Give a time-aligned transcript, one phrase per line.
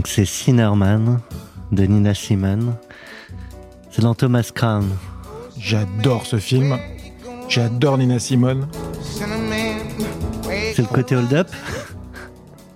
[0.00, 1.20] Donc c'est Sinnerman
[1.72, 2.72] de Nina Simone.
[3.90, 4.88] C'est dans Thomas Crown.
[5.58, 6.78] J'adore ce film.
[7.50, 8.66] J'adore Nina Simone.
[10.74, 11.48] C'est le côté hold-up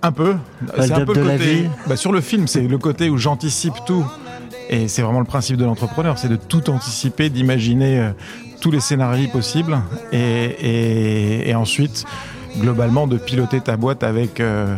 [0.03, 0.35] Un peu.
[0.79, 1.53] C'est un peu de le la côté.
[1.63, 1.69] vie?
[1.87, 4.05] Bah, sur le film, c'est le côté où j'anticipe tout.
[4.69, 8.11] Et c'est vraiment le principe de l'entrepreneur, c'est de tout anticiper, d'imaginer euh,
[8.61, 9.79] tous les scénarios possibles
[10.11, 12.05] et, et- et ensuite,
[12.59, 14.75] globalement, de piloter ta boîte avec, euh,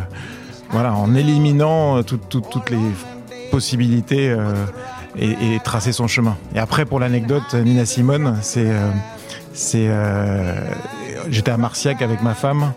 [0.70, 2.78] voilà, en éliminant euh, tout- tout- toutes les
[3.50, 4.52] possibilités euh,
[5.18, 6.36] et, tracer son chemin.
[6.54, 8.66] Et après, pour l'anecdote, Nina Simone, c'est,
[9.88, 10.54] euh,
[11.30, 12.72] j'étais à Marciac avec ma femme.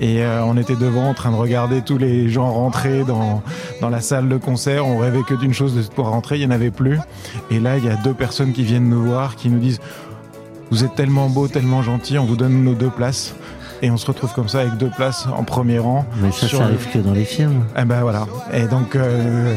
[0.00, 3.40] Et on était devant en train de regarder tous les gens rentrer dans,
[3.80, 4.84] dans la salle de concert.
[4.86, 6.36] On rêvait que d'une chose, de pouvoir rentrer.
[6.36, 6.98] Il n'y en avait plus.
[7.52, 9.80] Et là, il y a deux personnes qui viennent nous voir, qui nous disent
[10.72, 13.34] Vous êtes tellement beau, tellement gentil, on vous donne nos deux places.
[13.82, 16.06] Et on se retrouve comme ça avec deux places en premier rang.
[16.20, 17.64] Mais ça, Sur ça arrive que dans les films.
[17.76, 18.26] Eh ben voilà.
[18.52, 19.54] Et donc, euh,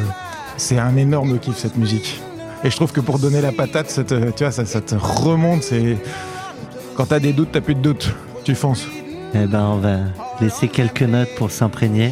[0.58, 2.20] c'est un énorme kiff cette musique.
[2.64, 4.96] Et je trouve que pour donner la patate, ça te, tu vois, ça, ça te
[4.96, 5.62] remonte.
[5.62, 5.98] C'est
[6.96, 8.16] quand t'as des doutes, t'as plus de doutes.
[8.44, 8.88] Tu fonces.
[9.36, 9.98] Eh ben, on va
[10.42, 12.12] laisser quelques notes pour s'imprégner.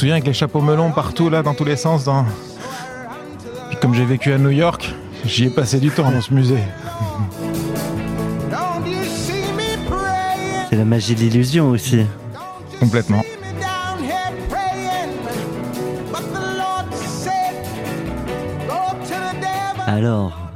[0.00, 2.04] Souviens avec les chapeaux melons partout, là, dans tous les sens.
[2.04, 2.24] Dans...
[3.68, 4.94] Puis comme j'ai vécu à New York,
[5.26, 6.62] j'y ai passé du temps dans ce musée.
[10.70, 12.06] C'est la magie de l'illusion aussi.
[12.78, 13.20] Complètement.
[19.86, 20.49] Alors,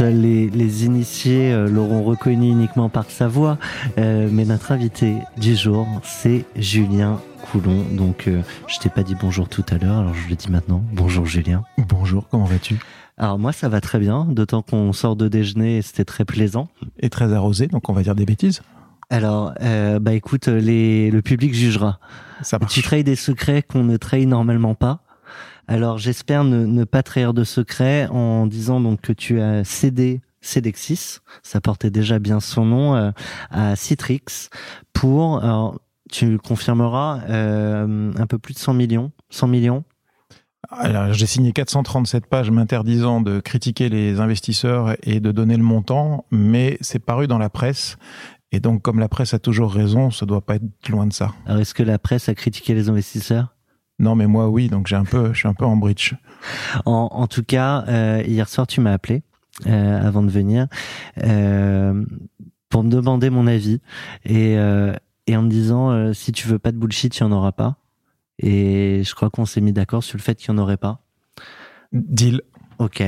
[0.00, 3.58] seuls les, les initiés euh, l'auront reconnu uniquement par sa voix,
[3.98, 7.84] euh, mais notre invité du jour, c'est Julien Coulon.
[7.92, 10.82] Donc, euh, je t'ai pas dit bonjour tout à l'heure, alors je le dis maintenant.
[10.94, 11.64] Bonjour Julien.
[11.76, 12.78] Bonjour, comment vas-tu?
[13.18, 16.68] Alors moi, ça va très bien, d'autant qu'on sort de déjeuner et c'était très plaisant.
[17.00, 18.62] Et très arrosé, donc on va dire des bêtises.
[19.10, 21.98] Alors, euh, bah écoute, les, le public jugera.
[22.40, 22.72] Ça marche.
[22.72, 25.02] Tu trahis des secrets qu'on ne trahit normalement pas.
[25.68, 30.20] Alors j'espère ne, ne pas trahir de secrets en disant donc que tu as cédé
[30.40, 33.10] Cedexis, ça portait déjà bien son nom, euh,
[33.50, 34.48] à Citrix
[34.92, 39.12] pour, alors, tu confirmeras, euh, un peu plus de 100 millions.
[39.30, 39.84] 100 millions?
[40.70, 46.24] Alors, j'ai signé 437 pages m'interdisant de critiquer les investisseurs et de donner le montant,
[46.30, 47.96] mais c'est paru dans la presse.
[48.52, 51.32] Et donc, comme la presse a toujours raison, ça doit pas être loin de ça.
[51.46, 53.54] Alors est-ce que la presse a critiqué les investisseurs?
[54.00, 56.14] Non, mais moi, oui, donc j'ai un peu, je suis un peu en bridge.
[56.86, 59.22] En, en tout cas, euh, hier soir, tu m'as appelé
[59.66, 60.68] euh, avant de venir
[61.22, 62.02] euh,
[62.70, 63.82] pour me demander mon avis
[64.24, 67.52] et, et en me disant si tu veux pas de bullshit, il y en aura
[67.52, 67.76] pas.
[68.38, 71.02] Et je crois qu'on s'est mis d'accord sur le fait qu'il y en aurait pas.
[71.92, 72.40] Deal.
[72.78, 73.02] Ok.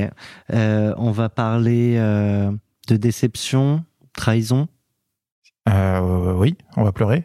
[0.51, 3.83] On va parler de déception,
[4.13, 4.67] trahison.
[5.67, 7.23] Oui, on va pleurer.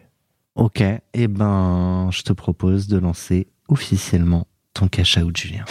[0.55, 0.81] Ok.
[1.13, 5.65] Eh ben, je te propose de lancer officiellement ton cash out, Julien.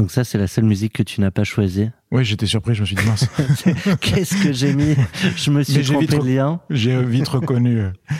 [0.00, 1.90] Donc ça, c'est la seule musique que tu n'as pas choisie.
[2.10, 3.28] Oui, j'étais surpris, je me suis dit mince.
[4.00, 4.96] Qu'est-ce que j'ai mis
[5.36, 6.58] Je me suis trompé vite de lien.
[6.70, 7.80] J'ai vite reconnu.
[7.80, 7.90] euh,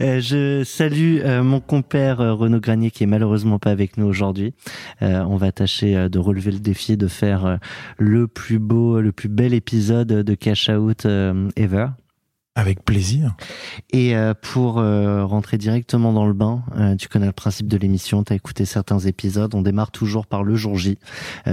[0.00, 4.06] Euh, je salue euh, mon compère euh, Renaud Granier qui est malheureusement pas avec nous
[4.06, 4.54] aujourd'hui.
[5.02, 7.58] On va tâcher de relever le défi de faire
[7.98, 11.06] le plus beau, le plus bel épisode de Cash Out
[11.56, 11.88] ever.
[12.60, 13.34] Avec plaisir.
[13.90, 17.78] Et euh, pour euh, rentrer directement dans le bain, euh, tu connais le principe de
[17.78, 20.98] l'émission, tu as écouté certains épisodes, on démarre toujours par le jour J,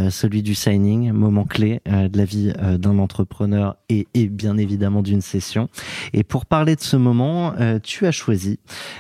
[0.10, 5.70] celui du signing, moment clé de la vie d'un entrepreneur et, bien évidemment d'une session.
[6.12, 7.54] Et pour parler de ce moment,
[7.84, 8.60] tu as choisi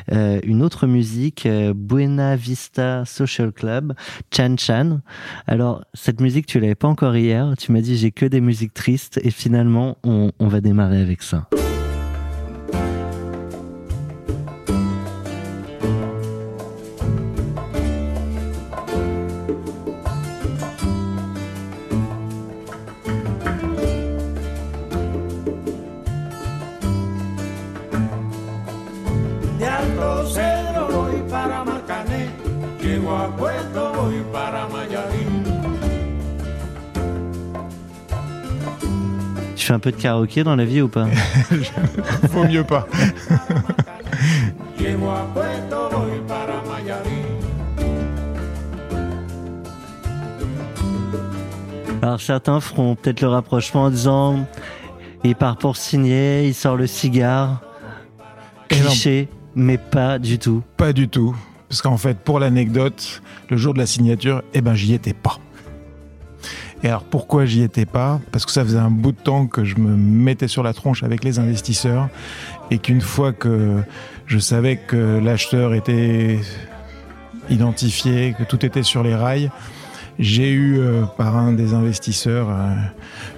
[0.09, 1.45] une autre musique,
[1.75, 3.93] Buena Vista Social Club,
[4.33, 5.01] Chan Chan.
[5.45, 8.73] Alors, cette musique, tu l'avais pas encore hier, tu m'as dit j'ai que des musiques
[8.73, 11.49] tristes et finalement, on, on va démarrer avec ça.
[39.77, 41.05] Un peu de karaoké dans la vie ou pas
[42.31, 42.87] Vaut mieux pas.
[52.01, 54.47] Alors certains feront peut-être le rapprochement en disant
[55.23, 57.61] il part pour signer, il sort le cigare,
[58.71, 58.77] non.
[58.77, 60.63] cliché, mais pas du tout.
[60.75, 61.35] Pas du tout.
[61.69, 65.37] Parce qu'en fait, pour l'anecdote, le jour de la signature, eh ben, j'y étais pas.
[66.83, 68.19] Et alors, pourquoi j'y étais pas?
[68.31, 71.03] Parce que ça faisait un bout de temps que je me mettais sur la tronche
[71.03, 72.09] avec les investisseurs
[72.69, 73.81] et qu'une fois que
[74.27, 76.39] je savais que l'acheteur était
[77.49, 79.49] identifié, que tout était sur les rails,
[80.19, 82.73] j'ai eu euh, par un des investisseurs euh,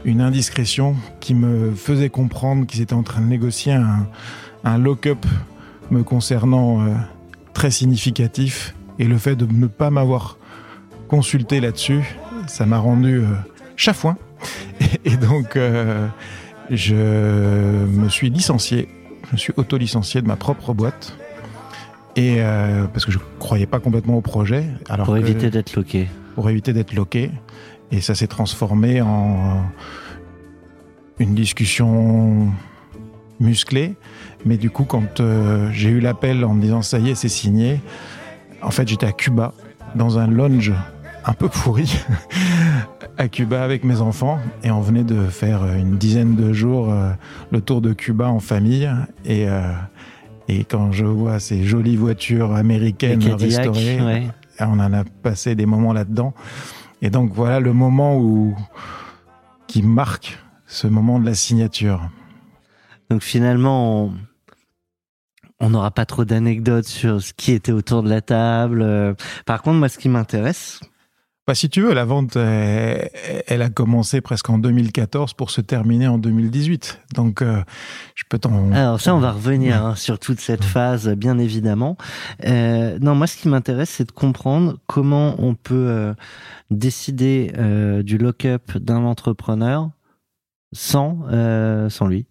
[0.05, 5.25] une indiscrétion qui me faisait comprendre qu'ils étaient en train de négocier un, lock-up
[5.91, 6.93] me concernant euh,
[7.53, 10.37] très significatif et le fait de ne pas m'avoir
[11.07, 12.15] consulté là-dessus,
[12.49, 13.25] ça m'a rendu euh,
[13.75, 14.17] chafouin.
[15.05, 16.07] Et, et donc, euh,
[16.69, 18.87] je me suis licencié,
[19.27, 21.17] je me suis auto-licencié de ma propre boîte.
[22.15, 25.75] Et euh, parce que je croyais pas complètement au projet, alors Pour que- éviter d'être
[25.75, 26.07] loqué.
[26.35, 27.31] pour éviter d'être loqué.
[27.91, 29.63] Et ça s'est transformé en
[31.19, 32.47] une discussion
[33.39, 33.95] musclée.
[34.45, 37.29] Mais du coup, quand euh, j'ai eu l'appel en me disant ça y est, c'est
[37.29, 37.81] signé,
[38.61, 39.53] en fait, j'étais à Cuba,
[39.95, 40.71] dans un lounge
[41.25, 41.99] un peu pourri,
[43.17, 44.39] à Cuba avec mes enfants.
[44.63, 47.11] Et on venait de faire une dizaine de jours euh,
[47.51, 48.89] le tour de Cuba en famille.
[49.25, 49.71] Et, euh,
[50.47, 54.27] et quand je vois ces jolies voitures américaines Cadillacs, restaurées, ouais.
[54.59, 56.33] on en a passé des moments là-dedans.
[57.01, 58.55] Et donc voilà le moment où
[59.67, 62.09] qui marque ce moment de la signature.
[63.09, 64.13] Donc finalement, on
[65.61, 68.81] on n'aura pas trop d'anecdotes sur ce qui était autour de la table.
[68.81, 69.13] Euh,
[69.45, 70.79] Par contre, moi, ce qui m'intéresse,
[71.49, 73.03] Bah, si tu veux, la vente, euh,
[73.47, 77.01] elle a commencé presque en 2014 pour se terminer en 2018.
[77.15, 77.63] Donc, euh,
[78.13, 78.71] je peux t'en...
[78.71, 81.97] Alors ça, on va revenir hein, sur toute cette phase, bien évidemment.
[82.45, 86.13] Euh, non, moi, ce qui m'intéresse, c'est de comprendre comment on peut euh,
[86.69, 87.51] décider
[88.03, 89.89] du lock-up d'un entrepreneur
[90.71, 91.25] sans
[91.89, 92.27] sans lui.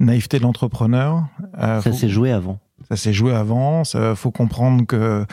[0.00, 1.28] Naïveté de l'entrepreneur.
[1.56, 2.60] Ça s'est joué avant.
[2.88, 3.82] Ça s'est joué avant.
[3.94, 5.24] Il faut comprendre que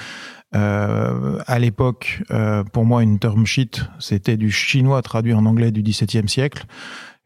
[0.54, 5.72] euh, à l'époque, euh, pour moi, une term sheet, c'était du chinois traduit en anglais
[5.72, 6.66] du XVIIe siècle.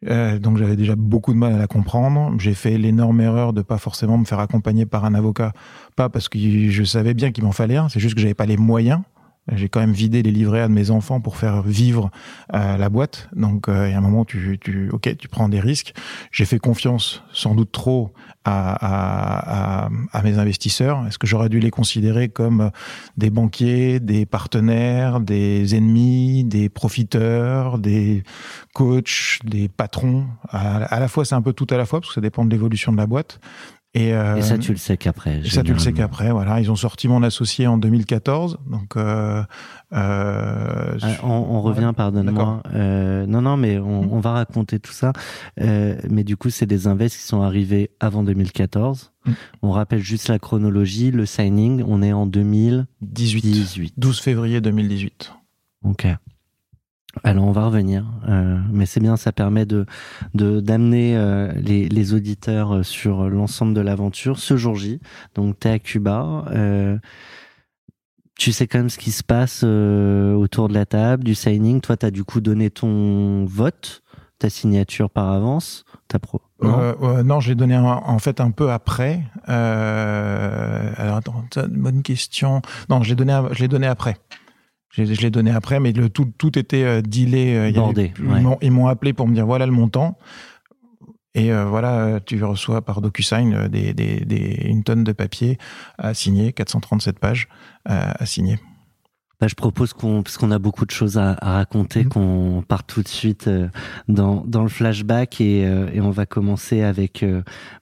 [0.07, 2.36] Euh, donc j'avais déjà beaucoup de mal à la comprendre.
[2.39, 5.54] J'ai fait l'énorme erreur de pas forcément me faire accompagner par un avocat,
[5.95, 8.45] pas parce que je savais bien qu'il m'en fallait un, c'est juste que j'avais pas
[8.45, 9.01] les moyens.
[9.51, 12.09] J'ai quand même vidé les livrets A de mes enfants pour faire vivre
[12.56, 13.30] euh, la boîte.
[13.36, 15.94] Donc, euh, il y a un moment, tu, tu, ok, tu prends des risques.
[16.31, 18.12] J'ai fait confiance, sans doute trop,
[18.44, 21.06] à, à, à, à mes investisseurs.
[21.07, 22.71] Est-ce que j'aurais dû les considérer comme
[23.18, 28.24] des banquiers, des partenaires, des ennemis, des profiteurs, des
[28.74, 30.25] coachs, des patrons?
[30.50, 32.45] À, à la fois, c'est un peu tout à la fois parce que ça dépend
[32.45, 33.39] de l'évolution de la boîte.
[33.97, 35.42] Et, euh, Et ça, tu le sais qu'après.
[35.45, 36.59] ça, tu le sais qu'après, voilà.
[36.59, 38.58] Ils ont sorti mon associé en 2014.
[38.70, 39.41] Donc, euh,
[39.93, 42.62] euh, Ah, on, on revient, pardonne-moi.
[42.74, 44.12] Non, non, mais on, Mhm.
[44.13, 45.13] on va raconter tout ça.
[45.58, 49.12] Mais du coup, c'est des invests qui sont arrivés avant 2014.
[49.25, 49.34] Mhm.
[49.62, 51.12] On rappelle juste la chronologie.
[51.12, 53.41] Le signing, on est en 2018.
[53.46, 53.93] 18.
[53.98, 55.34] 12 février 2018.
[55.84, 56.05] Ok.
[57.24, 59.86] Alors on va revenir, euh, mais c'est bien, ça permet de
[60.34, 65.00] d'amener euh, les, les auditeurs euh, sur l'ensemble de l'aventure ce jour J.
[65.34, 66.98] Donc t'es à Cuba, euh,
[68.38, 71.81] tu sais quand même ce qui se passe euh, autour de la table du signing.
[71.81, 74.03] Toi, t'as du coup donné ton vote,
[74.38, 76.41] ta signature par avance, ta pro.
[76.62, 76.95] Non?
[77.01, 79.22] Euh, non, je l'ai donné en, fait un peu après.
[79.48, 82.62] Alors attends, bonne question.
[82.89, 84.17] Non, je l'ai donné, je l'ai donné après.
[84.96, 87.54] Je l'ai je l'ai donné après, mais le tout, tout était euh, dealé.
[87.56, 88.42] euh, avait- Bordé, ils ouais.
[88.42, 90.18] m'ont- Ils m'ont appelé pour me dire voilà le montant.
[91.34, 95.58] Et euh, voilà, tu reçois par DocuSign des, des, des, une tonne de papier
[95.98, 97.50] à signer, 437 pages
[97.84, 98.58] à signer.
[99.42, 102.10] Bah, je propose qu'on, parce qu'on a beaucoup de choses à, à raconter, Mhm.
[102.10, 103.50] qu'on parte tout de suite
[104.08, 107.25] dans, dans le flashback et, et on va commencer avec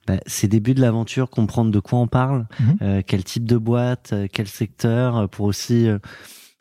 [0.08, 2.76] bah, ces débuts de l'aventure, comprendre de quoi on parle, Mhm.
[2.82, 5.86] euh, quel type de boîte, quel secteur, pour aussi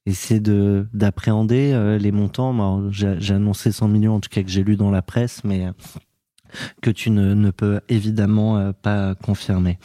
[0.05, 2.89] essayer de d'appréhender euh, les montants.
[2.91, 5.67] J'ai, annoncé 100 millions, en tout cas que j'ai lu dans la presse, mais
[6.81, 9.79] que tu ne, ne peux évidemment euh, pas confirmer.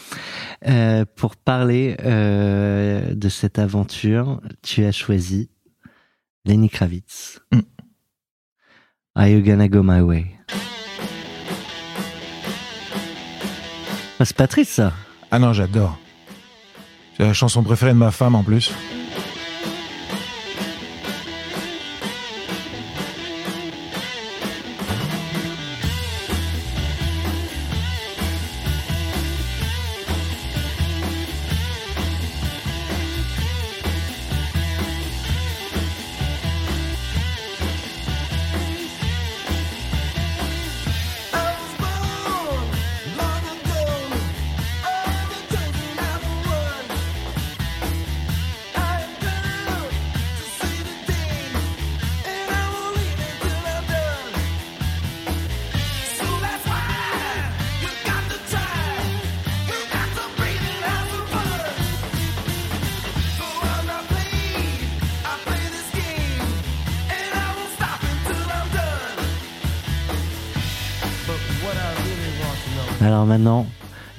[0.67, 5.51] Euh, pour parler euh, de cette aventure, tu as choisi
[6.45, 7.41] Lenny Kravitz.
[7.53, 7.61] Mm.
[9.15, 10.27] Are you gonna go my way?
[14.21, 14.93] Ah, c'est pas triste ça.
[15.31, 15.99] Ah non, j'adore.
[17.17, 18.73] C'est la chanson préférée de ma femme en plus.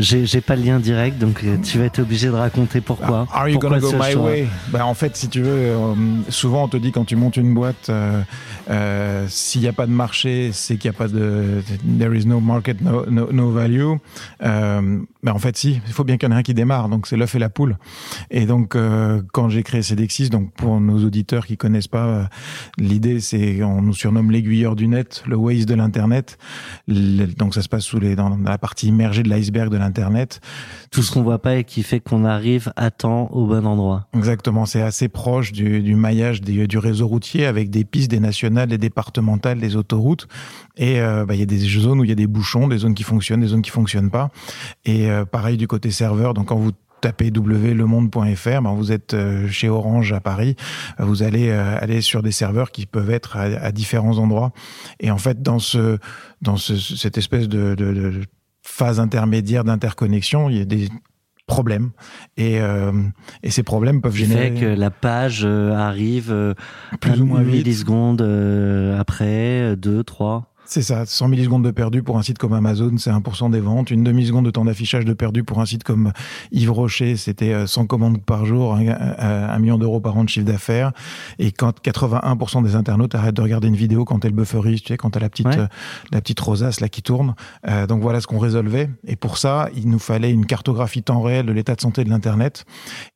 [0.10, 3.28] J'ai j'ai pas le lien direct, donc euh, tu vas être obligé de raconter pourquoi.
[3.32, 4.48] Ah, Are you Pourquoi gonna go my way?
[4.70, 5.94] Bah, En fait, si tu veux, euh,
[6.30, 8.22] souvent on te dit quand tu montes une boîte, euh,
[8.72, 11.62] euh, s'il n'y a pas de marché, c'est qu'il n'y a pas de.
[12.00, 13.98] There is no market, no, no, no value.
[15.22, 16.90] Mais en fait, si, il faut bien qu'il y en ait un qui démarre.
[16.90, 17.78] Donc c'est l'œuf et la poule.
[18.32, 18.76] Et donc,
[19.34, 22.30] quand j'ai créé Cedexis, donc pour nos auditeurs qui connaissent pas,
[22.78, 26.38] l'idée c'est on nous surnomme l'aiguilleur du net, le Waze de l'internet.
[26.88, 29.99] Donc ça se passe sous les dans la partie immergée de l'iceberg de l'internet.
[30.92, 34.08] Tout ce qu'on voit pas et qui fait qu'on arrive à temps au bon endroit.
[34.16, 38.20] Exactement, c'est assez proche du, du maillage des- du réseau routier avec des pistes, des
[38.20, 40.28] nationales, des départementales, des autoroutes.
[40.78, 42.78] Et euh, bah, il y a des zones où il y a des bouchons, des
[42.80, 44.30] zones qui fonctionnent, des zones qui fonctionnent pas.
[44.86, 49.48] Et euh, pareil du côté serveur, donc quand vous tapez wlemonde.fr, ben vous êtes euh,
[49.48, 50.56] chez Orange à Paris,
[51.00, 54.52] vous allez aller sur des serveurs qui peuvent être à, à différents endroits.
[55.00, 55.98] Et en fait, dans ce
[56.42, 58.22] dans ce, cette espèce de, de, de
[58.70, 60.88] phase intermédiaire d'interconnexion, il y a des
[61.48, 61.90] problèmes
[62.38, 62.92] et, euh,
[63.42, 66.54] et ces problèmes peuvent générer fait que la page euh, arrive euh,
[67.02, 67.66] Plus ou moins vite.
[67.66, 70.54] millisecondes euh, après, 2, 3.
[70.72, 73.90] C'est ça, 100 millisecondes de perdu pour un site comme Amazon, c'est 1% des ventes.
[73.90, 76.14] Une demi-seconde de temps d'affichage de perdu pour un site comme
[76.52, 80.24] Yves Rocher, c'était euh, 100 commandes par jour, un, un- un million d'euros par an
[80.26, 80.92] de chiffre d'affaires.
[81.40, 84.98] Et quand 81% des internautes arrêtent de regarder une vidéo quand elle bufferise, tu sais,
[84.98, 85.58] quand t'as la petite, Ouais.
[85.58, 85.68] euh,
[86.12, 87.34] la petite rosace là qui tourne.
[87.68, 88.92] Euh, donc voilà ce qu'on résolvait.
[89.08, 92.10] Et pour ça, il nous fallait une cartographie temps réel de l'état de santé de
[92.12, 92.66] l'Internet.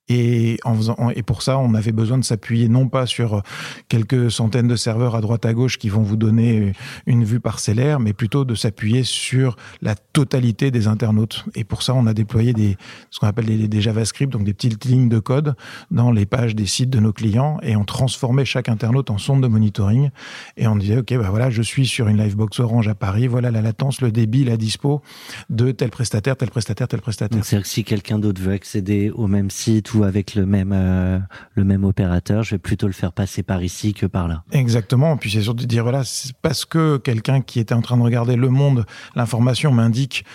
[0.10, 3.42] Et, en faisant, et pour ça, on avait besoin de s'appuyer non pas sur euh,
[3.88, 6.72] quelques centaines de serveurs à droite à gauche qui vont vous donner euh,
[7.06, 11.46] une vue parcellaire, mais plutôt de s'appuyer sur la totalité des internautes.
[11.56, 12.76] Et pour ça, on a déployé des,
[13.12, 15.56] ce qu'on appelle des, JavaScript, donc des petites lignes de code
[15.90, 19.42] dans les pages des sites de nos clients, et on transformait chaque internaute en sonde
[19.42, 20.10] de monitoring.
[20.58, 23.52] Et on disait, ok, bah voilà, je suis sur une Livebox Orange à Paris, voilà
[23.52, 25.02] la latence, le débit, la dispo
[25.50, 27.46] de tel prestataire, tel prestataire, tel prestataire.
[27.46, 31.20] C'est-à-dire que si quelqu'un d'autre veut accéder au même site avec le même euh,
[31.54, 34.44] le même opérateur, je vais plutôt le faire passer par ici que par là.
[34.52, 35.18] Exactement.
[35.18, 36.02] Puis c'est surtout de dire voilà,
[36.42, 38.86] parce que quelqu'un qui était en train de regarder Le Monde,
[39.16, 40.26] l'information m'indique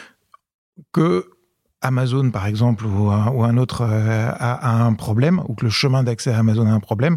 [0.93, 1.31] que
[1.81, 5.71] Amazon, par exemple, ou un, ou un autre euh, a, un problème, ou que le
[5.71, 7.17] chemin d'accès à Amazon a un problème.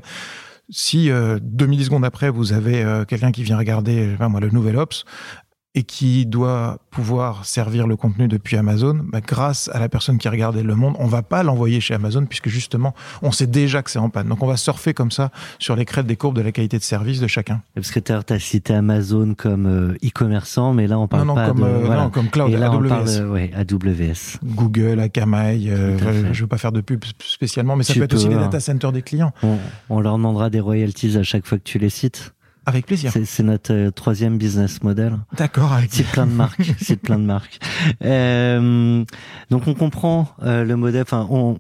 [0.70, 4.30] Si euh, deux millisecondes après, vous avez euh, quelqu'un qui vient regarder, je sais pas
[4.30, 5.04] moi, le Nouvel Ops,
[5.74, 10.28] et qui doit pouvoir servir le contenu depuis Amazon, bah, grâce à la personne qui
[10.28, 13.90] regardait Le Monde, on va pas l'envoyer chez Amazon puisque justement, on sait déjà que
[13.90, 14.28] c'est en panne.
[14.28, 16.84] Donc on va surfer comme ça sur les crêtes des courbes de la qualité de
[16.84, 17.62] service de chacun.
[17.74, 21.36] Parce que tu as cité Amazon comme euh, e-commerçant, mais là on parle non, non,
[21.36, 22.02] pas comme, de euh, voilà.
[22.04, 22.76] non, comme cloud, Et là AWS.
[22.76, 24.40] on parle euh, ouais, AWS.
[24.44, 28.06] Google, Akamai, euh, je ne veux pas faire de pub spécialement, mais ça Tu peut
[28.06, 28.42] être aussi peux, les hein.
[28.42, 29.32] data centers des clients.
[29.42, 29.58] On,
[29.90, 32.34] on leur demandera des royalties à chaque fois que tu les cites.
[32.66, 33.12] Avec plaisir.
[33.26, 35.18] C'est notre euh, troisième business model.
[35.36, 36.72] D'accord, avec C'est plein de marques.
[36.80, 37.60] C'est plein de marques.
[38.04, 39.04] Euh,
[39.50, 41.02] donc on comprend euh, le modèle.
[41.02, 41.58] Enfin, on,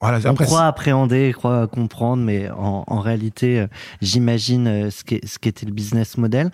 [0.00, 3.66] Voilà, on après, croit appréhender, croit comprendre, mais en, en réalité, euh,
[4.00, 6.50] j'imagine euh, ce qu'est- ce qu'était le business model.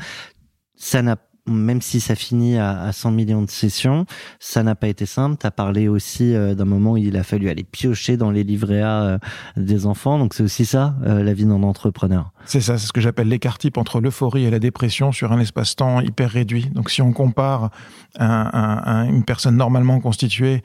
[0.78, 4.06] Ça n'a même si ça finit à, à 100 millions de sessions,
[4.40, 5.36] ça n'a pas été simple.
[5.40, 8.44] Tu as parlé aussi euh, d'un moment où il a fallu aller piocher dans les
[8.44, 9.18] livrets A euh,
[9.56, 10.18] des enfants.
[10.18, 12.30] Donc c'est aussi ça, euh, la vie d'un entrepreneur.
[12.44, 15.40] C'est ça, c'est ce que j'appelle l'écart type entre l'euphorie et la dépression sur un
[15.40, 16.66] espace-temps hyper réduit.
[16.70, 17.70] Donc si on compare
[18.18, 20.62] un- une personne normalement constituée,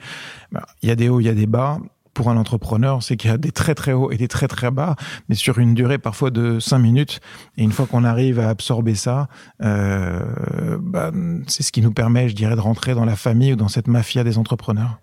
[0.52, 1.80] bah, il y a des hauts, il y a des bas.
[2.14, 4.70] Pour un entrepreneur, c'est qu'il y a des très très hauts et des très très
[4.70, 4.96] bas,
[5.30, 7.20] mais sur une durée parfois de cinq minutes.
[7.58, 9.28] Et une fois qu'on arrive à absorber ça,
[9.64, 11.12] euh, bah,
[11.48, 13.88] c'est ce qui nous permet, je dirais, de rentrer dans la famille ou dans cette
[13.88, 15.00] mafia des entrepreneurs.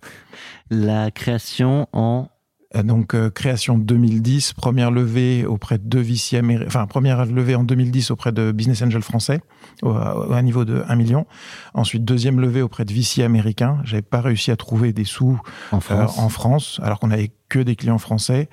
[0.71, 2.29] La création en
[2.75, 7.65] Donc euh, création 2010, première levée auprès de deux VC américains, enfin première levée en
[7.65, 9.41] 2010 auprès de Business Angel français
[9.83, 11.27] au- à un niveau de 1 million.
[11.73, 13.79] Ensuite deuxième levée auprès de VC américains.
[13.85, 15.41] J'avais pas réussi à trouver des sous
[15.73, 16.19] En euh, France.
[16.19, 18.51] en France alors qu'on avait que des clients français.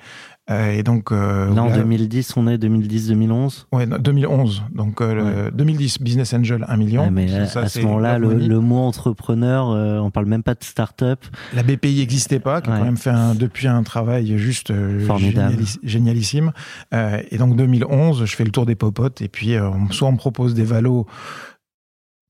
[0.48, 3.66] Euh, et donc euh, Là, en là- 2010, on est 2010-2011.
[3.72, 4.62] ouais, non, 2011.
[4.72, 7.02] Donc euh, le 2010 Business Angel 1 million.
[7.02, 10.26] Ouais, mais Ça, à, à c'est ce moment-là, le, le mot entrepreneur, euh, on parle
[10.26, 11.24] même pas de start-up.
[11.52, 12.78] La BPI n'existait pas, qui a Ouais.
[12.78, 15.54] quand même fait un- depuis un travail juste euh, Formidable.
[15.56, 16.52] génialis- génialissime.
[16.94, 20.12] Euh, et donc 2011, je fais le tour des popotes et puis euh, soit on
[20.12, 21.06] me propose des valos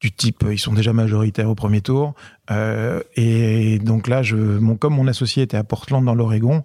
[0.01, 2.15] du type ils sont déjà majoritaires au premier tour
[2.51, 6.63] Euh, et donc là je mon comme mon associé était à Portland dans l'Oregon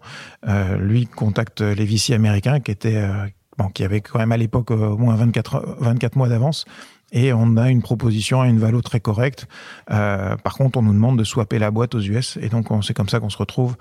[0.47, 3.25] euh, lui contacte les VC américains qui étaient euh,
[3.57, 6.65] bon, qui avaient quand même à l'époque euh, au moins 24 heures- 24 mois d'avance
[7.13, 9.47] et on a une proposition à une valo très correcte
[9.91, 12.81] euh, par contre, on nous demande de swapper la boîte aux US, et donc on-
[12.81, 13.75] c'est comme ça qu'on se retrouve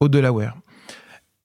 [0.00, 0.54] au Delaware.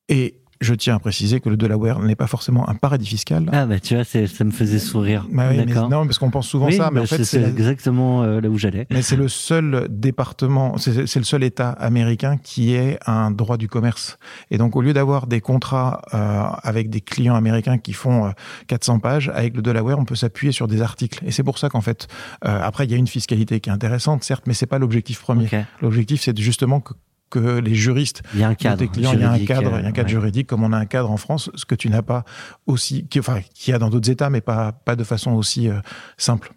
[0.09, 3.49] Et je tiens à préciser que le Delaware n'est pas forcément un paradis fiscal.
[3.51, 5.25] Ah bah tu vois, ça me faisait sourire.
[5.31, 7.39] Bah oui, mais non, parce qu'on pense souvent Oui, ça, mais bah, en fait, c'est
[7.39, 8.85] la- exactement euh, là où j'allais.
[8.91, 13.67] mais c'est le seul département, c'est le seul État américain qui ait un droit du
[13.67, 14.17] commerce.
[14.51, 18.31] Et donc, au lieu d'avoir des contrats euh, avec des clients américains qui font euh,
[18.67, 21.23] 400 pages, avec le Delaware, on peut s'appuyer sur des articles.
[21.25, 22.07] Et c'est pour ça qu'en fait,
[22.45, 25.21] euh, après, il y a une fiscalité qui est intéressante, certes, mais c'est pas l'objectif
[25.21, 25.47] premier.
[25.81, 26.93] L'objectif, c'est justement que,
[27.31, 28.85] que les juristes Il y a un cadre.
[28.85, 30.11] clients, il y a un cadre, euh, il y a un cadre ouais.
[30.13, 32.23] juridique comme on a un cadre en France, ce que tu n'as pas
[32.67, 35.67] aussi, qui, enfin, qui y a dans d'autres États, mais pas, pas de façon aussi
[35.69, 35.79] euh,
[36.17, 36.51] simple.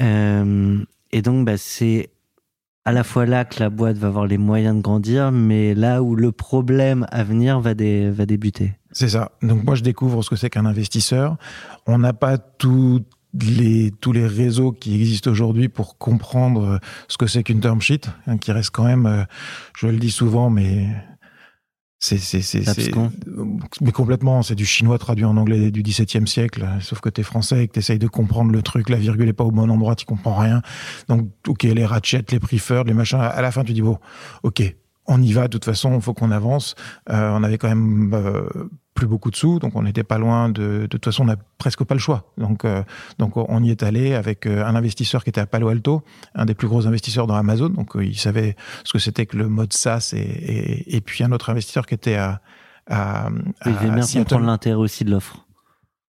[0.00, 0.78] Euh,
[1.12, 2.10] et donc, bah, c'est
[2.84, 6.02] à la fois là que la boîte va avoir les moyens de grandir, mais là
[6.02, 8.72] où le problème à venir va, dé- va débuter.
[8.90, 9.32] C'est ça.
[9.42, 11.36] Donc moi, je découvre ce que c'est qu'un investisseur.
[11.86, 13.02] On n'a pas tout
[13.40, 17.80] les, tous les réseaux qui existent aujourd'hui pour comprendre euh, ce que c'est qu'une term
[17.80, 19.24] sheet, hein, qui reste quand même, euh,
[19.76, 20.88] je le dis souvent, mais
[22.02, 23.12] c'est c'est Abscon.
[23.80, 27.62] mais complètement c'est du chinois traduit en anglais du XVIIe siècle sauf que t'es français
[27.62, 30.04] et que t'essayes de comprendre le truc la virgule est pas au bon endroit tu
[30.04, 30.62] comprends rien
[31.08, 33.98] donc ok les ratchets les preferred les machins à la fin tu dis bon
[34.42, 34.74] ok
[35.06, 36.74] on y va de toute façon il faut qu'on avance.
[37.10, 38.48] Euh, on avait quand même euh,
[38.94, 41.36] plus beaucoup de sous donc on n'était pas loin de de toute façon on n'a
[41.58, 42.32] presque pas le choix.
[42.38, 42.82] Donc euh,
[43.18, 46.02] donc on y est allé avec un investisseur qui était à Palo Alto
[46.34, 47.68] un des plus gros investisseurs dans Amazon.
[47.68, 51.32] Donc il savait ce que c'était que le mode SaaS et, et, et puis un
[51.32, 52.40] autre investisseur qui était à,
[52.88, 53.28] à,
[53.66, 55.46] Il à bien comprendre l'intérêt aussi de l'offre.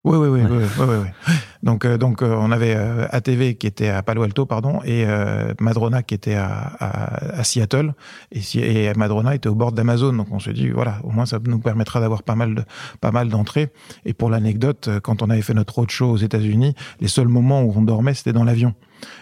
[0.05, 0.49] Oui, oui, oui, Ouais.
[0.51, 1.33] oui, oui, oui, oui.
[1.63, 5.05] Donc, euh, donc, euh, on avait euh, ATV qui était à Palo Alto, pardon, et
[5.07, 7.93] euh, Madrona qui était à, à, à Seattle,
[8.33, 10.11] et, et Madrona était au bord d'Amazon.
[10.11, 12.63] Donc, on se dit, voilà, au moins ça nous permettra d'avoir pas mal de,
[12.99, 13.71] pas mal d'entrées.
[14.03, 17.61] Et pour l'anecdote, euh, quand on avait fait notre roadshow aux États-Unis, les seuls moments
[17.61, 18.73] où on dormait, c'était dans l'avion.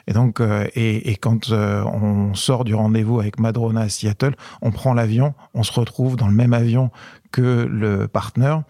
[0.08, 4.34] Et donc, euh, et, et quand euh, on sort du rendez-vous avec Madrona à Seattle,
[4.64, 6.90] on prend l'avion, on se retrouve dans le même avion
[7.32, 8.64] que le partenaire,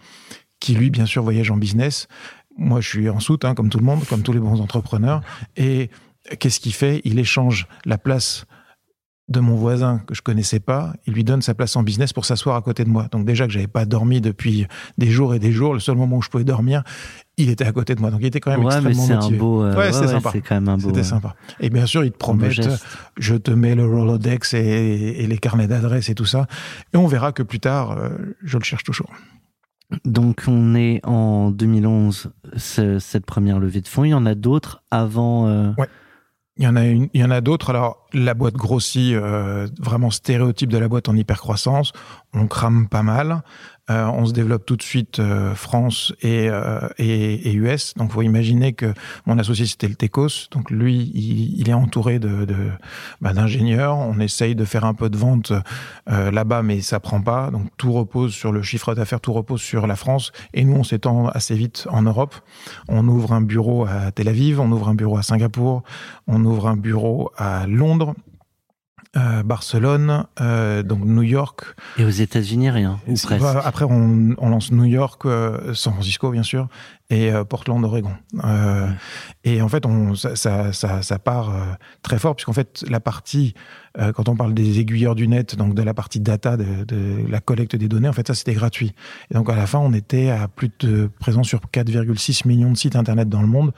[0.62, 2.08] qui lui, bien sûr, voyage en business.
[2.56, 5.20] Moi, je suis en soute, hein, comme tout le monde, comme tous les bons entrepreneurs.
[5.56, 5.90] Et
[6.38, 7.00] qu'est-ce qu'il fait?
[7.04, 8.44] Il échange la place
[9.28, 12.26] de mon voisin que je connaissais pas, il lui donne sa place en business pour
[12.26, 13.06] s'asseoir à côté de moi.
[13.12, 14.66] Donc déjà que j'avais pas dormi depuis
[14.98, 16.82] des jours et des jours, le seul moment où je pouvais dormir,
[17.38, 18.10] il était à côté de moi.
[18.10, 19.38] Donc il était quand même Ouais, mais extrêmement un motivé.
[19.38, 19.62] beau.
[19.64, 20.30] euh, Ouais, c'était sympa.
[20.32, 20.88] C'est quand même un beau.
[20.88, 21.34] C'était euh, sympa.
[21.60, 22.84] Et bien sûr, ils te un promettent, geste.
[23.16, 26.46] je te mets le Rolodex et, et les carnets d'adresses et tout ça.
[26.92, 28.10] Et on verra que plus tard, euh,
[28.42, 29.10] je le cherche toujours.
[30.04, 34.04] Donc on est en 2011, ce- cette première levée de fonds.
[34.04, 35.48] Il y en a d'autres avant.
[35.48, 35.70] euh,
[36.58, 37.70] Il y en a une, il y en a d'autres.
[37.70, 41.92] Alors, la boîte grossit, euh, vraiment stéréotype de la boîte en hypercroissance.
[42.34, 43.42] On crame pas mal.
[43.90, 47.94] Euh, on se développe tout de suite euh, France et, euh, et, et US.
[47.94, 48.94] Donc, faut imaginer que
[49.26, 50.48] mon associé c'était le Tecos.
[50.52, 52.70] Donc, lui, il, il est entouré de, de
[53.20, 53.96] bah, d'ingénieurs.
[53.96, 55.52] On essaye de faire un peu de vente
[56.08, 57.50] euh, là-bas, mais ça prend pas.
[57.50, 60.30] Donc, tout repose sur le chiffre d'affaires, tout repose sur la France.
[60.54, 62.36] Et nous, on s'étend assez vite en Europe.
[62.86, 65.82] On ouvre un bureau à Tel Aviv, on ouvre un bureau à Singapour,
[66.28, 68.14] on ouvre un bureau à Londres,
[69.16, 71.74] euh, Barcelone, euh, donc New York.
[71.98, 72.98] Et aux États-Unis, rien.
[73.06, 73.44] Ou presque.
[73.62, 76.68] Après, on, on lance New York, euh, San Francisco, bien sûr,
[77.12, 78.12] et euh, Portland, Oregon.
[78.42, 78.88] Euh, Ouais.
[79.44, 81.60] Et en fait, on, ça, ça, ça, ça part euh,
[82.02, 83.54] très fort, puisqu'en fait, la partie,
[83.98, 87.26] euh, quand on parle des aiguilleurs du net, donc de la partie data, de, de
[87.28, 88.94] la collecte des données, en fait, ça, c'était gratuit.
[89.30, 92.76] Et donc, à la fin, on était à plus de présence sur 4,6 millions de
[92.76, 93.72] sites Internet dans le monde,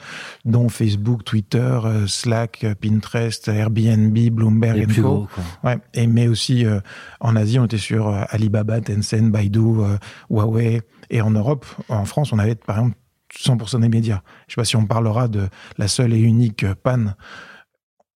[0.45, 5.27] dont Facebook, Twitter, euh, Slack, euh, Pinterest, Airbnb, Bloomberg plus Co.
[5.65, 6.81] Ouais, et mais aussi euh,
[7.21, 9.97] en Asie, on était sur euh, Alibaba, Tencent, Baidu, euh,
[10.31, 12.97] Huawei, et en Europe, en France, on avait par exemple
[13.39, 14.23] 100% des médias.
[14.49, 17.15] Je sais pas si on parlera de la seule et unique panne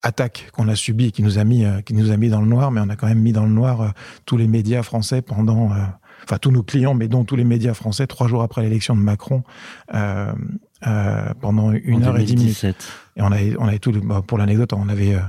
[0.02, 2.40] attaque qu'on a subie et qui nous a mis euh, qui nous a mis dans
[2.40, 3.88] le noir, mais on a quand même mis dans le noir euh,
[4.26, 5.84] tous les médias français pendant, euh,
[6.24, 9.00] enfin tous nos clients, mais dont tous les médias français trois jours après l'élection de
[9.00, 9.42] Macron,
[9.94, 10.32] euh,
[10.86, 12.62] euh, pendant une en heure et dix minutes.
[12.62, 12.92] 2017.
[13.16, 13.92] Et on avait, on avait tout,
[14.26, 15.20] pour l'anecdote, on avait, euh,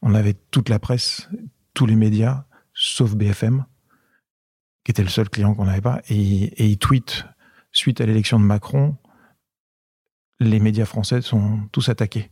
[0.00, 1.28] on avait toute la presse,
[1.74, 3.64] tous les médias, sauf BFM,
[4.84, 6.00] qui était le seul client qu'on n'avait pas.
[6.08, 7.24] Et, et il tweet,
[7.72, 8.96] suite à l'élection de Macron,
[10.42, 12.30] les médias français sont tous attaqués.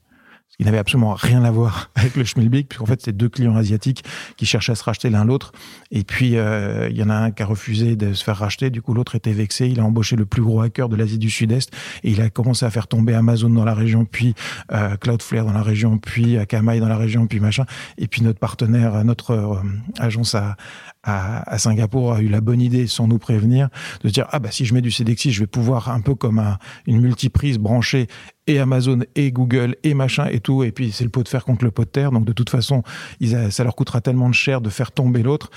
[0.58, 4.04] Qui n'avait absolument rien à voir avec le Schmilblick, puisqu'en fait, c'est deux clients asiatiques
[4.36, 5.52] qui cherchaient à se racheter l'un l'autre.
[5.90, 8.68] Et puis, euh, il y en a un qui a refusé de se faire racheter.
[8.68, 9.68] Du coup, l'autre était vexé.
[9.68, 11.72] Il a embauché le plus gros hacker de l'Asie du Sud-Est.
[12.02, 14.34] Et il a commencé à faire tomber Amazon dans la région, puis
[14.72, 17.64] euh, Cloudflare dans la région, puis Akamai dans la région, puis machin.
[17.96, 19.54] Et puis notre partenaire, notre euh,
[19.98, 20.56] agence à,
[21.02, 23.68] à, à Singapour a eu la bonne idée, sans nous prévenir,
[24.04, 26.38] de dire ah bah si je mets du CDXI, je vais pouvoir un peu comme
[26.38, 28.06] un- une multiprise brancher
[28.46, 30.62] et Amazon et Google et machin et tout.
[30.64, 32.10] Et puis c'est le pot de fer contre le pot de terre.
[32.12, 32.82] Donc de toute façon,
[33.20, 35.50] ils ça leur coûtera tellement de cher de faire tomber l'autre.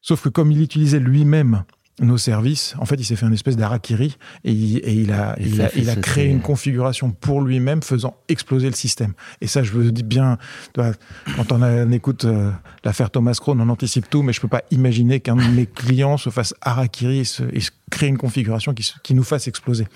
[0.00, 1.64] Sauf que comme il utilisait lui-même
[2.00, 5.36] nos services, en fait, il s'est fait une espèce d'harakiri et il, et il a,
[5.38, 9.12] il a, il a créé une configuration pour lui-même faisant exploser le système.
[9.40, 10.38] Et ça, je veux dire bien,
[10.74, 12.50] quand on, a- on écoute euh,
[12.84, 16.16] l'affaire Thomas Crown, on anticipe tout, mais je peux pas imaginer qu'un de mes clients
[16.16, 19.86] se fasse harakiri et, se, et se crée une configuration qui, nous fasse exploser.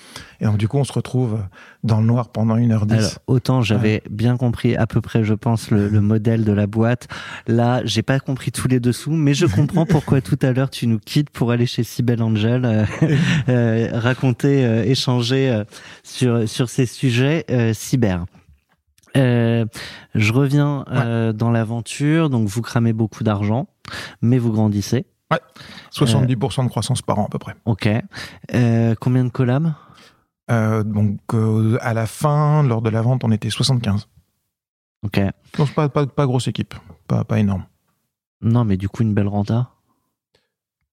[0.40, 1.42] Et donc, du coup, on se retrouve euh,
[1.82, 2.92] dans le noir pendant 1h10.
[2.92, 6.66] Alors, autant j'avais bien compris à peu près, je pense, le, le modèle de la
[6.66, 7.08] boîte.
[7.46, 10.86] Là, j'ai pas compris tous les dessous, mais je comprends pourquoi tout à l'heure tu
[10.86, 12.84] nous quittes pour aller chez Sibel Angel, euh,
[13.48, 15.64] euh, raconter, euh, échanger euh,
[16.04, 18.24] sur sur ces sujets euh, cyber.
[19.16, 19.64] Euh,
[20.14, 22.30] je reviens euh, dans l'aventure.
[22.30, 23.68] Donc, vous cramez beaucoup d'argent,
[24.22, 25.06] mais vous grandissez.
[25.92, 27.54] 70% de croissance par an, à peu près.
[27.64, 27.88] Ok.
[28.54, 29.72] Euh, combien de collabs?
[30.50, 34.08] Euh, donc, euh, à la fin, lors de la vente, on était 75.
[35.04, 35.20] Ok.
[35.58, 36.74] Donc, pas, pas, pas grosse équipe.
[37.06, 37.64] Pas, pas énorme.
[38.40, 39.70] Non, mais du coup, une belle renta?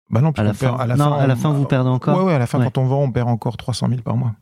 [0.09, 0.83] Bah non, À la puisqu'on perd- fin.
[0.83, 2.17] à la non, fin, à la on- fin, vous perdez encore?
[2.19, 2.65] Ouais, ouais, à la fin, Ouais.
[2.65, 4.33] quand on vend, on perd encore 300 000 par mois.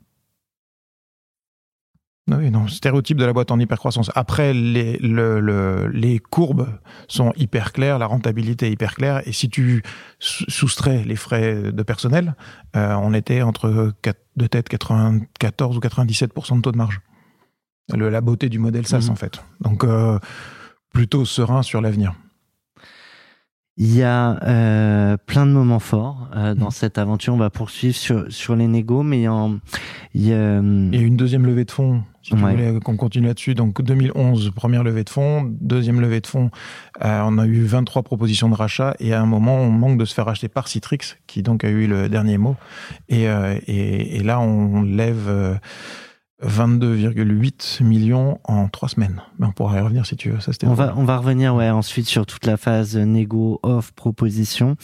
[2.31, 4.09] Ah Oui, non, stéréotype de la boîte en hypercroissance.
[4.15, 6.69] Après, les, le, le- les courbes
[7.09, 9.83] sont hyper claires, la rentabilité est hyper claire, et si tu
[10.19, 12.35] sou- soustrais les frais de personnel,
[12.77, 13.91] euh, on était entre
[14.37, 17.01] de tête 94 ou 97% de taux de marge.
[17.93, 19.09] Le, la beauté du modèle SaaS, Mhm.
[19.11, 19.43] en fait.
[19.59, 20.17] Donc, euh,
[20.93, 22.13] plutôt serein sur l'avenir.
[23.75, 26.71] Il y a euh, plein de moments forts euh, dans Mm.
[26.71, 27.33] cette aventure.
[27.33, 29.49] On va poursuivre sur, sur les négos, mais il y a,
[30.13, 32.43] il y a, euh, Il y a eu une deuxième levée de fonds, si tu
[32.43, 32.51] Ouais.
[32.51, 33.55] voulais qu'on continue là-dessus.
[33.55, 35.51] Donc 2011, première levée de fonds.
[35.59, 36.51] Deuxième levée de fonds,
[37.03, 38.95] euh, on a eu 23 propositions de rachat.
[38.99, 41.69] Et à un moment, on manque de se faire racheter par Citrix, qui donc a
[41.69, 42.55] eu le dernier mot.
[43.09, 45.55] Et, euh, et, et là, on lève euh,
[46.41, 49.21] 22,8 millions en trois semaines.
[49.39, 50.39] Mais on pourra y revenir si tu veux.
[50.39, 53.91] Ça, c'était on va on va revenir ouais ensuite sur toute la phase négo off
[53.93, 54.75] proposition.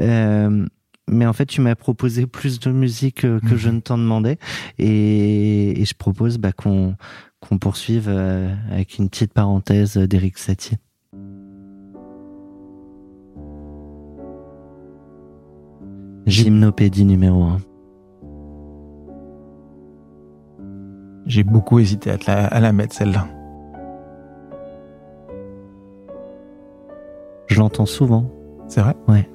[0.00, 0.66] Euh,
[1.08, 3.56] mais en fait, tu m'as proposé plus de musique que Mhm.
[3.56, 4.38] je ne t'en demandais,
[4.78, 6.96] et, et je propose bah, qu'on
[7.40, 10.76] qu'on poursuive euh, avec une petite parenthèse d'Eric Satie.
[16.26, 17.58] Gymnopédie numéro 1.
[21.26, 23.26] J'ai beaucoup hésité à, la, à la mettre, celle-là.
[27.48, 28.26] Je l'entends souvent.
[28.68, 28.94] C'est vrai?
[29.08, 29.28] Ouais.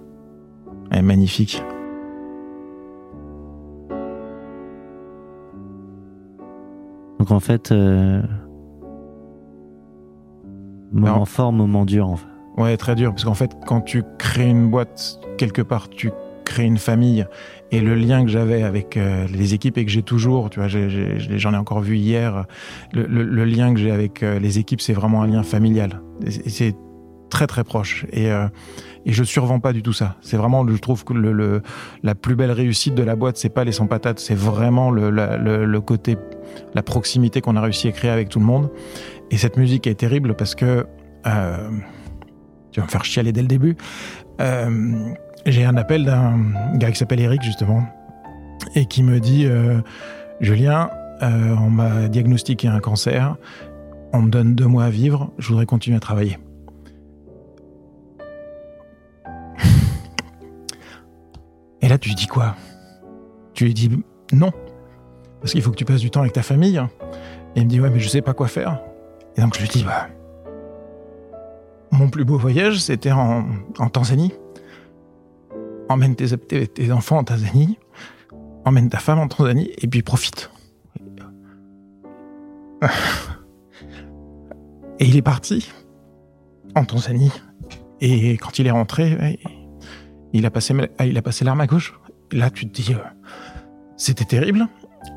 [0.91, 1.63] Elle est magnifique.
[7.19, 8.21] Donc en fait, euh,
[10.91, 11.25] moment Non.
[11.25, 12.09] fort, moment dur.
[12.09, 12.27] En fait.
[12.57, 16.11] Ouais, très dur, parce qu'en fait, quand tu crées une boîte, quelque part, tu
[16.43, 17.25] crées une famille,
[17.71, 20.67] et le lien que j'avais avec euh, les équipes et que j'ai toujours, tu vois,
[20.67, 22.45] j'en ai, encore vu hier,
[22.93, 26.01] le, lien que j'ai avec euh, les équipes, c'est vraiment un lien familial.
[26.27, 26.75] C'est-
[27.29, 28.05] très très proche.
[28.11, 28.49] Et, euh,
[29.05, 30.17] et je survends pas du tout ça.
[30.19, 31.61] C'est vraiment, je trouve que le,
[32.03, 35.09] la plus belle réussite de la boîte, c'est pas les 100 patates, c'est vraiment le,
[35.09, 36.17] le côté,
[36.75, 38.69] la proximité qu'on a réussi à créer avec tout le monde.
[39.31, 40.85] Et cette musique est terrible parce que
[41.25, 41.69] euh,
[42.71, 43.75] tu vas me faire chialer dès le début.
[44.39, 45.13] Euh,
[45.45, 46.37] j'ai un appel d'un
[46.75, 47.83] gars qui s'appelle Eric, justement,
[48.75, 49.81] et qui me dit euh,
[50.39, 50.89] Julien,
[51.21, 53.35] euh, on m'a diagnostiqué un cancer,
[54.13, 56.37] on me donne deux mois à vivre, je voudrais continuer à travailler.
[61.81, 62.55] Et là, tu lui dis quoi?
[63.53, 63.89] Tu lui dis
[64.33, 64.51] non,
[65.41, 66.81] parce qu'il faut que tu passes du temps avec ta famille.
[67.55, 68.79] Et il me dit ouais, mais je sais pas quoi faire.
[69.35, 70.07] Et donc je lui dis bah
[71.91, 73.43] mon plus beau voyage, c'était en,
[73.91, 74.33] Tanzanie.
[75.89, 77.77] Emmène tes, enfants en Tanzanie,
[78.63, 80.49] emmène ta femme en Tanzanie, et puis profite.
[84.99, 85.71] Et il est parti
[86.75, 87.31] en Tanzanie.
[88.01, 89.39] Et quand il est rentré, ouais,
[90.31, 91.93] il a passé, il a passé l'arme à gauche.
[92.31, 92.99] Là, tu te dis, euh,
[93.97, 94.67] c'était terrible.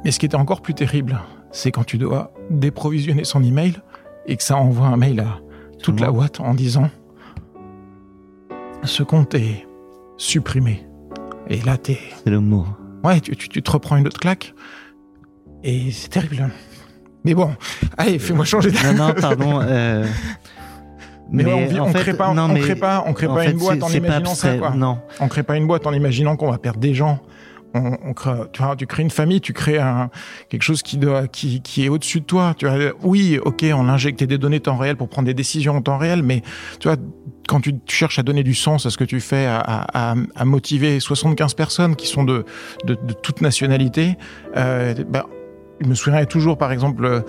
[0.05, 1.21] Mais ce qui était encore plus terrible,
[1.53, 3.75] c'est quand tu dois déprovisionner son email
[4.27, 5.39] et que ça envoie un mail à
[5.85, 6.89] toute la boîte en disant
[8.85, 9.67] ce compte est
[10.17, 10.87] supprimé.
[11.49, 11.99] Et là, t'es.
[12.25, 12.67] C'est le mot.
[13.03, 14.55] Ouais, tu, tu- tu te reprends une autre claque.
[15.63, 16.51] Et c'est terrible.
[17.25, 17.51] Mais bon,
[17.99, 18.97] allez, fais-moi changer de.
[18.97, 19.61] Non, non, pardon.
[19.63, 20.07] euh,
[21.31, 23.27] Mais, ouais, on, vit- on fait, crée pas, non, on mais crée pas, on crée
[23.27, 24.71] pas fait, une boîte en imaginant ça, quoi.
[24.71, 27.21] Non, On crée pas une boîte en imaginant qu'on va perdre des gens.
[27.75, 30.09] On, crée, tu vois, tu crées une famille, tu crées un,
[30.49, 32.55] quelque chose qui doit, qui, qui est au-dessus de toi.
[32.57, 35.83] Tu vois, oui, ok, on injecte des données temps réel pour prendre des décisions en
[35.83, 36.43] temps réel, mais
[36.79, 36.97] tu vois,
[37.49, 40.17] quand tu, cherches à donner du sens à ce que tu fais, à, à, à-
[40.37, 42.45] à motiver 75 personnes qui sont de,
[42.85, 44.17] de, de toute nationalité,
[44.57, 45.27] euh, bah,
[45.81, 47.25] je me souviendrai toujours, par exemple,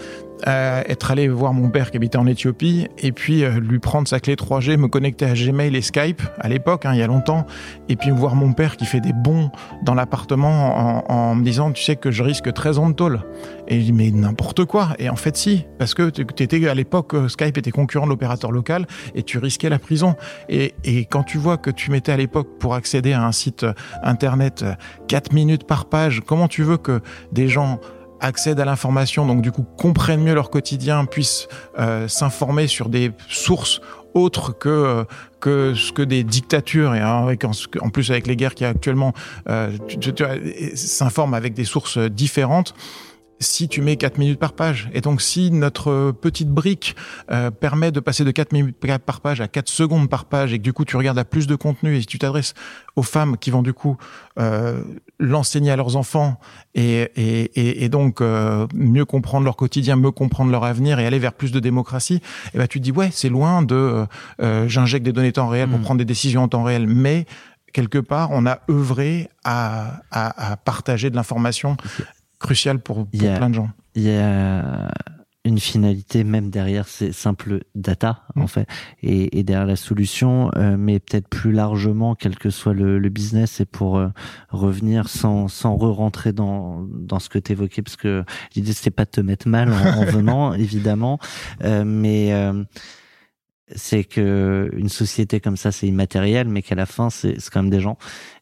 [0.47, 4.07] euh, être allé voir mon père qui habitait en Éthiopie et puis euh, lui prendre
[4.07, 7.07] sa clé 3G, me connecter à Gmail et Skype à l'époque, hein, il y a
[7.07, 7.45] longtemps,
[7.89, 9.51] et puis voir mon père qui fait des bons
[9.83, 13.21] dans l'appartement en, en me disant, tu sais que je risque 13 ans de tôle.
[13.67, 14.89] Et je dis, mais n'importe quoi.
[14.99, 18.11] Et en fait, si, parce que tu étais à l'époque, euh, Skype était concurrent de
[18.11, 20.15] l'opérateur local et tu risquais la prison.
[20.49, 23.63] Et, et quand tu vois que tu mettais à l'époque pour accéder à un site
[23.63, 24.73] euh, internet euh,
[25.07, 27.79] 4 minutes par page, comment tu veux que des gens
[28.19, 31.47] accèdent à l'information, donc du coup comprennent mieux leur quotidien, puissent
[31.79, 33.81] euh, s'informer sur des sources
[34.13, 35.03] autres que euh,
[35.39, 37.27] que ce que des dictatures et hein,
[37.81, 39.13] en, plus avec les guerres qu'il y actuellement,
[39.47, 39.69] euh,
[40.75, 42.73] s'informent avec des sources différentes.
[43.39, 46.95] Si tu mets 4 minutes par page, et donc si notre petite brique
[47.31, 50.57] euh, permet de passer de 4 minutes par page à 4 secondes par page, et
[50.57, 52.53] que du coup tu regardes à plus de contenu, et si tu t'adresses
[52.95, 53.97] aux femmes qui vont du coup
[54.39, 54.81] euh,
[55.19, 56.39] l'enseigner à leurs enfants,
[56.75, 61.19] et, et, et, donc euh, mieux comprendre leur quotidien, mieux comprendre leur avenir, et aller
[61.19, 62.21] vers plus de démocratie,
[62.53, 64.05] et ben tu te dis ouais c'est loin de euh,
[64.41, 65.83] euh, j'injecte des données temps réel pour Mm.
[65.83, 67.25] prendre des décisions en temps réel, mais
[67.73, 71.75] quelque part on a œuvré à, à, à partager de l'information
[72.45, 73.69] cruciale pour, a- plein de gens.
[73.95, 74.91] il y a
[75.47, 78.41] une finalité même derrière ces simples data Mm.
[78.41, 78.67] en fait
[79.03, 83.09] et, et derrière la solution euh, mais peut-être plus largement quel que soit le, le
[83.09, 84.07] business et pour euh,
[84.49, 88.23] revenir sans sans re-rentrer dans dans ce que tu évoquais parce que
[88.55, 91.19] l'idée c'était pas de te mettre mal en, en venant évidemment
[91.63, 92.63] euh, mais euh,
[93.75, 97.61] c'est que une société comme ça c'est immatériel mais qu'à la fin c'est c'est quand
[97.61, 97.97] même des gens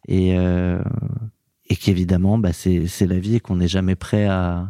[0.08, 0.80] et euh,
[1.70, 4.68] et qu'évidemment bah c'est la vie et qu'on n'est jamais prêt à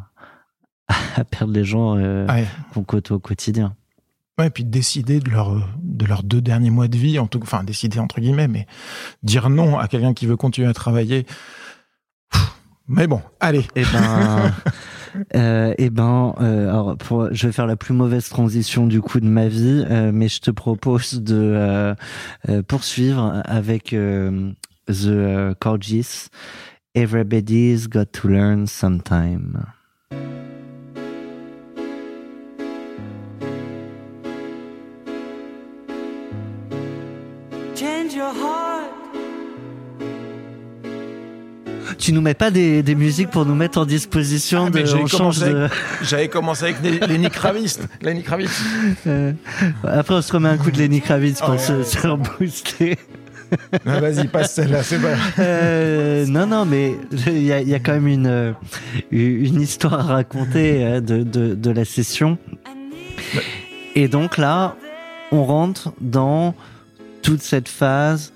[1.15, 2.45] à perdre les gens euh, Ouais.
[2.73, 3.75] qu'on côtoie au quotidien.
[4.39, 7.39] Ouais, et puis décider de leur de leurs deux derniers mois de vie, en tout,
[7.43, 8.65] enfin décider entre guillemets, mais
[9.21, 11.25] dire non à quelqu'un qui veut continuer à travailler.
[12.87, 13.65] Mais bon, allez.
[13.75, 14.51] Eh ben,
[15.35, 19.19] euh, eh ben, euh, alors pour, je vais faire la plus mauvaise transition du coup
[19.21, 21.95] de ma vie, euh, mais je te propose de
[22.67, 23.95] poursuivre avec
[24.87, 26.27] The Corgis.
[26.95, 29.65] Everybody's got to learn sometime.
[37.75, 38.89] Change your heart.
[41.97, 45.51] Tu nous mets pas des, des musiques pour nous mettre en disposition Ah, de commencé.
[46.01, 47.79] J'avais commencé avec les- Lenny Kravitz.
[48.01, 48.61] Lenny Kravitz.
[49.07, 49.31] Euh,
[49.83, 51.83] après, on se remet un coup de Lenny Kravitz pour Oh, se, ouais.
[51.83, 52.97] se faire booster.
[53.85, 55.15] Ah, Vas-y, passe celle-là, c'est pas.
[55.39, 56.95] Euh, non, non, mais
[57.27, 58.51] il y a, il y a quand même une, euh,
[59.11, 62.37] une histoire à raconter euh, de, de, de la session.
[63.95, 64.75] Et donc là,
[65.31, 66.55] on rentre dans
[67.21, 68.33] toute cette phase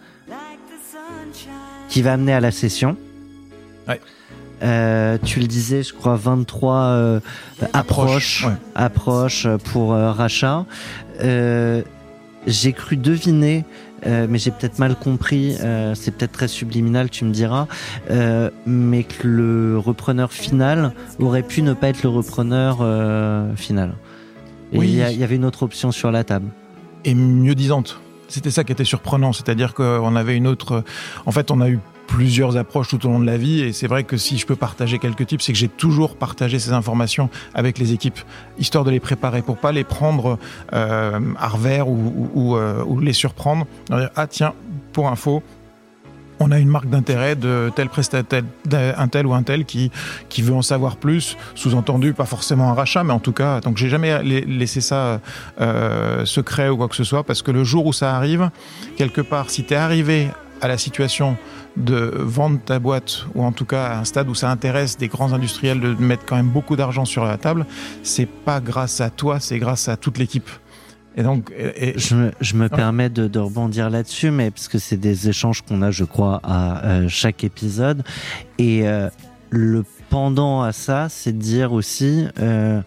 [1.90, 2.98] qui va amener à la session.
[3.88, 4.00] Ouais.
[4.64, 7.20] Euh, tu le disais, je crois 23 euh,
[7.74, 8.54] approches, ouais.
[8.76, 10.66] approches pour euh, rachat.
[12.48, 13.66] J'ai cru deviner,
[14.08, 15.56] euh, mais j'ai peut-être mal compris.
[15.62, 17.68] euh, c'est peut-être très subliminal, tu me diras,
[18.10, 22.78] euh, mais que le repreneur final aurait pu ne pas être le repreneur
[23.56, 23.94] final.
[24.74, 24.88] Et Oui.
[24.90, 26.48] il y, a- il y avait une autre option sur la table.
[27.06, 28.00] et mieux disante.
[28.28, 30.84] C'était ça qui était surprenant, c'est-à-dire qu'on avait une autre.
[31.26, 33.88] En fait, on a eu plusieurs approches tout au long de la vie, et c'est
[33.88, 37.30] vrai que si je peux partager quelques tips, c'est que j'ai toujours partagé ces informations
[37.54, 38.20] avec les équipes,
[38.58, 40.40] histoire de les préparer pour pas les prendre
[40.74, 43.68] euh, à revers ou, euh, les surprendre.
[43.90, 44.54] Dire, Ah tiens,
[44.94, 45.44] pour info.
[46.40, 49.90] On a une marque d'intérêt de tel prestataire, un tel ou un tel qui,
[50.30, 53.78] qui veut en savoir plus, sous-entendu pas forcément un rachat, mais en tout cas, donc
[53.78, 55.20] j'ai jamais la- laissé ça
[55.60, 58.52] euh, secret ou quoi que ce soit, parce que le jour où ça arrive,
[58.98, 60.28] quelque part, si tu es arrivé
[60.62, 61.38] à la situation
[61.78, 65.08] de vendre ta boîte, ou en tout cas à un stade où ça intéresse des
[65.08, 67.66] grands industriels de mettre quand même beaucoup d'argent sur la table,
[68.04, 70.50] c'est pas grâce à toi, c'est grâce à toute l'équipe.
[71.16, 74.68] Et donc, et- et- Je me, je me permets de, de rebondir là-dessus, mais parce
[74.68, 78.04] que c'est des échanges qu'on a, je crois, à euh, chaque épisode.
[78.60, 79.10] Et euh,
[79.50, 82.82] le pendant à ça, c'est de dire aussi, euh,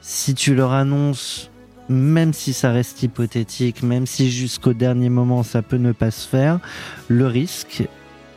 [0.00, 1.50] si tu leur annonces,
[1.88, 6.26] même si ça reste hypothétique, même si jusqu'au dernier moment ça peut ne pas se
[6.26, 6.60] faire,
[7.08, 7.82] le risque,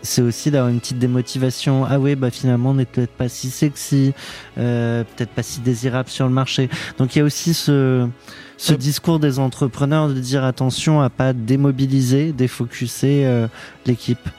[0.06, 1.86] c'est aussi d'avoir une petite démotivation.
[1.86, 4.14] Ah oui, bah finalement, on n'est peut-être pas si sexy,
[4.58, 6.70] euh, peut-être pas si désirable sur le marché.
[6.98, 8.08] Donc il y a aussi ce,
[8.58, 8.78] ce Ouais.
[8.78, 13.48] discours des entrepreneurs de dire attention à pas démobiliser, défocuser euh,
[13.86, 14.30] l'équipe.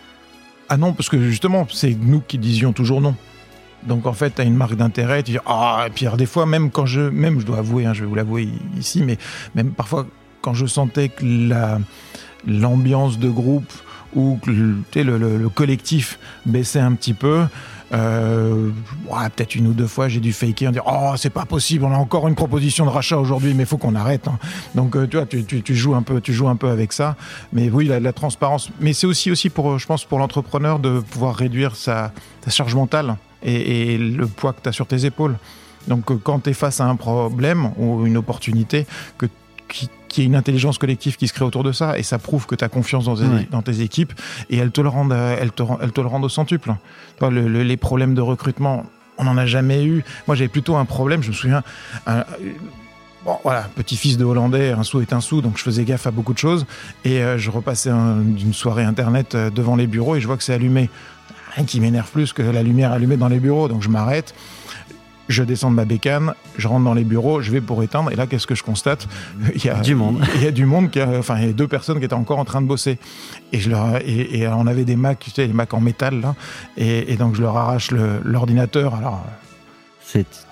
[0.70, 3.14] ah non, parce que justement, c'est nous qui disions toujours non.
[3.86, 6.26] Donc en fait, tu as une marque d'intérêt, tu dis ah et puis alors, des
[6.26, 9.16] fois même quand je même je dois avouer, hein, je vais vous l'avouer ici, mais
[9.54, 10.06] même parfois
[10.42, 11.78] quand je sentais que la
[12.46, 13.72] l'ambiance de groupe
[14.16, 17.44] que le, le, le- le collectif baissait un petit peu.
[17.92, 18.70] Euh,
[19.36, 21.92] peut-être une ou deux fois j'ai dû faker en dire oh c'est pas possible on
[21.92, 24.40] a encore une proposition de rachat aujourd'hui mais faut qu'on arrête hein.
[24.74, 27.14] donc euh, tu vois tu, joues un peu tu joues un peu avec ça
[27.52, 30.98] mais oui la, la transparence mais c'est aussi aussi pour je pense pour l'entrepreneur de
[30.98, 32.10] pouvoir réduire sa,
[32.48, 35.36] charge mentale et, le poids que tu as sur tes épaules
[35.86, 38.84] donc euh, quand tu es face à un problème ou une opportunité
[40.08, 42.46] qu'il y ait une intelligence collective qui se crée autour de ça et ça prouve
[42.46, 43.46] que tu as confiance dans tes, Ouais.
[43.50, 44.12] dans tes équipes
[44.50, 46.74] et elles te le rendent euh, elles te, ren- elles te le rendent au centuple
[47.18, 48.84] Toi, le- le- les problèmes de recrutement
[49.18, 51.62] on n'en a jamais eu moi j'avais plutôt un problème je me souviens
[52.06, 52.24] un-
[53.24, 56.12] Bon, voilà, petit-fils de Hollandais, un sou est un sou, donc je faisais gaffe à
[56.12, 56.64] beaucoup de choses.
[57.04, 60.36] Et euh, je repassais un- d'une soirée internet euh, devant les bureaux et je vois
[60.36, 60.88] que c'est allumé.
[61.56, 63.66] Rien qui m'énerve plus que la lumière allumée dans les bureaux.
[63.66, 64.32] Donc je m'arrête,
[65.28, 68.10] je descends de ma bécane, je rentre dans les bureaux, je vais pour éteindre.
[68.12, 69.06] Et là, qu'est-ce que je constate?
[69.54, 70.22] Il y a Du monde.
[70.36, 72.14] Il y a du monde, qui a- enfin, il y a deux personnes qui étaient
[72.14, 72.98] encore en train de bosser.
[73.52, 76.20] Et, je leur, et, et on avait des Macs, tu sais, les Macs en métal,
[76.20, 76.34] là.
[76.76, 78.94] Et, et donc je leur arrache le- l'ordinateur.
[78.94, 79.24] Alors,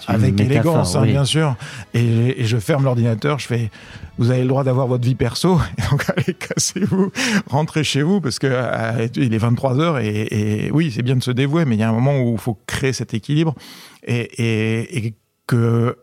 [0.07, 1.13] avec métaphore, élégance, hein, oui.
[1.13, 1.57] bien sûr.
[1.93, 3.71] Et, et je ferme l'ordinateur, je fais,
[4.19, 7.11] vous avez le droit d'avoir votre vie perso, et donc allez, cassez-vous,
[7.47, 11.17] rentrez chez vous, parce que euh, il est 23 heures, et, et oui, c'est bien
[11.17, 13.55] de se dévouer, mais il y a un moment où il faut créer cet équilibre,
[14.05, 15.15] et, et, et
[15.47, 15.97] que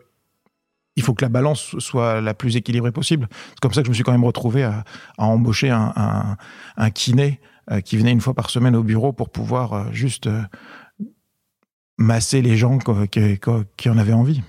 [0.94, 3.26] il faut que la balance soit la plus équilibrée possible.
[3.50, 4.84] C'est comme ça que je me suis quand même retrouvé à,
[5.16, 6.36] à embaucher un, un,
[6.76, 10.26] un kiné euh, qui venait une fois par semaine au bureau pour pouvoir euh, juste
[10.26, 10.42] euh,
[12.02, 14.42] masser les gens qui, en avaient envie.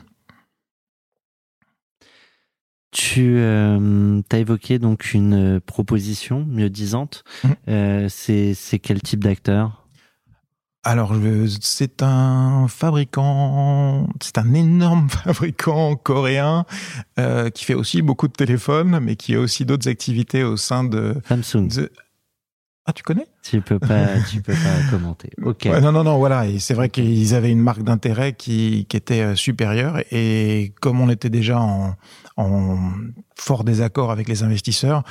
[2.92, 7.24] Tu as évoqué donc une euh, proposition mieux disante.
[7.44, 7.56] Mhm.
[7.70, 9.80] Euh, c'est quel type d'acteur?
[10.86, 11.16] Alors,
[11.62, 16.66] c'est un fabricant, c'est un énorme fabricant coréen
[17.18, 20.84] euh, qui fait aussi beaucoup de téléphones, mais qui a aussi d'autres activités au sein
[20.84, 21.16] de.
[21.28, 21.68] Samsung.
[21.70, 21.92] de-
[22.86, 23.28] Ah, tu connais?
[23.44, 25.30] Tu peux pas, tu peux pas commenter.
[25.44, 25.64] Ok.
[25.66, 26.46] Ouais, non, non, non, voilà.
[26.60, 30.00] C'est vrai qu'ils avaient une marque d'intérêt qui, qui était euh, supérieure.
[30.12, 31.96] Et comme on était déjà en,
[32.38, 32.78] en
[33.36, 35.04] fort désaccord avec les investisseurs,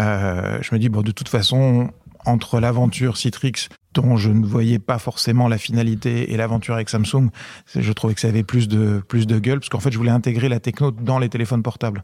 [0.00, 1.90] euh, je me dis, bon, de toute façon,
[2.24, 7.28] entre l'aventure Citrix, dont je ne voyais pas forcément la finalité, et l'aventure avec Samsung,
[7.76, 10.10] je trouvais que ça avait plus de, plus de gueule, parce qu'en fait, je voulais
[10.10, 12.02] intégrer la techno dans les téléphones portables.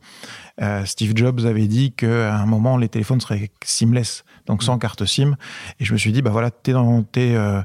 [0.61, 5.05] Euh, Steve Jobs avait dit qu'à un moment, les téléphones seraient seamless, donc sans carte
[5.05, 5.37] SIM.
[5.79, 7.63] Et je me suis dit, bah voilà, t'es dans, t'es, euh,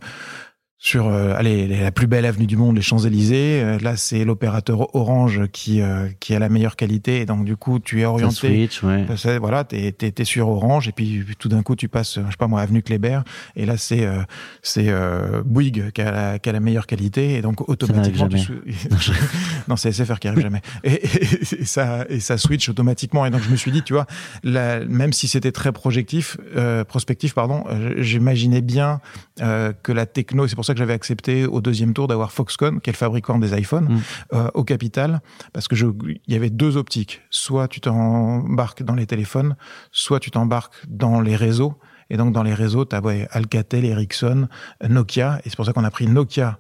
[0.86, 3.60] sur euh, allez, la plus belle avenue du monde, les Champs-Élysées.
[3.64, 7.22] Euh, là, c'est l'opérateur Orange qui, euh, qui a la meilleure qualité.
[7.22, 8.36] Et donc, du coup, tu es orienté.
[8.50, 9.04] switch, ouais.
[9.40, 12.38] Voilà, t'es t'es- t'es sur Orange et puis tout d'un coup tu passes, je sais
[12.38, 13.22] pas moi, avenue Kléber
[13.56, 14.22] et là c'est euh,
[14.62, 18.54] c'est euh, Bouygues qui a, la, qui a la meilleure qualité et donc automatiquement tu
[19.68, 23.32] non c'est SFR qui arrive jamais et, et- et ça et ça switch automatiquement et
[23.32, 24.06] donc je me suis dit tu vois
[24.44, 27.64] la- même si c'était très projectif euh, prospectif pardon
[27.98, 29.00] j'imaginais bien
[29.42, 32.80] euh, que la techno c'est pour ça que j'avais accepté au deuxième tour d'avoir Foxconn
[32.82, 34.02] qui est le fabricant des iPhones Mm.
[34.34, 35.22] euh, au capital
[35.54, 35.88] parce que je
[36.28, 37.22] il y avait deux optiques.
[37.32, 39.56] Soit tu t'embarques dans les téléphones
[39.92, 41.74] soit tu t'embarques dans les réseaux.
[42.12, 44.48] Et donc dans les réseaux tu as ouais, Alcatel Ericsson
[44.88, 45.40] Nokia.
[45.44, 46.60] Et c'est pour ça qu'on a pris Nokia.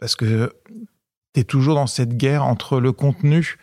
[0.00, 0.52] Parce que
[1.34, 3.56] tu es toujours dans cette guerre entre le contenu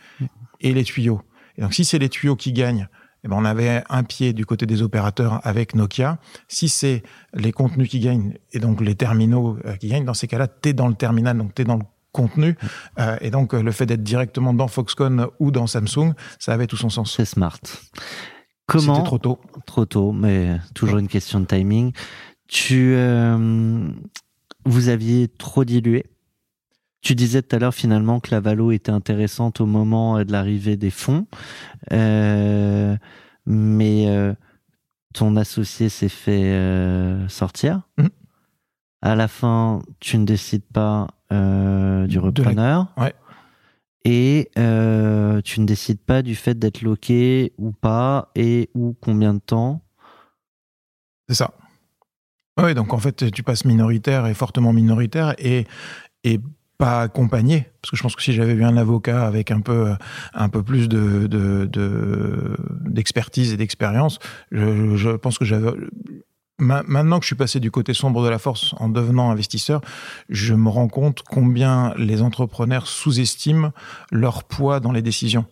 [0.61, 1.21] et les tuyaux.
[1.57, 2.87] Et donc si c'est les tuyaux qui gagnent
[3.27, 6.17] eh ben, on avait un pied du côté des opérateurs avec Nokia.
[6.47, 7.03] Si c'est
[7.33, 10.69] les contenus qui gagnent et donc les terminaux euh, qui gagnent, dans ces cas-là, tu
[10.69, 11.83] es dans le terminal, donc tu es dans le
[12.17, 12.57] contenu.
[12.99, 16.67] Euh, et donc, euh, le fait d'être directement dans Foxconn ou dans Samsung, ça avait
[16.67, 17.13] tout son sens.
[17.15, 17.59] C'est smart.
[17.63, 17.83] C'était
[18.65, 19.39] Comment trop tôt.
[19.65, 21.91] Trop tôt, mais toujours une question de timing.
[22.47, 23.87] Tu, euh,
[24.65, 26.05] vous aviez trop dilué.
[27.07, 30.33] Tu disais tout à l'heure finalement que la Valo était intéressante au moment euh, de
[30.33, 31.25] l'arrivée des fonds,
[31.93, 32.97] Euh,
[33.45, 34.33] mais euh,
[35.13, 37.83] ton associé s'est fait euh, sortir.
[37.97, 38.09] Mhm.
[39.01, 41.37] À la fin, tu ne décides pas du
[42.17, 42.87] la- repreneur.
[42.97, 43.13] Ouais.
[44.03, 49.39] et tu ne décides pas du fait d'être loqué ou pas et ou combien de
[49.39, 49.81] temps?
[51.29, 51.53] C'est ça.
[52.61, 55.67] Oui, donc en fait, tu passes minoritaire et fortement minoritaire et,
[56.25, 56.41] et
[56.77, 57.67] pas accompagné.
[57.81, 59.93] Parce que je pense que si j'avais eu un avocat avec un peu,
[60.33, 62.55] un peu plus de, de, de-
[62.85, 64.19] d'expertise et d'expérience,
[64.51, 65.71] je, je pense que j'avais.
[66.59, 69.81] Ma- Maintenant que je suis passé du côté sombre de la force en devenant investisseur,
[70.29, 73.71] je me rends compte combien les entrepreneurs sous-estiment
[74.11, 75.45] leur poids dans les décisions.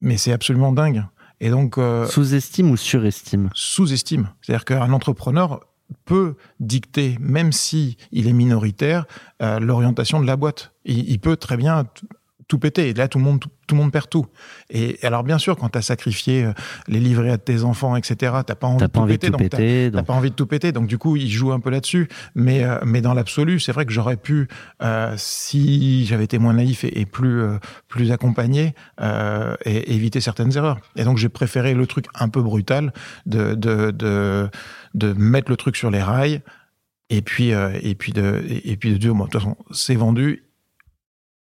[0.00, 1.04] Mais c'est absolument dingue.
[1.40, 3.50] Et donc, euh, Sous-estime ou surestime?
[3.54, 4.28] sous-estime.
[4.40, 5.60] C'est-à-dire qu'un entrepreneur
[6.04, 9.06] peut dicter, même si il est minoritaire,
[9.42, 10.72] euh, l'orientation de la boîte.
[10.84, 11.86] Il, peut très bien
[12.48, 12.88] tout péter.
[12.88, 14.26] Et là, tout le monde, tout, tout le monde perd tout.
[14.70, 16.52] Et alors, bien sûr, quand tu as sacrifié euh,
[16.88, 19.32] les livrets à tes enfants, etc., t'as pas envie de pas tout envie de tout
[19.32, 19.90] donc péter.
[19.90, 22.08] T'as donc- pas envie de tout péter, donc du coup, il joue un peu là-dessus.
[22.34, 24.48] Mais, euh, mais dans l'absolu, c'est vrai que j'aurais pu,
[24.82, 27.42] euh, si j'avais été moins naïf et, et plus,
[27.88, 28.74] plus accompagné,
[29.64, 30.78] et éviter certaines erreurs.
[30.96, 32.92] Et donc, j'ai préféré le truc un peu brutal
[33.26, 34.48] de, de, de,
[34.94, 36.42] de mettre le truc sur les rails
[37.10, 39.94] et puis, euh, et puis, de, et puis de dire, bon, de toute façon, c'est
[39.94, 40.43] vendu.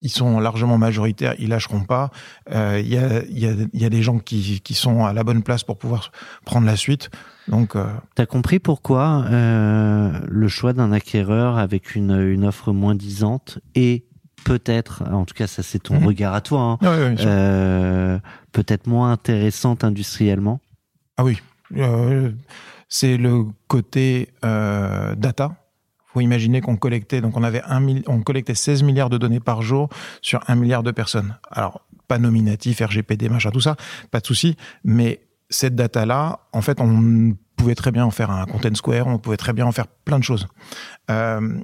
[0.02, 2.10] Ils sont largement majoritaires, ils lâcheront pas.
[2.52, 5.04] Euh, Il y, a, il y, a, il y a des gens qui, qui sont
[5.04, 6.10] à la bonne place pour pouvoir
[6.46, 7.10] prendre la suite.
[7.48, 7.84] Donc, euh,
[8.14, 14.06] T'as compris pourquoi euh, le choix d'un acquéreur avec une, une offre moins disante et
[14.44, 16.06] peut-être, en tout cas ça c'est ton Mhm.
[16.06, 18.18] regard à toi, hein, euh,
[18.52, 20.60] peut-être moins intéressante industriellement?
[21.18, 21.38] Ah oui,
[22.88, 25.56] c'est le côté data.
[26.12, 29.62] Faut imaginer qu'on collectait, donc on avait un on collectait 16 milliards de données par
[29.62, 29.88] jour
[30.22, 31.36] sur un milliard de personnes.
[31.50, 33.76] Alors, pas nominatif, RGPD, machin, tout ça,
[34.10, 38.46] pas de souci, mais cette data-là, en fait, on pouvait très bien en faire un
[38.46, 40.48] content square, on pouvait très bien en faire plein de choses.
[41.10, 41.60] Euh,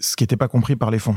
[0.00, 1.16] ce qui n'était pas compris par les fonds.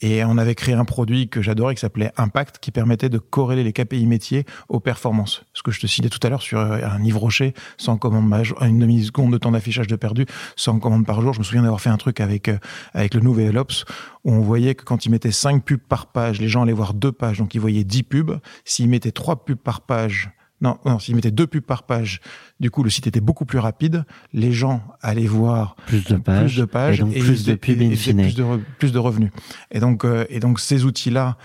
[0.00, 3.62] Et on avait créé un produit que j'adorais qui s'appelait Impact, qui permettait de corréler
[3.62, 5.44] les KPI métiers aux performances.
[5.54, 8.28] Ce que je te citais tout à l'heure sur euh, un Yves Rocher, 100 commandes
[8.28, 11.32] par une demi-seconde de temps d'affichage de perdu, 100 commandes par jour.
[11.32, 12.58] Je me souviens d'avoir fait un truc avec, euh,
[12.94, 13.84] avec le Nouvel Ops,
[14.24, 16.94] où on voyait que quand il mettait 5 pubs par page, les gens allaient voir
[16.94, 18.40] deux pages, donc ils voyaient 10 pubs.
[18.64, 22.20] S'il mettait 3 pubs par page, non, non s'il mettait deux pubs par page,
[22.60, 24.04] du coup, le site était beaucoup plus rapide.
[24.32, 27.82] Les gens allaient voir Plus de pages, plus de pages et donc plus de pubs
[27.82, 28.22] in fine.
[28.22, 29.30] plus de, re- plus de revenus.
[29.70, 31.36] Et donc, euh, et donc ces outils-là,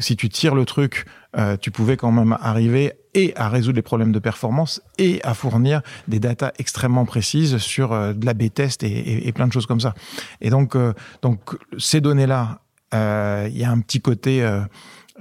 [0.00, 1.04] si tu tires le truc,
[1.38, 5.32] euh, tu pouvais quand même arriver et à résoudre les problèmes de performance et à
[5.32, 9.52] fournir des datas extrêmement précises sur euh, de la B-test et, et- et plein de
[9.52, 9.94] choses comme ça.
[10.40, 10.92] Et donc, euh,
[11.22, 12.62] donc ces données-là,
[12.94, 14.60] euh, il y a un petit côté, euh,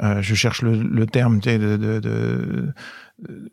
[0.01, 2.73] euh, je cherche le, le terme, tu sais, de, de- de-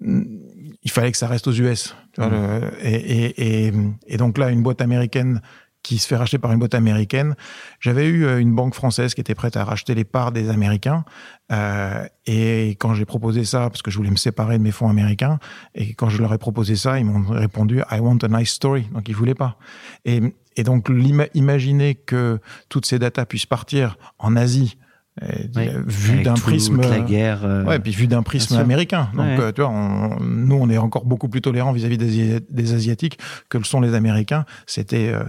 [0.04, 1.94] il fallait que ça reste aux US.
[2.12, 3.72] tu vois, le- et, et, et,
[4.06, 5.40] et donc là, une boîte américaine
[5.82, 7.34] qui se fait racheter par une boîte américaine.
[7.80, 11.04] J'avais eu euh, une banque française qui était prête à racheter les parts des Américains.
[11.50, 14.88] Euh, et quand j'ai proposé ça, parce que je voulais me séparer de mes fonds
[14.88, 15.40] américains,
[15.74, 18.82] et quand je leur ai proposé ça, ils m'ont répondu I want a nice story.
[18.94, 19.58] Donc ils voulaient pas.
[20.04, 20.20] Et,
[20.54, 20.88] et donc
[21.34, 22.38] imaginer que
[22.68, 24.78] toutes ces datas puissent partir en Asie,
[25.20, 27.44] euh, vu d'un prisme la guerre.
[27.44, 29.10] euh, Ouais, puis vu d'un prisme américain.
[29.14, 29.36] Donc, Ouais.
[29.40, 33.18] euh, tu vois, on- nous, on est encore beaucoup plus tolérants vis-à-vis des, des Asiatiques
[33.50, 34.46] que le sont les Américains.
[34.66, 35.28] C'était euh, Non,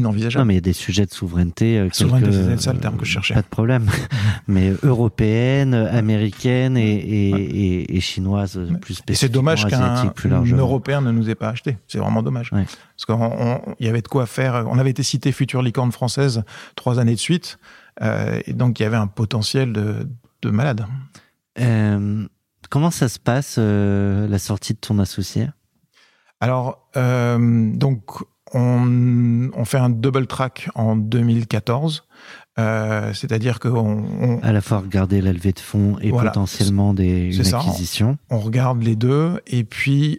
[0.00, 0.46] inenvisageable.
[0.46, 1.78] mais il y a des sujets de souveraineté.
[1.78, 3.34] euh, Souveraineté, c'est ça le terme que je cherchais.
[3.34, 3.86] Pas de problème.
[4.48, 10.12] mais européenne, américaine et, et, et, et chinoise, plus Et c'est spécifiquement dommage qu'un.
[10.56, 11.78] Européen ne nous ait pas acheté.
[11.86, 12.52] C'est vraiment dommage.
[12.52, 12.64] Ouais.
[12.96, 14.64] Parce qu'il y avait de quoi faire.
[14.68, 16.42] On avait été cité future licorne française
[16.74, 17.58] trois années de suite.
[18.02, 20.08] Euh, et donc, il y avait un potentiel de,
[20.42, 20.86] de malade.
[21.60, 22.26] Euh,
[22.70, 25.48] comment ça se passe, euh, la sortie de ton associé?
[26.40, 28.04] Alors, donc,
[28.52, 32.06] on, on fait un double track en 2014.
[32.58, 36.30] Euh, C'est-à-dire qu'on on, À la fois regarder la levée de fonds et Voilà.
[36.30, 37.58] potentiellement des, une ça.
[37.58, 38.18] acquisition.
[38.30, 39.40] on regarde les deux.
[39.46, 40.18] Et puis,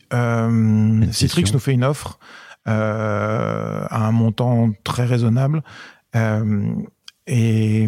[1.11, 2.19] Citrix nous fait une offre
[2.65, 5.61] à un montant très raisonnable
[6.15, 6.73] euh,
[7.27, 7.87] et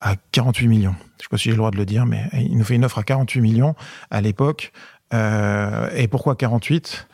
[0.00, 0.94] à 48 millions.
[1.18, 2.84] Je sais pas si j'ai le droit de le dire, mais il nous fait une
[2.84, 3.74] offre à 48 millions
[4.10, 4.72] à l'époque.
[5.14, 7.08] Euh, et pourquoi 48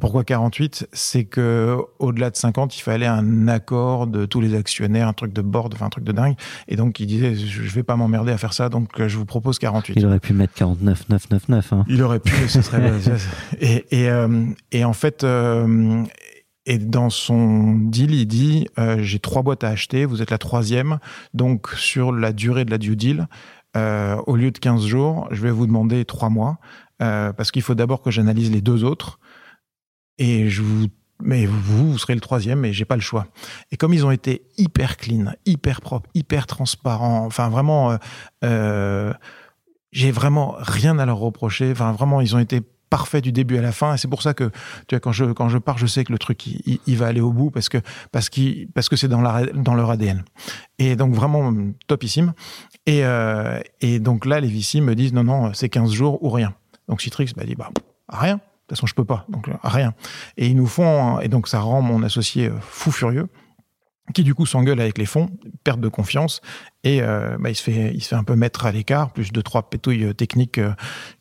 [0.00, 5.06] pourquoi 48 C'est que au-delà de 50, il fallait un accord de tous les actionnaires,
[5.06, 6.36] un truc de board, enfin un truc de dingue.
[6.68, 9.18] Et donc il disait, je je vais pas m'emmerder à faire ça, donc euh, je
[9.18, 9.94] vous propose 48.
[9.96, 11.72] Il aurait pu mettre 49 999.
[11.72, 11.84] Hein.
[11.88, 12.92] Il aurait pu, ce serait.
[13.60, 16.02] et, et, euh, et en fait, euh,
[16.66, 20.38] et dans son deal, il dit euh, j'ai trois boîtes à acheter, vous êtes la
[20.38, 20.98] troisième,
[21.34, 23.28] donc sur la durée de la due deal,
[23.76, 26.58] euh, au lieu de 15 jours, je vais vous demander trois mois,
[27.02, 29.18] euh, parce qu'il faut d'abord que j'analyse les deux autres,
[30.18, 30.86] et je vous
[31.22, 33.26] mais vous, vous serez le troisième et j'ai pas le choix.
[33.70, 37.96] Et comme ils ont été hyper clean, hyper propres, hyper transparents, enfin vraiment, euh,
[38.44, 39.12] euh,
[39.92, 41.70] j'ai vraiment rien à leur reprocher.
[41.72, 43.94] Enfin vraiment, ils ont été parfaits du début à la fin.
[43.94, 44.50] Et c'est pour ça que
[44.88, 47.06] tu vois quand je quand je pars, je sais que le truc il, il- va
[47.06, 47.78] aller au bout parce que
[48.12, 49.22] parce qu'ils parce que c'est dans
[49.54, 50.24] dans leur ADN.
[50.78, 51.54] Et donc vraiment
[51.86, 52.34] topissime.
[52.86, 56.28] Et euh, et donc là, les VC me disent non non, c'est 15 jours ou
[56.30, 56.52] rien.
[56.88, 57.70] Donc Citrix m'a dit bah
[58.08, 58.34] rien.
[58.36, 58.40] De
[58.74, 59.24] toute façon, je peux pas.
[59.28, 59.94] Donc rien.
[60.36, 63.28] Et ils nous font et donc ça rend mon associé euh, fou furieux
[64.12, 65.30] qui du coup s'engueule avec les fonds,
[65.64, 66.40] perte de confiance,
[66.84, 69.32] et euh, bah, il se fait, il se fait un peu mettre à l'écart, plus
[69.32, 70.72] de trois pétouilles euh, techniques euh,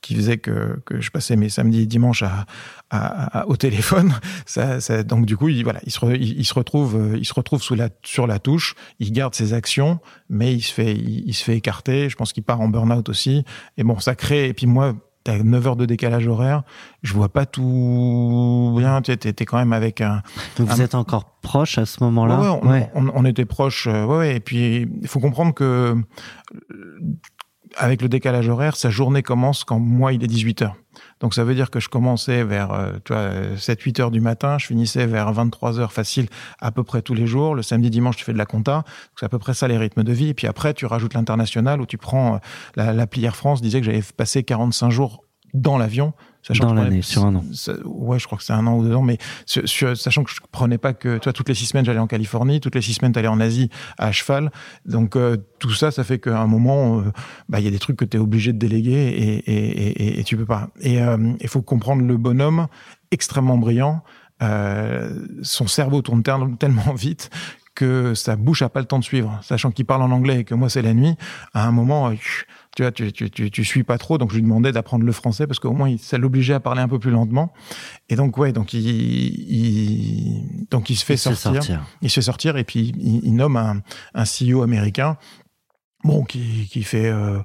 [0.01, 2.45] qui faisaient que, que je passais mes samedis et dimanches à,
[2.89, 4.13] à- à- au téléphone.
[4.45, 7.33] Ça, ça- donc du coup, il, voilà, il se, il se retrouve, euh, il se
[7.33, 8.75] retrouve sous la, sur la touche.
[8.99, 12.09] Il garde ses actions, mais il se fait, il, il se fait écarter.
[12.09, 13.43] Je pense qu'il part en burn-out aussi.
[13.77, 14.47] Et bon, ça crée.
[14.47, 14.95] Et puis moi.
[15.23, 16.63] T'as 9 heures de décalage horaire,
[17.03, 19.01] je vois pas tout bien.
[19.01, 20.21] Tu t'es quand même avec un,
[20.57, 22.39] Donc vous êtes encore proche à ce moment-là?
[22.39, 23.87] Ouais, ouais, on, était proches.
[23.87, 27.01] euh, ouais, ouais, et puis il faut comprendre que euh,
[27.75, 30.75] avec le décalage horaire, sa journée commence quand moi il est 18 heures.
[31.19, 34.21] Donc ça veut dire que je commençais vers euh, tu vois 7 8 heures du
[34.21, 36.27] matin, je finissais vers 23 heures facile
[36.59, 37.55] à peu près tous les jours.
[37.55, 38.83] Le samedi dimanche, tu fais de la compta.
[39.19, 41.81] C'est à peu près ça les rythmes de vie et puis après tu rajoutes l'international
[41.81, 42.37] où tu prends euh,
[42.75, 45.23] la l'appli Air France disait que j'avais passé 45 jours
[45.53, 47.43] dans l'avion sachant Dans l'année, sur un an.
[47.51, 50.23] ça- ouais, je crois que c'est un an ou deux ans, mais sur- sur- sachant
[50.23, 52.81] que je prenais pas que, toi, toutes les six semaines, j'allais en Californie, toutes les
[52.81, 54.49] six semaines, t'allais en Asie à cheval.
[54.85, 57.11] Donc, euh, tout ça, ça fait qu'à un moment, euh,
[57.49, 60.23] bah, il y a des trucs que t'es obligé de déléguer et, et, et, et
[60.23, 60.69] tu peux pas.
[60.79, 62.67] Et euh, il faut comprendre le bonhomme,
[63.11, 64.01] extrêmement brillant.
[65.41, 67.29] Son cerveau tourne tel- tellement vite
[67.75, 70.43] que sa bouche a pas le temps de suivre, sachant qu'il parle en anglais et
[70.43, 71.15] que moi c'est la nuit.
[71.53, 72.11] À un moment,
[72.75, 75.11] tu vois, tu, tu, tu, tu suis pas trop, donc je lui demandais d'apprendre le
[75.11, 77.51] français parce qu'au moins ça l'obligeait à parler un peu plus lentement.
[78.09, 81.61] Et donc ouais, donc il, il donc il se fait Il se sortir,
[82.01, 83.81] il se fait sortir et puis il, il nomme un,
[84.13, 85.17] un CEO américain,
[86.03, 87.39] bon qui, qui fait euh,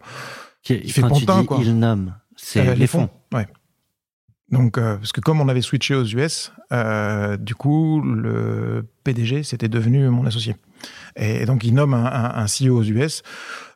[0.62, 1.58] Qui- Il fait pantin, dis quoi.
[1.62, 3.10] il nomme, c'est euh, les fonds.
[3.32, 3.46] Ouais.
[4.50, 9.42] Donc, euh, parce que comme on avait switché aux US, euh, du coup, le PDG,
[9.42, 10.54] c'était devenu mon associé.
[11.16, 13.22] Et donc, il nomme un, un, un CEO aux US.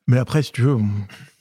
[0.08, 0.78] Mais après, si tu veux,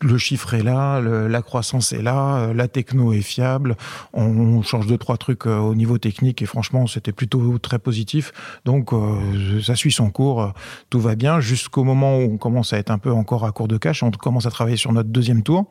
[0.01, 3.77] le chiffre est là, le- la croissance est là, euh, la techno est fiable,
[4.13, 8.33] on change deux, trois trucs euh, au niveau technique et franchement, c'était plutôt très positif.
[8.65, 10.49] Donc, euh, ça suit son cours, euh,
[10.89, 13.67] tout va bien jusqu'au moment où on commence à être un peu encore à court
[13.69, 15.65] de cash, on commence à travailler sur notre deuxième tour.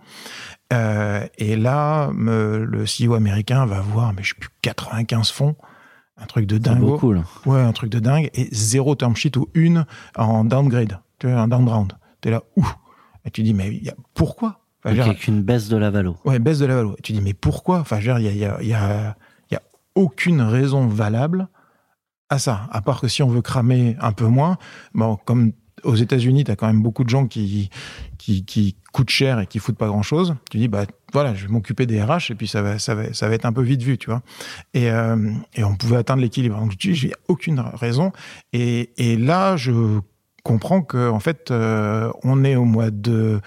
[0.72, 5.54] Euh, et là, me- le CEO américain va voir, mais je sais plus, 95 fonds,
[6.18, 6.80] un truc de dingue.
[6.80, 7.22] beaucoup là.
[7.44, 8.30] Ouais, un truc de dingue.
[8.34, 9.84] Et zéro term sheet ou une
[10.16, 10.98] en downgrade.
[11.18, 11.92] Tu vois, un down round.
[12.22, 12.66] T'es là, ouh.
[13.26, 14.60] Et tu dis, mais il y a, pourquoi?
[14.84, 16.16] Enfin, Donc avec une baisse de la valo.
[16.24, 16.94] Ouais, baisse de la valeur.
[16.98, 17.80] Et tu dis, mais pourquoi?
[17.80, 19.16] Enfin, je veux dire, il y a, y, a, y, a,
[19.50, 19.62] y a
[19.94, 21.48] aucune raison valable
[22.28, 22.68] à ça.
[22.70, 24.58] À part que si on veut cramer un peu moins,
[24.94, 25.52] bon, comme
[25.84, 27.70] aux États-Unis, tu as quand même beaucoup de gens qui,
[28.18, 30.34] qui, qui coûtent cher et qui foutent pas grand-chose.
[30.50, 33.12] Tu dis, bah voilà, je vais m'occuper des RH et puis ça va, ça va,
[33.12, 34.22] ça va être un peu vite vu, tu vois.
[34.74, 36.58] Et, euh, et on pouvait atteindre l'équilibre.
[36.58, 38.12] Donc, je dis, j'ai aucune raison.
[38.52, 40.00] Et, et là, je
[40.46, 43.40] comprends que en fait, euh, on est au mois de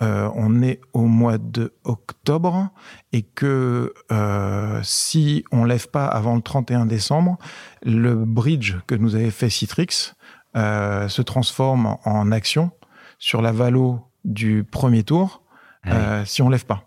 [0.00, 2.68] euh, on est au mois de octobre
[3.12, 7.36] et que euh, si on lève pas avant le 31 décembre,
[7.82, 10.14] le bridge que nous avait fait Citrix
[10.56, 12.70] euh, se transforme en action
[13.18, 15.42] sur la valo du premier tour
[15.82, 16.26] Ah oui.
[16.26, 16.84] si on lève pas.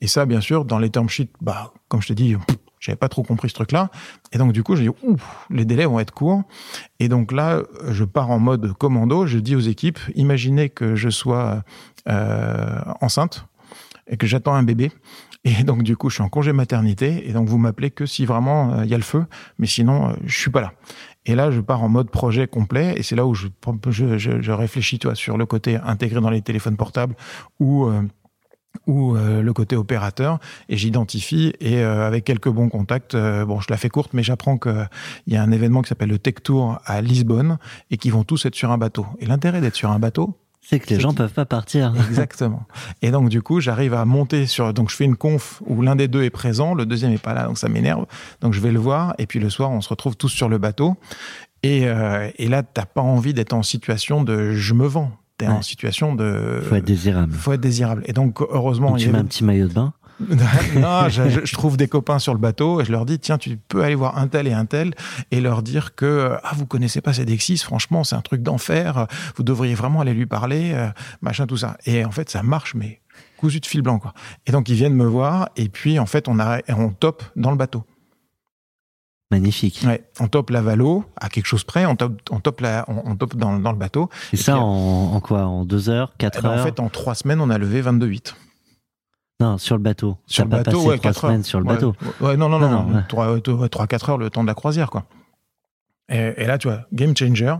[0.00, 2.96] Et ça, bien sûr, dans les term sheets, bah, comme je te dis, pff, j'avais
[2.96, 3.90] pas trop compris ce truc-là.
[4.32, 6.42] Et donc, du coup, j'ai dit, ouf, les délais vont être courts.
[7.00, 9.26] Et donc là, je pars en mode commando.
[9.26, 11.62] Je dis aux équipes, imaginez que je sois
[12.08, 13.46] euh, enceinte
[14.08, 14.92] et que j'attends un bébé.
[15.46, 17.28] Et donc, du coup, je suis en congé maternité.
[17.28, 19.26] Et donc, vous m'appelez que si vraiment euh, il y a le feu.
[19.58, 20.72] Mais sinon, euh, je suis pas là.
[21.24, 22.94] Et là, je pars en mode projet complet.
[22.96, 23.46] Et c'est là où je,
[23.90, 27.14] je, je, réfléchis, toi, sur le côté intégré dans les téléphones portables
[27.60, 28.02] ou euh,
[28.86, 33.60] ou euh, le côté opérateur et j'identifie et euh, avec quelques bons contacts euh, bon
[33.60, 34.84] je la fais courte mais j'apprends que
[35.26, 37.58] il y a un événement qui s'appelle le Tech Tour à Lisbonne
[37.90, 40.80] et qui vont tous être sur un bateau et l'intérêt d'être sur un bateau C'est
[40.80, 41.92] que les gens qui- peuvent pas partir.
[42.08, 42.64] Exactement.
[43.02, 44.72] Et donc du coup, j'arrive à monter sur.
[44.74, 47.34] Donc je fais une conf où l'un des deux est présent, le deuxième est pas
[47.34, 48.06] là, donc ça m'énerve.
[48.40, 50.58] Donc je vais le voir, et puis le soir, on se retrouve tous sur le
[50.58, 50.96] bateau.
[51.62, 55.12] Et, euh, et là, t'as pas envie d'être en situation de je me vends.
[55.38, 56.60] T'es en situation de.
[56.68, 57.32] Faut être désirable.
[57.34, 58.02] faut être désirable.
[58.06, 59.92] Et donc heureusement, Donc il y tu mets avait- un petit maillot de bain.
[60.76, 63.36] non, je, je- je trouve des copains sur le bateau et je leur dis tiens,
[63.36, 64.94] tu peux aller voir un tel et un tel
[65.30, 69.06] et leur dire que ah vous connaissez pas Cedexis, franchement c'est un truc d'enfer,
[69.36, 70.88] vous devriez vraiment aller lui parler, euh,
[71.20, 71.76] machin tout ça.
[71.84, 73.00] Et en fait ça marche mais
[73.36, 74.14] cousu de fil blanc quoi.
[74.46, 77.50] Et donc ils viennent me voir et puis en fait on a on top dans
[77.50, 77.84] le bateau.
[79.30, 79.82] Magnifique.
[79.84, 83.10] Ouais, on top la valo à quelque chose près, on top, on top, la, on,
[83.10, 84.08] on top dans, dans le bateau.
[84.32, 84.66] Et ça puis, en,
[85.14, 85.46] en quoi?
[85.46, 86.60] En deux heures, Eh quatre ben, heures?
[86.60, 88.34] en fait, en trois semaines, on a levé 22,8.
[89.40, 90.16] Non, sur le bateau.
[90.26, 91.30] Sur le pas bateau, passé ouais, trois 4 heures.
[91.30, 91.94] semaines sur le Ouais, bateau.
[92.20, 93.40] Ouais, non, non, non, Non, non, non, ouais.
[93.42, 95.04] 3, 3, 4 heures le temps de la croisière, quoi.
[96.08, 97.54] Et, et là, tu vois, game changer.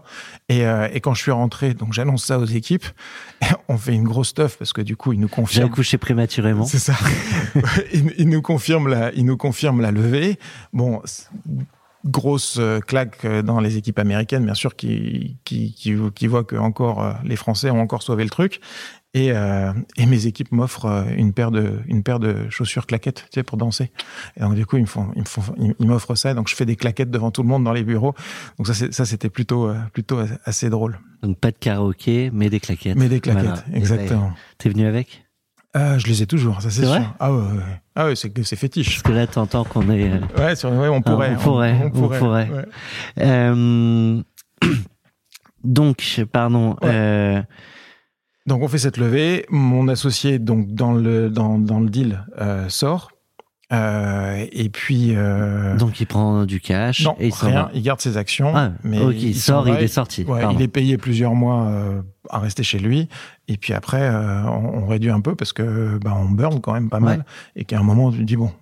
[0.49, 2.87] Et, euh, et quand je suis rentré, donc j'annonce ça aux équipes,
[3.69, 5.67] on fait une grosse stuff parce que du coup, ils nous J'ai confirment.
[5.67, 6.65] accouché prématurément.
[6.65, 6.95] C'est ça.
[7.93, 10.39] il, il nous confirme la, il nous confirme la levée.
[10.73, 11.03] Bon,
[12.07, 16.45] grosse euh, claque euh, dans les équipes américaines, bien sûr, qui, qui, qui, qui voient
[16.45, 18.61] que encore euh, les Français ont encore sauvé le truc.
[19.17, 23.25] Et, euh, et mes équipes m'offrent euh, une paire de, une paire de chaussures claquettes,
[23.31, 23.91] tu sais, pour danser.
[24.37, 26.35] Et donc du coup, ils me font, ils me font, ils m'offrent ça.
[26.35, 28.15] Donc je fais des claquettes devant tout le monde dans les bureaux.
[28.59, 30.99] Donc ça, c'est- ça c'était plutôt, euh, plutôt assez drôle.
[31.23, 32.97] Donc pas de karaoké, mais des claquettes.
[32.99, 33.63] Mais des claquettes, Voilà.
[33.73, 34.29] Exactement.
[34.29, 35.25] ben, T'es venu avec?
[35.73, 36.89] Ah, je les ai toujours, ça c'est sûr.
[36.91, 37.03] vrai?
[37.19, 37.63] Ah ouais, ouais,
[37.95, 38.89] ah ouais, c'est c'est fétiche.
[38.97, 40.11] Parce que là, t'entends qu'on est.
[40.11, 41.33] euh, Ouais, sur, ouais, on pourrait.
[41.37, 42.21] on pourrait, on pourrait.
[42.51, 42.65] ouais.
[43.21, 44.23] euh,
[45.65, 46.77] Donc, pardon.
[48.47, 49.45] Donc on fait cette levée.
[49.51, 53.11] Mon associé donc dans le dans, dans le deal euh, sort.
[53.73, 58.01] Euh, et puis euh, donc, il prend du cash non et il rien, il garde
[58.01, 58.53] ses actions.
[58.55, 60.23] Ah, mais ok, il sort, il est sorti.
[60.23, 61.73] Ouais, il est payé plusieurs mois
[62.31, 63.09] à rester chez lui.
[63.49, 66.91] Et puis après, on, on réduit un peu parce que bah, on burn quand même
[66.91, 67.25] pas mal.
[67.57, 68.53] Et qu'à un moment, tu dis bon,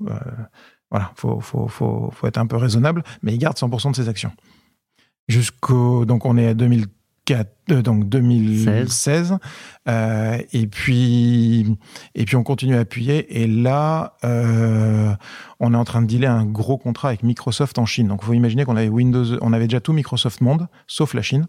[0.90, 3.04] voilà, faut, faut, faut, faut être un peu raisonnable.
[3.22, 4.32] Mais il garde 100% de ses actions.
[5.28, 6.90] Jusqu'au donc on est à 2004,
[7.30, 9.38] euh, donc 2016.
[9.88, 11.76] Euh, et puis
[12.14, 13.42] et puis on continue à appuyer.
[13.42, 15.14] Et là, euh,
[15.60, 18.08] on est en train de dealer un gros contrat avec Microsoft en Chine.
[18.08, 21.22] Donc, il faut imaginer qu'on avait Windows, on avait déjà tout Microsoft Monde, sauf la
[21.22, 21.46] Chine.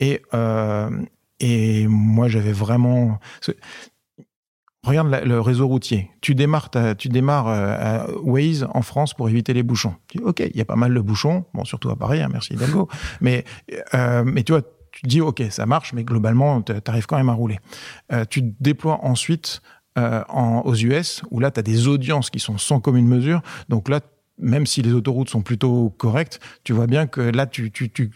[0.00, 0.90] Et, euh,
[1.40, 3.18] et moi, j'avais vraiment.
[4.84, 6.08] Regarde la- le réseau routier.
[6.20, 9.94] Tu démarres, ta- tu démarres euh, à Waze en France pour éviter les bouchons.
[10.06, 12.28] Tu dis, ok, il y a pas mal de bouchons, bon, surtout à Paris, hein,
[12.32, 12.88] merci Hidalgo.
[13.20, 13.44] mais,
[13.94, 14.62] euh, mais tu vois,
[14.98, 17.60] tu te dis, ok, ça marche, mais globalement, tu arrives quand même à rouler.
[18.12, 19.62] Euh, tu te déploies ensuite
[19.96, 23.40] euh, en, aux US, où là, tu as des audiences qui sont sans commune mesure.
[23.68, 24.00] Donc là,
[24.38, 28.10] même si les autoroutes sont plutôt correctes, tu vois bien que là, tu, tu, tu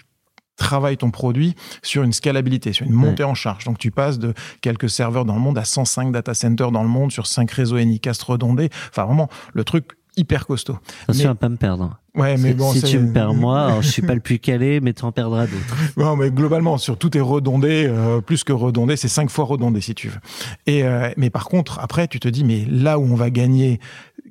[0.57, 1.55] travailles ton produit
[1.85, 3.63] sur une scalabilité, sur une montée en charge.
[3.63, 6.89] Donc tu passes de quelques serveurs dans le monde à 105 data centers dans le
[6.89, 8.71] monde sur 5 réseaux Anycast redondés.
[8.91, 10.79] Enfin, vraiment, le truc hyper costaud.
[11.05, 11.99] Attention mais- à pas me perdre.
[12.15, 14.81] Ouais, mais bon, si tu me perds moi, alors, je suis pas le plus calé,
[14.81, 15.77] mais tu en perdras d'autres.
[15.97, 19.81] Non, mais globalement, sur tout est redondé, euh, plus que redondé, c'est cinq fois redondé
[19.81, 20.21] si tu veux.
[20.67, 23.81] Et euh, mais par contre, après, tu te dis, mais là où on va gagner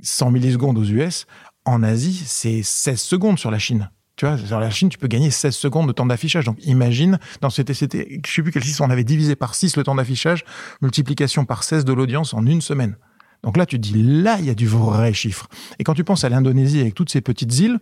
[0.03, 1.25] 100 millisecondes aux US,
[1.65, 3.89] en Asie, c'est 16 secondes sur la Chine.
[4.15, 6.45] Tu vois, sur la Chine, tu peux gagner 16 secondes de temps d'affichage.
[6.45, 9.77] Donc, imagine, dans c'était, c'était, je sais plus quel 6, on avait divisé par 6
[9.77, 10.45] le temps d'affichage,
[10.81, 12.95] multiplication par 16 de l'audience en une semaine.
[13.43, 15.47] Donc là, tu dis, là, il y a du vrai chiffre.
[15.79, 17.79] Et quand tu penses à l'Indonésie avec toutes ces petites îles,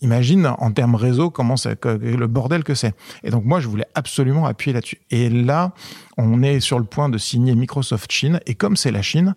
[0.00, 2.94] imagine en termes réseau comment ça, le bordel que c'est.
[3.22, 5.00] Et donc moi, je voulais absolument appuyer là-dessus.
[5.10, 5.72] Et là,
[6.18, 8.40] on est sur le point de signer Microsoft Chine.
[8.46, 9.34] Et comme c'est la Chine,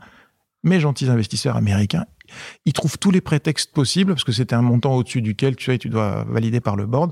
[0.64, 2.06] mes gentils investisseurs américains,
[2.66, 5.78] ils trouvent tous les prétextes possibles parce que c'était un montant au-dessus duquel tu sais,
[5.78, 7.12] tu dois valider par le board.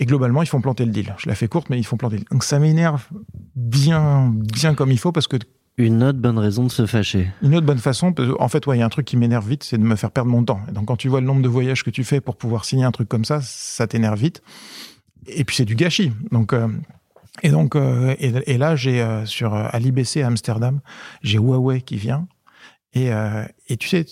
[0.00, 1.14] Et globalement, ils font planter le deal.
[1.18, 2.28] Je la fais courte, mais ils font planter le deal.
[2.30, 3.06] Donc ça m'énerve
[3.54, 5.36] bien, bien comme il faut parce que
[5.76, 7.32] Une autre bonne raison de se fâcher.
[7.42, 9.64] une autre bonne façon, en fait, ouais, il y a un truc qui m'énerve vite,
[9.64, 10.60] c'est de me faire perdre mon temps.
[10.68, 12.84] Et donc, quand tu vois le nombre de voyages que tu fais pour pouvoir signer
[12.84, 14.42] un truc comme ça, ça t'énerve vite.
[15.26, 16.12] Et puis, c'est du gâchis.
[16.30, 16.68] Donc, euh,
[17.42, 20.80] et donc, euh, et, là, j'ai euh, sur euh, à l'IBC à Amsterdam,
[21.22, 22.28] j'ai Huawei qui vient.
[22.92, 24.06] Et, euh, et tu sais,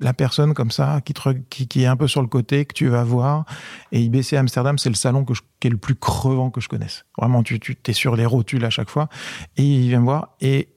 [0.00, 2.88] la personne comme ça qui, te qui, est un peu sur le côté que tu
[2.88, 3.44] vas voir.
[3.92, 6.68] Et IBC Amsterdam, c'est le salon que je- qui est le plus crevant que je
[6.68, 7.04] connaisse.
[7.16, 9.08] Vraiment, tu, tu es sur les rotules à chaque fois.
[9.56, 10.68] Et il vient me voir et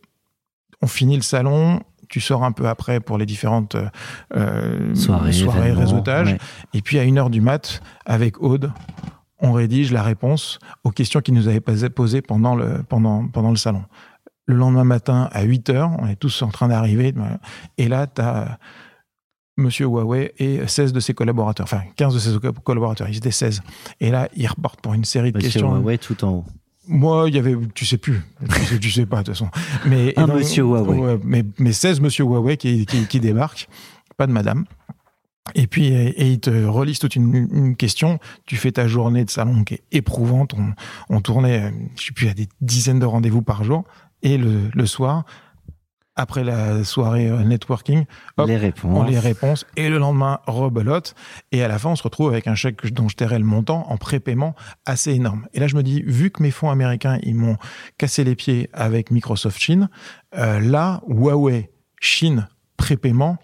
[0.82, 1.82] on finit le salon.
[2.08, 3.76] Tu sors un peu après pour les différentes
[4.36, 5.30] euh, Soirée,
[5.64, 6.32] événements, réseautage.
[6.32, 6.38] ouais.
[6.74, 8.72] Et puis à une heure du mat, avec Aude,
[9.40, 13.52] on rédige la réponse aux questions qu'il nous avait posées posées pendant le, pendant, pendant
[13.52, 13.84] le salon.
[14.48, 17.14] Le lendemain matin, à 8 heures, on est tous en train d'arriver.
[17.78, 18.58] Et là, tu as
[19.58, 23.30] Monsieur Huawei et 16 de ses collaborateurs, enfin 15 de ses co- collaborateurs, ils étaient
[23.30, 23.62] 16.
[24.00, 25.76] Et là, ils repartent pour une série de Monsieur questions.
[25.76, 26.46] Huawei tout en haut.
[26.90, 29.50] Moi, il y avait, tu sais plus, tu sais, tu sais pas de toute façon.
[29.86, 30.98] Mais Un monsieur Huawei.
[30.98, 33.68] ouais, mais, mais 16 Monsieur Huawei qui, qui, qui débarquent,
[34.18, 34.66] pas de Madame.
[35.56, 38.20] Et puis, et, te relisent toute une, une question.
[38.46, 40.54] Tu fais ta journée de salon qui est éprouvante.
[40.54, 40.74] On,
[41.16, 43.84] on tournait, euh, je sais plus, à des dizaines de rendez-vous par jour.
[44.22, 45.26] Et le, le soir,
[46.20, 48.04] après la soirée euh, networking,
[48.36, 48.98] hop, les réponses.
[49.00, 51.16] on les réponses et le lendemain rebelote
[51.54, 53.86] et à la fin on se retrouve avec un chèque dont je tairai le montant
[53.90, 54.54] en prépaiement
[54.86, 57.56] assez énorme et là je me dis vu que mes fonds américains ils m'ont
[57.98, 59.90] cassé les pieds avec Microsoft Chine
[60.36, 63.38] euh, là Huawei Chine prépaiement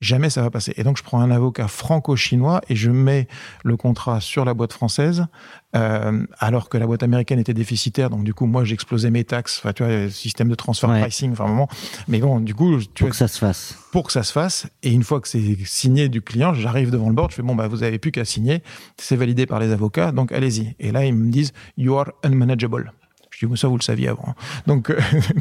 [0.00, 0.72] jamais ça va passer.
[0.76, 3.26] Et donc je prends un avocat franco-chinois et je mets
[3.64, 5.26] le contrat sur la boîte française,
[5.74, 8.10] euh, alors que la boîte américaine était déficitaire.
[8.10, 11.00] Donc du coup, moi j'explosais mes taxes, enfin tu vois, système de transfer Ouais.
[11.00, 11.68] pricing, enfin un moment.
[12.08, 13.76] Mais bon, du coup, tu Pour vois, que ça se fasse.
[13.92, 14.66] pour que ça se fasse.
[14.82, 17.54] Et une fois que c'est signé du client, j'arrive devant le board, je fais bon
[17.54, 18.62] bah vous avez plus qu'à signer,
[18.98, 20.74] c'est validé par les avocats, donc allez-y.
[20.78, 22.92] Et là ils me disent you are unmanageable.
[23.38, 24.34] Je dis, ça, vous le saviez avant.
[24.66, 24.98] Donc, euh,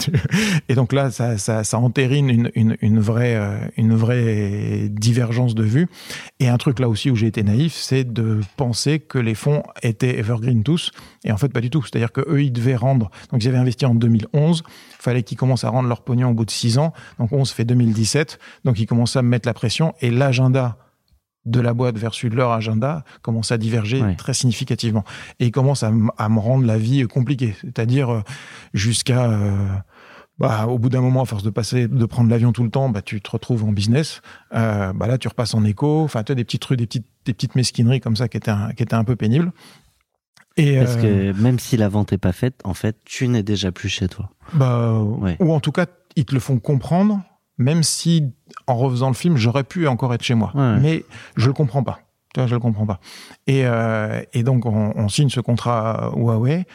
[0.70, 5.56] et donc là, ça, ça, ça entérine une, une, une, vraie, euh, une vraie divergence
[5.56, 5.88] de vue.
[6.42, 9.64] Et un truc là aussi où j'ai été naïf, c'est de penser que les fonds
[9.82, 10.92] étaient evergreen tous.
[11.24, 11.84] Et en fait, pas du tout.
[11.84, 13.10] C'est-à-dire que eux, ils devaient rendre.
[13.32, 14.64] Donc, ils avaient investi en 2011.
[15.00, 16.92] Fallait qu'ils commencent à rendre leur pognon au bout de six ans.
[17.18, 18.40] Donc, 11 fait 2017.
[18.66, 19.94] Donc, ils commencent à me mettre la pression.
[20.02, 20.78] Et l'agenda
[21.46, 24.16] de la boîte versus leur agenda commence à diverger Ouais.
[24.16, 25.04] très significativement.
[25.40, 27.56] Et ils commencent à, à me rendre la vie compliquée.
[27.62, 28.22] C'est-à-dire euh,
[28.74, 29.26] jusqu'à...
[29.30, 29.68] euh,
[30.38, 32.90] bah, au bout d'un moment, à force de passer, de prendre l'avion tout le temps,
[32.90, 34.22] bah, tu te retrouves en business.
[34.54, 36.02] Euh, bah, là, tu repasses en éco.
[36.04, 38.52] Enfin, tu as des petits trucs, des petites, des petites mesquineries comme ça qui étaient
[38.52, 39.54] un, qui étaient un peu pénibles.
[40.58, 43.44] Et, Parce euh, que même si la vente est pas faite, en fait, tu n'es
[43.44, 44.30] déjà plus chez toi.
[44.54, 45.38] bah, Ouais.
[45.40, 45.86] ou en tout cas,
[46.18, 47.22] ils te le font comprendre,
[47.58, 48.32] même si
[48.68, 50.52] en refaisant le film, j'aurais pu encore être chez moi.
[50.56, 50.80] Ouais.
[50.80, 52.00] Mais je le comprends pas.
[52.34, 53.00] Tu vois, je le comprends pas.
[53.48, 56.66] Et, euh, et donc, on, on signe ce contrat Huawei.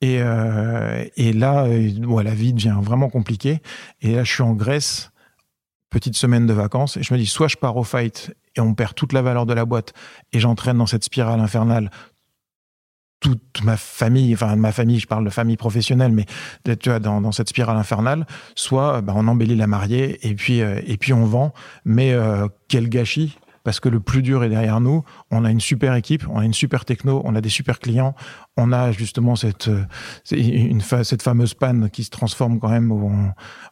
[0.00, 3.60] Et, euh, et là, euh, ouais, la vie devient vraiment compliquée.
[4.00, 5.10] Et là, je suis en Grèce,
[5.90, 8.74] petite semaine de vacances, et je me dis, soit je pars au fight et on
[8.74, 9.92] perd toute la valeur de la boîte,
[10.32, 11.90] et j'entraîne dans cette spirale infernale
[13.20, 16.24] toute ma famille, enfin ma famille, je parle de famille professionnelle, mais
[16.76, 20.34] tu vois, dans, dans cette spirale infernale, soit euh, bah, on embellit la mariée et
[20.34, 21.52] puis euh, et puis on vend,
[21.84, 25.04] mais euh, quel gâchis parce que le plus dur est derrière nous.
[25.30, 28.14] On a une super équipe, on a une super techno, on a des super clients,
[28.56, 29.84] on a justement cette euh,
[30.30, 32.90] une cette fameuse panne qui se transforme quand même.
[32.90, 33.12] Où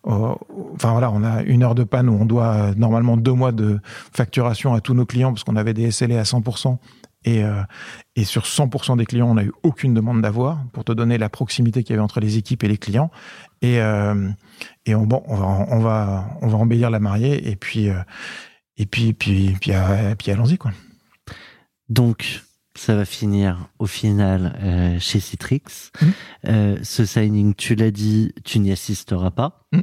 [0.05, 0.37] on-
[0.75, 3.51] enfin voilà, on a une heure de panne où on doit euh, normalement deux mois
[3.51, 3.81] de
[4.13, 6.77] facturation à tous nos clients parce qu'on avait des SLA à 100%.
[7.25, 7.63] Et, euh,
[8.17, 11.29] et sur 100% des clients, on n'a eu aucune demande d'avoir pour te donner la
[11.29, 13.11] proximité qu'il y avait entre les équipes et les clients.
[13.61, 14.31] Et, euh,
[14.87, 17.99] et on, bon, on va, on va, on va embellir la mariée et puis, euh,
[18.77, 20.71] et puis, puis, puis, euh, puis allons-y quoi.
[21.89, 22.43] Donc,
[22.75, 25.91] ça va finir au final chez Citrix.
[26.47, 29.67] Euh, ce signing, tu l'as dit, tu n'y assisteras pas.
[29.73, 29.83] Mhm.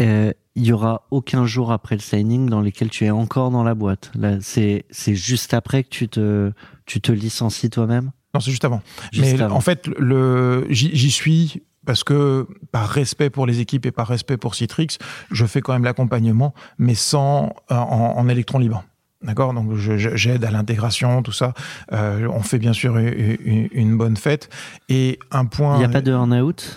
[0.00, 3.64] Euh, Il y aura aucun jour après le signing dans lequel tu es encore dans
[3.64, 4.12] la boîte.
[4.14, 6.52] Là, c'est c'est juste après que tu te
[6.86, 8.12] tu te licencies toi-même?
[8.34, 8.82] Non, c'est juste avant.
[9.12, 9.56] Juste Mais avant.
[9.56, 14.36] en fait, le, j'y suis parce que par respect pour les équipes et par respect
[14.36, 14.98] pour Citrix,
[15.30, 17.76] je fais quand même l'accompagnement, mais sans en,
[18.16, 18.84] en électron libre.
[19.24, 21.54] D'accord, donc j'aide à l'intégration, tout ça.
[21.92, 24.50] Euh, on fait bien sûr une, bonne fête.
[24.90, 25.76] Et un point.
[25.76, 26.76] Il n'y a pas de earn-out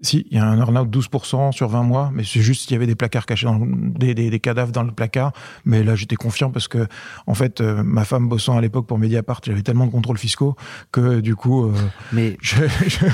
[0.00, 2.76] Si, il y a un earn-out 12% sur 20 mois, mais c'est juste qu'il y
[2.76, 3.66] avait des placards cachés, dans le-
[3.98, 5.32] des, des, des cadavres dans le placard.
[5.64, 6.86] Mais là, j'étais confiant parce que,
[7.26, 10.54] en fait, euh, ma femme bossant à l'époque pour Mediapart, j'avais tellement de contrôles fiscaux
[10.92, 11.72] que du coup, euh,
[12.12, 13.06] Mais je, je,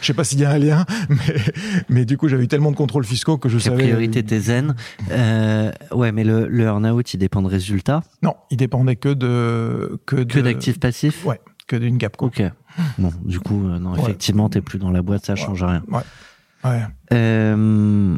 [0.00, 1.40] je sais pas s'il y a un lien, mais,
[1.88, 3.82] mais du coup, j'avais eu tellement de contrôles fiscaux que je la savais.
[3.82, 4.76] priorité t'es zen.
[5.10, 8.02] Euh, ouais, mais le, le earn-out, il dépend de résultats.
[8.22, 12.16] Non, il dépendait que de que, Que d'actifs passifs Ouais, que d'une gap.
[12.16, 12.28] Quoi.
[12.28, 12.42] Ok.
[12.98, 14.00] Bon, du coup, euh, non, Ouais.
[14.02, 15.82] effectivement, t'es plus dans la boîte, ça change rien.
[15.88, 16.82] Ouais.
[17.12, 18.16] Euh,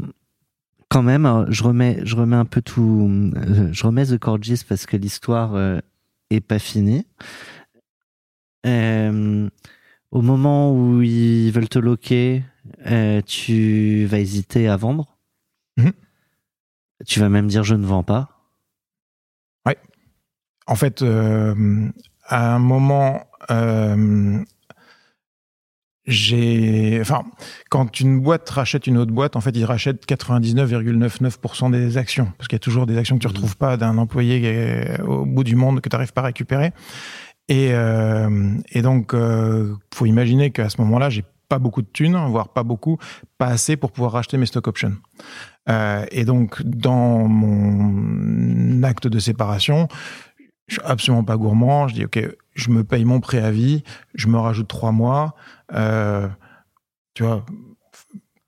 [0.88, 4.64] quand même, alors, je remets, je remets un peu tout, euh, je remets The Corgis
[4.68, 5.78] parce que l'histoire euh,
[6.30, 7.06] est pas finie.
[8.66, 9.48] Euh,
[10.10, 12.42] au moment où ils veulent te loquer,
[12.86, 15.16] euh, tu vas hésiter à vendre.
[15.76, 15.92] Mhm.
[17.06, 18.36] Tu vas même dire je ne vends pas.
[20.66, 21.88] En fait, euh,
[22.30, 24.38] à un moment, euh,
[26.06, 27.22] j'ai, enfin,
[27.68, 32.48] quand une boîte rachète une autre boîte, en fait, ils rachètent 99,99% des actions, parce
[32.48, 33.34] qu'il y a toujours des actions que tu Mhm.
[33.34, 36.72] retrouves pas d'un employé au bout du monde que tu n'arrives pas à récupérer.
[37.48, 42.16] Et, euh, et donc, euh, faut imaginer qu'à ce moment-là, j'ai pas beaucoup de thunes,
[42.28, 42.98] voire pas beaucoup,
[43.36, 44.94] pas assez pour pouvoir racheter mes stock options.
[45.68, 49.88] Euh, et donc, dans mon acte de séparation,
[50.70, 51.88] je suis absolument pas gourmand.
[51.88, 52.18] Je dis, OK,
[52.54, 53.82] je me paye mon préavis,
[54.14, 55.34] je me rajoute trois mois.
[55.74, 56.28] Euh,
[57.14, 57.44] tu vois,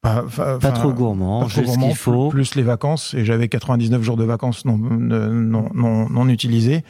[0.01, 0.25] pas,
[0.61, 2.29] Pas trop gourmand, pas trop gourmand, qu'il faut.
[2.31, 3.15] Plus, plus les vacances.
[3.15, 6.83] Et j'avais 99 jours de vacances non, non, non, non utilisés.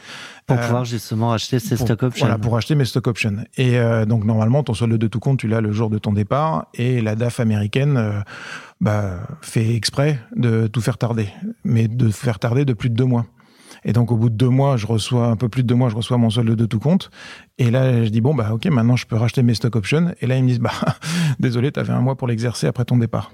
[0.47, 2.25] pour Euh, pouvoir justement acheter ces pour- stock options.
[2.25, 3.35] Voilà, pour acheter mes stock options.
[3.57, 6.11] Et euh, donc, normalement, ton solde de tout compte, tu l'as le jour de ton
[6.13, 6.65] départ.
[6.73, 8.19] Et la DAF américaine euh,
[8.81, 11.27] bah, fait exprès de tout faire tarder.
[11.63, 13.25] Mais de faire tarder de plus de deux mois.
[13.85, 15.89] Et donc, au bout de deux mois, je reçois, un peu plus de deux mois,
[15.89, 17.09] je reçois mon solde de tout compte.
[17.57, 20.13] Et là, je dis, bon, bah, OK, maintenant, je peux racheter mes stock options.
[20.21, 20.71] Et là, ils me disent, bah,
[21.39, 23.31] désolé, t'avais un mois pour l'exercer après ton départ.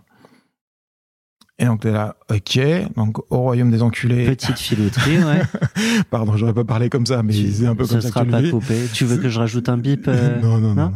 [1.61, 2.59] Et donc t'es là, ok,
[2.95, 4.25] donc au royaume des enculés.
[4.27, 5.41] Petite filouterie, ouais.
[6.09, 8.27] Pardon, j'aurais pas parlé comme ça, mais Tu- c'est un peu comme ça sera que
[8.27, 8.75] je pas le coupé.
[8.93, 10.93] Tu veux que je rajoute un bip euh, non, non, non, non non, non.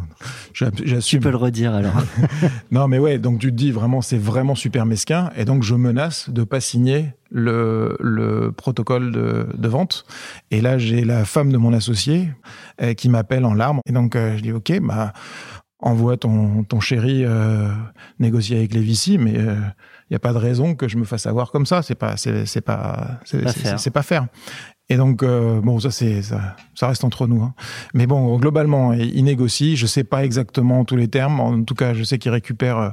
[0.53, 1.20] J'a- Tu J'assume.
[1.20, 1.93] peux le redire alors.
[2.72, 5.76] Non, mais ouais, donc tu te dis vraiment, c'est vraiment super mesquin, et donc je
[5.76, 10.05] menace de pas signer le, le protocole de, de vente.
[10.49, 12.30] Et là, j'ai la femme de mon associé
[12.82, 15.11] euh, qui m'appelle en larmes, et donc euh, je dis, ok, bah
[15.80, 17.68] envoie ton, ton chéri euh,
[18.18, 19.34] négocier avec les VC, mais
[20.14, 21.82] n'y a pas de raison que je me fasse avoir comme ça.
[21.82, 23.80] C'est pas, c'est, c'est pas, c'est, Pas faire.
[23.80, 24.28] c'est pas faire.
[24.89, 27.41] Et donc euh, bon, ça c'est, ça, ça reste entre nous.
[27.41, 27.53] Hein.
[27.93, 29.76] Mais bon, globalement, il négocie.
[29.76, 31.39] Je sais pas exactement tous les termes.
[31.39, 32.89] En tout cas, je sais qu'il récupère euh,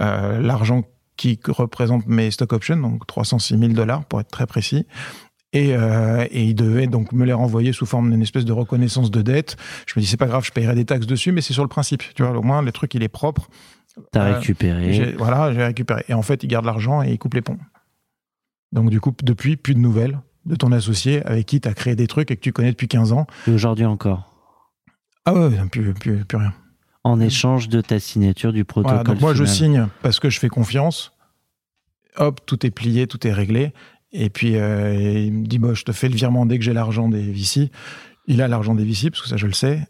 [0.00, 0.82] euh, l'argent
[1.16, 4.86] qui représente mes stock options, donc 306 000 dollars pour être très précis.
[5.52, 9.10] Et, euh, et il devait donc me les renvoyer sous forme d'une espèce de reconnaissance
[9.10, 9.56] de dette.
[9.86, 11.68] Je me dis c'est pas grave, je payerai des taxes dessus, mais c'est sur le
[11.68, 12.02] principe.
[12.14, 13.48] Tu vois, au moins le truc il est propre.
[14.10, 15.14] T'as Euh, récupéré.
[15.18, 16.04] Voilà, j'ai récupéré.
[16.08, 17.58] Et en fait, il garde l'argent et il coupe les ponts.
[18.72, 21.94] Donc du coup, depuis, plus de nouvelles de ton associé avec qui tu as créé
[21.94, 23.26] des trucs et que tu connais depuis 15 ans.
[23.46, 24.28] Et aujourd'hui encore.
[25.24, 26.52] Ah ouais, plus, plus, plus rien.
[27.04, 28.96] En échange de ta signature du protocole.
[28.96, 31.12] Voilà, donc moi, je signe parce que je fais confiance.
[32.16, 33.72] Hop, tout est plié, tout est réglé.
[34.12, 36.72] Et puis, euh, il me dit, bah, je te fais le virement dès que j'ai
[36.72, 37.70] l'argent des VC.
[38.26, 39.86] Il a l'argent des VC, parce que ça, je le sais.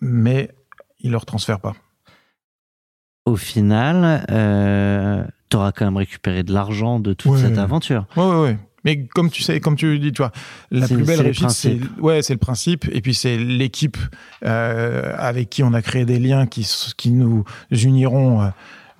[0.00, 0.50] Mais
[1.00, 1.74] il ne le retransfère pas.
[3.24, 7.38] Au final, euh, t'auras quand même récupéré de l'argent de toute Ouais.
[7.40, 8.06] cette aventure.
[8.16, 8.58] Ouais, ouais, ouais.
[8.84, 10.32] Mais comme tu sais, comme tu dis, tu vois,
[10.72, 13.96] la plus belle réussite, c'est ouais, c'est le principe, et puis c'est l'équipe
[14.44, 18.48] euh, avec qui on a créé des liens qui qui nous uniront, euh,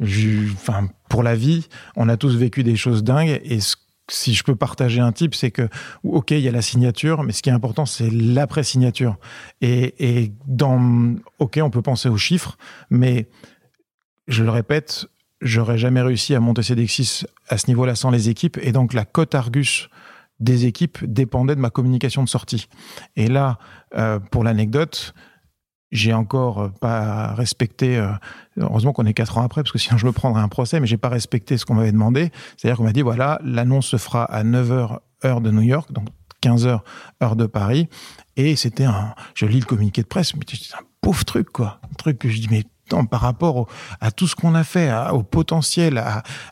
[0.00, 1.66] ju- enfin pour la vie.
[1.96, 3.74] On a tous vécu des choses dingues, et ce-
[4.08, 5.68] si je peux partager un type, c'est que
[6.04, 9.16] ok, il y a la signature, mais ce qui est important, c'est l'après signature.
[9.62, 12.56] Et, et dans ok, on peut penser aux chiffres,
[12.88, 13.26] mais
[14.28, 15.06] je le répète,
[15.40, 18.58] j'aurais jamais réussi à monter CDX6 à ce niveau-là sans les équipes.
[18.62, 19.88] Et donc, la cote Argus
[20.40, 22.68] des équipes dépendait de ma communication de sortie.
[23.16, 23.58] Et là,
[23.96, 25.14] euh, pour l'anecdote,
[25.92, 27.96] j'ai encore euh, pas respecté.
[27.96, 28.12] euh,
[28.56, 30.86] heureusement qu'on est quatre ans après, parce que sinon je me prendrais un procès, mais
[30.86, 32.32] j'ai pas respecté ce qu'on m'avait demandé.
[32.56, 36.08] C'est-à-dire qu'on m'a dit voilà, l'annonce se fera à 9h heure de New York, donc
[36.42, 36.80] 15h
[37.22, 37.88] heure de Paris.
[38.36, 39.14] Et c'était un.
[39.34, 41.80] Je lis le communiqué de presse, mais c'est un pauvre truc, quoi.
[41.84, 42.64] Un truc que je dis, mais
[43.10, 43.68] par rapport au-
[44.00, 46.02] à tout ce qu'on a fait, à- au potentiel,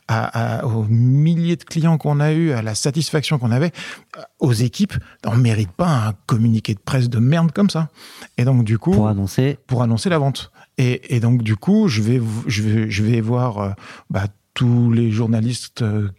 [0.07, 3.71] à, aux milliers de clients qu'on a eu, à la satisfaction qu'on avait,
[4.17, 4.93] euh, aux équipes,
[5.25, 7.89] on mérite pas un communiqué de presse de merde comme ça.
[8.37, 9.57] Et donc, du coup Pour annoncer.
[9.67, 10.51] pour annoncer la vente.
[10.77, 13.69] Et, et donc du coup, je vais je vais je vais voir euh,
[14.09, 16.09] bah, tous les journalistes euh,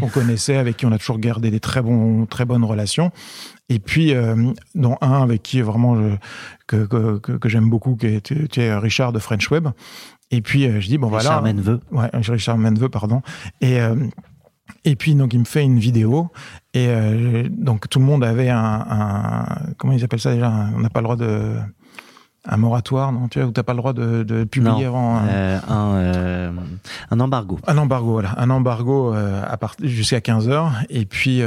[0.00, 3.10] qu'on connaissait, avec qui on a toujours gardé des très bons très bonnes relations.
[3.68, 6.16] Et puis euh, dont un avec qui vraiment je,
[6.66, 9.68] que que, que, que j'aime beaucoup, qui est, qui est Richard de French Web.
[10.30, 11.80] Et puis euh, je dis bon Richard voilà, Menveux.
[11.92, 13.22] Ouais, Richard Menveux, pardon.
[13.60, 13.94] Et, euh,
[14.84, 16.30] et puis, donc, il me fait une vidéo.
[16.74, 18.84] Et euh, donc, tout le monde avait un.
[18.88, 20.50] un- comment ils appellent ça déjà?
[20.76, 21.54] On n'a pas le droit de.
[22.44, 25.16] Un moratoire, non Tu vois, où t'as pas le droit de, de publier Non, avant.
[25.16, 26.52] un- euh, un, euh,
[27.10, 27.58] un embargo.
[27.66, 30.72] un embargo, voilà, un embargo euh, à part jusqu'à 15 heures.
[30.88, 31.40] Et puis,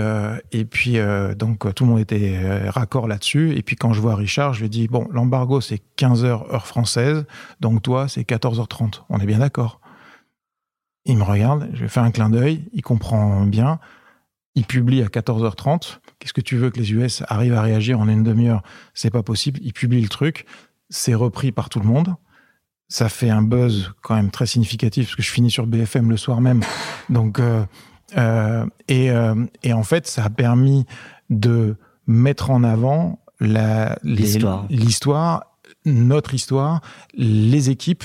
[0.52, 0.98] et puis
[1.38, 3.56] donc tout le monde était raccord là-dessus.
[3.56, 6.68] Et puis quand je vois Richard, je lui dis bon, l'embargo c'est 15 heures heure
[6.68, 7.26] française,
[7.62, 9.02] donc toi c'est 14h30.
[9.10, 9.80] On est bien d'accord.
[11.06, 13.80] Il me regarde, je lui fais un clin d'œil, il comprend bien.
[14.54, 16.00] Il publie à 14h30.
[16.20, 18.62] Qu'est-ce que tu veux que les US arrivent à réagir en une demi-heure?
[18.94, 19.60] C'est pas possible.
[19.64, 20.46] Il publie le truc,
[20.92, 22.16] c'est repris par tout le monde
[22.92, 26.18] ça fait un buzz quand même très significatif parce que je finis sur BFM le
[26.18, 26.62] soir même.
[27.10, 27.66] Donc euh,
[28.18, 30.86] euh, et, euh, et en fait, ça a permis
[31.30, 34.68] de mettre en avant l'histoire,
[35.86, 36.82] notre histoire,
[37.14, 38.04] les équipes.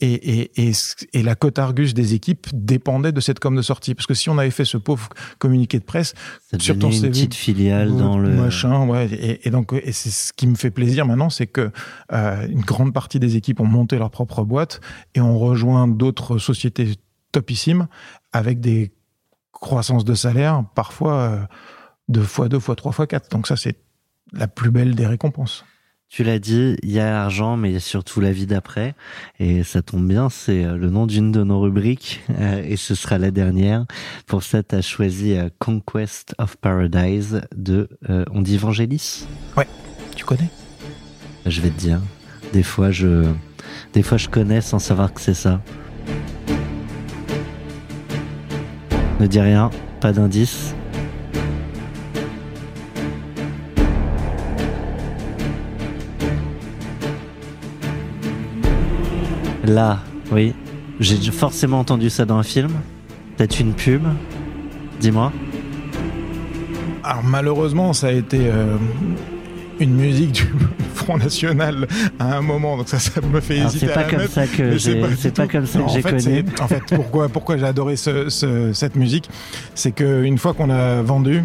[0.00, 0.72] Et, et, et,
[1.12, 3.96] et la cote Argus des équipes dépendait de cette com de sortie.
[3.96, 6.14] Parce que si on avait fait ce pauvre communiqué de presse,
[6.50, 8.30] Ça Sur ton une CV, petite filiale dans le.
[8.30, 11.70] machin ouais et, et donc et c'est ce qui me fait plaisir maintenant c'est que
[12.12, 14.80] euh, une grande partie des équipes ont monté leur propre boîte
[15.14, 16.94] et ont rejoint d'autres sociétés
[17.32, 17.88] topissimes
[18.32, 18.92] avec des
[19.52, 21.40] croissances de salaire parfois euh,
[22.08, 23.76] deux fois deux fois trois fois quatre donc ça c'est
[24.32, 25.64] la plus belle des récompenses
[26.10, 28.94] Tu l'as dit, il y a l'argent, mais il y a surtout la vie d'après.
[29.38, 32.94] Et ça tombe bien, c'est euh, le nom d'une de nos rubriques, euh, et ce
[32.94, 33.84] sera la dernière.
[34.26, 39.26] Pour ça, tu as choisi euh, Conquest of Paradise de, euh, on dit Vangelis?
[40.16, 40.50] Tu connais?
[41.44, 42.00] Je vais te dire.
[42.54, 43.24] Des fois, je,
[43.92, 45.60] des fois, je connais sans savoir que c'est ça.
[49.20, 50.74] Ne dis rien, pas d'indice.
[59.68, 59.98] Là,
[60.32, 60.54] oui.
[61.00, 62.70] J'ai forcément entendu ça dans un film.
[63.36, 64.02] Peut-être une pub
[65.00, 65.32] Dis-moi.
[67.04, 68.76] Alors malheureusement, ça a été euh,
[69.78, 70.42] une musique du
[70.94, 71.86] Front National
[72.18, 74.18] à un moment, donc ça, ça me fait Alors, hésiter c'est à pas la comme
[74.20, 76.44] mettre, ça que j'ai- c'est pas comme ça Non, que j'ai connu.
[76.60, 79.30] En fait, pourquoi, pourquoi j'ai adoré ce- ce- cette musique,
[79.74, 81.44] c'est qu'une fois qu'on a vendu,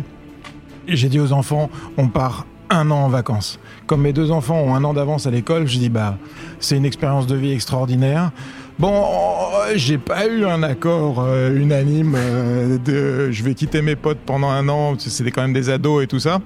[0.88, 3.59] j'ai dit aux enfants, on part un an en vacances.
[3.86, 6.17] Comme mes deux enfants ont un an d'avance à l'école, je dis bah
[6.59, 8.31] c'est une expérience de vie extraordinaire.
[8.79, 13.95] Bon, euh, j'ai pas eu un accord euh, unanime euh, de je vais quitter mes
[13.95, 16.39] potes pendant un an, c'était quand même des ados et tout ça.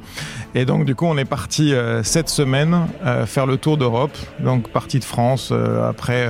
[0.54, 2.76] Et donc du coup on est parti euh, cette semaine
[3.28, 5.54] faire le tour d'Europe, donc parti de France.
[5.88, 6.28] après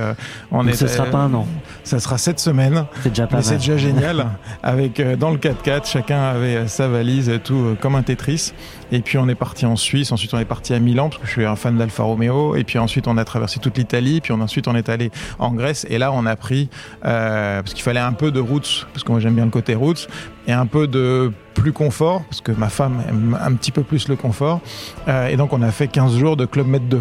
[0.52, 1.46] on Donc est ce sera pas un an.
[1.88, 2.84] Ça sera cette semaine.
[3.02, 4.26] C'est déjà pas c'est déjà génial.
[4.62, 8.02] Avec euh, dans le 4x4, chacun avait euh, sa valise et tout euh, comme un
[8.02, 8.52] Tetris.
[8.92, 10.12] Et puis on est parti en Suisse.
[10.12, 12.56] Ensuite on est parti à Milan parce que je suis un fan d'Alfa Romeo.
[12.56, 14.20] Et puis ensuite on a traversé toute l'Italie.
[14.20, 15.86] Puis on, ensuite on est allé en Grèce.
[15.88, 16.68] Et là on a pris
[17.06, 19.74] euh, parce qu'il fallait un peu de roots parce que moi j'aime bien le côté
[19.74, 20.08] roots
[20.46, 24.08] et un peu de plus confort parce que ma femme aime un petit peu plus
[24.08, 24.60] le confort.
[25.08, 27.00] Euh, et donc on a fait 15 jours de Club Med 2.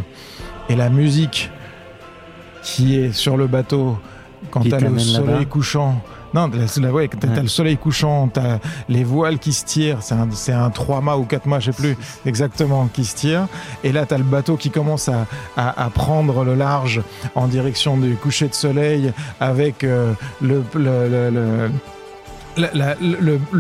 [0.70, 1.52] Et la musique
[2.64, 3.98] qui est sur le bateau
[4.52, 6.02] quand t'as le soleil couchant.
[6.34, 7.42] Non, la- ouais, t'as Ouais.
[7.42, 8.60] le soleil couchant, t'as
[8.90, 11.72] les voiles qui se tirent, c'est un, c'est un 3 mâts ou 4 mâts, je
[11.72, 13.48] sais plus exactement, qui se tirent.
[13.86, 15.26] Et là, t'as le bateau qui commence à,
[15.56, 17.02] à, à prendre le large
[17.34, 20.12] en direction du coucher de soleil avec euh,
[20.42, 20.62] le,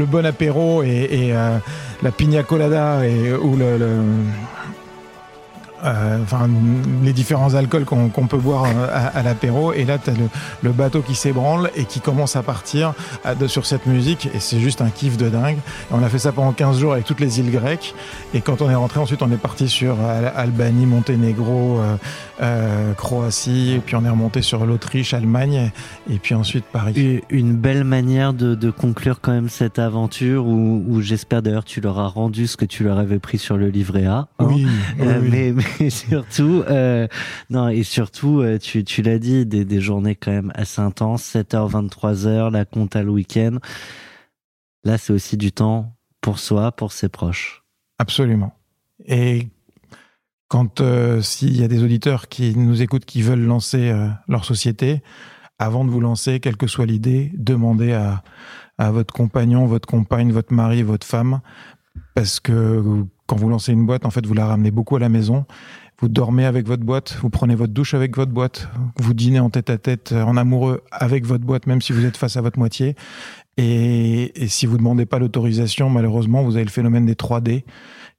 [0.05, 1.57] bon apéro et, et, euh,
[2.03, 3.78] la pina colada et, ou le,
[5.84, 6.49] euh, enfin,
[7.03, 9.73] les différents alcools qu'on qu'on peut boire euh, à, à l'apéro.
[9.73, 10.28] Et là, tu as le,
[10.63, 14.30] le bateau qui s'ébranle et qui commence à partir à- de- sur cette musique.
[14.34, 15.57] Et c'est juste un kiff de dingue.
[15.57, 17.93] Et on a fait ça pendant 15 jours avec toutes les îles grecques.
[18.34, 21.95] Et quand on est rentré, ensuite, on est parti sur Al- Albanie, Monténégro, euh,
[22.41, 23.73] euh, Croatie.
[23.75, 25.71] Et puis on est remonté sur l'Autriche, Allemagne.
[26.09, 27.21] Et puis ensuite Paris.
[27.30, 31.82] Une belle manière de, de conclure quand même cette aventure où, où j'espère d'ailleurs tu
[31.82, 34.11] leur as rendu ce que tu leur avais pris sur le livret A.
[34.17, 34.28] hein.
[34.39, 34.65] Oui,
[34.99, 35.30] oui, Euh, oui.
[35.32, 37.07] mais, mais surtout, euh,
[37.49, 41.36] non, et surtout, euh, tu, tu l'as dit, des, des journées quand même assez intenses,
[41.36, 43.57] 7h, 23h, la compta le week-end.
[44.84, 47.63] Là, c'est aussi du temps pour soi, pour ses proches.
[47.99, 48.53] Absolument.
[49.05, 49.47] Et
[50.47, 54.45] quand euh, s'il y a des auditeurs qui nous écoutent, qui veulent lancer euh, leur
[54.45, 55.01] société,
[55.59, 58.24] avant de vous lancer, quelle que soit l'idée, demandez à,
[58.78, 61.41] à votre compagnon, votre compagne, votre mari, votre femme,
[62.13, 65.09] parce que quand vous lancez une boîte, en fait, vous la ramenez beaucoup à la
[65.09, 65.45] maison.
[65.99, 68.69] Vous dormez avec votre boîte, vous prenez votre douche avec votre boîte,
[68.99, 72.05] vous dînez en tête à tête, euh, en amoureux avec votre boîte, même si vous
[72.05, 72.95] êtes face à votre moitié.
[73.57, 77.49] Et, et si vous demandez pas l'autorisation, malheureusement, vous avez le phénomène des 3D.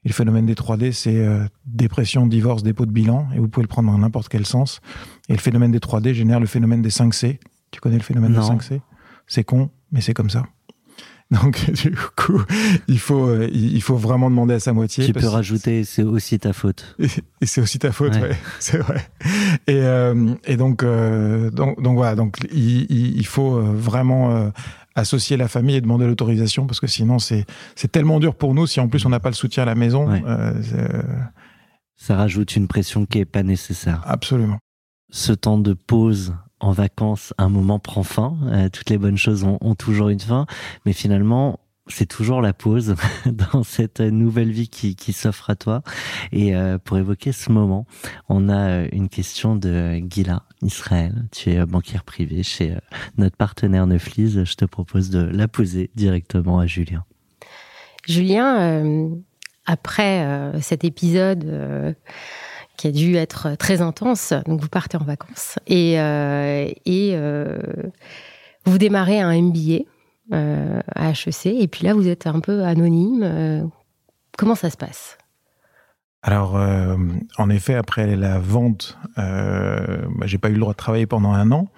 [0.04, 3.62] Et le phénomène des 3D, c'est euh, dépression, divorce, dépôt de bilan, et vous pouvez
[3.64, 4.80] le prendre dans n'importe quel sens.
[5.28, 7.38] Et le phénomène des 3D génère le phénomène des 5C.
[7.70, 8.40] Tu connais le phénomène Non.
[8.40, 8.80] des 5C
[9.28, 10.44] C'est con, mais c'est comme ça.
[11.42, 12.42] Donc, du coup,
[12.86, 15.04] il faut, euh, il faut vraiment demander à sa moitié.
[15.04, 16.96] tu peux rajouter, c'est aussi ta faute.
[16.98, 17.06] et,
[17.42, 18.22] et c'est aussi ta faute, Ouais.
[18.22, 19.06] ouais, c'est vrai.
[19.66, 24.50] Et, euh, et donc, euh, donc, donc voilà, donc il, faut vraiment euh,
[24.94, 27.44] associer la famille et demander l'autorisation parce que sinon c'est
[27.92, 30.08] tellement dur pour nous si en plus on n'a pas le soutien à la maison.
[30.08, 30.22] Ouais.
[31.96, 34.00] Ça rajoute une pression qui est pas nécessaire.
[34.06, 34.58] absolument.
[35.10, 38.36] ce temps de pause en vacances, un moment prend fin.
[38.46, 40.46] Euh, toutes les bonnes choses ont, toujours une fin,
[40.84, 42.94] mais finalement, c'est toujours la pause
[43.26, 45.82] dans cette nouvelle vie qui, s'offre à toi.
[46.32, 47.86] Et euh, pour évoquer ce moment,
[48.28, 51.26] on a euh, une question de Gila Israël.
[51.30, 52.76] Tu es banquière privée chez
[53.16, 54.44] notre partenaire Neuflise.
[54.44, 57.04] Je te propose de la poser directement à Julien.
[58.06, 59.11] Julien,
[59.66, 61.94] après cet épisode
[62.78, 67.58] qui a dû être très intense, donc vous partez en vacances et, euh, et euh,
[68.64, 69.80] vous démarrez un MBA
[70.32, 73.70] euh, à HEC et puis là vous êtes un peu anonyme.
[74.38, 75.18] comment ça se passe?
[76.22, 76.58] Alors,
[77.38, 81.32] en effet, après la vente, euh, bah, j'ai pas eu le droit de travailler pendant
[81.32, 81.68] un an.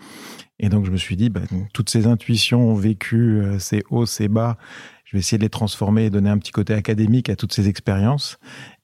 [0.62, 1.40] Et donc, je me suis dit, bah,
[1.72, 4.58] toutes ces intuitions vécues, euh, ces hauts, ces bas,
[5.06, 7.68] je vais essayer de les transformer et donner un petit côté académique à toutes ces
[7.68, 8.38] expériences.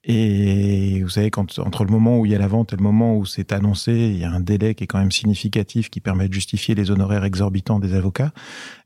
[0.09, 2.83] Et vous savez, quand, entre le moment où il y a la vente et le
[2.83, 6.01] moment où c'est annoncé, il y a un délai qui est quand même significatif qui
[6.01, 8.31] permet de justifier les honoraires exorbitants des avocats.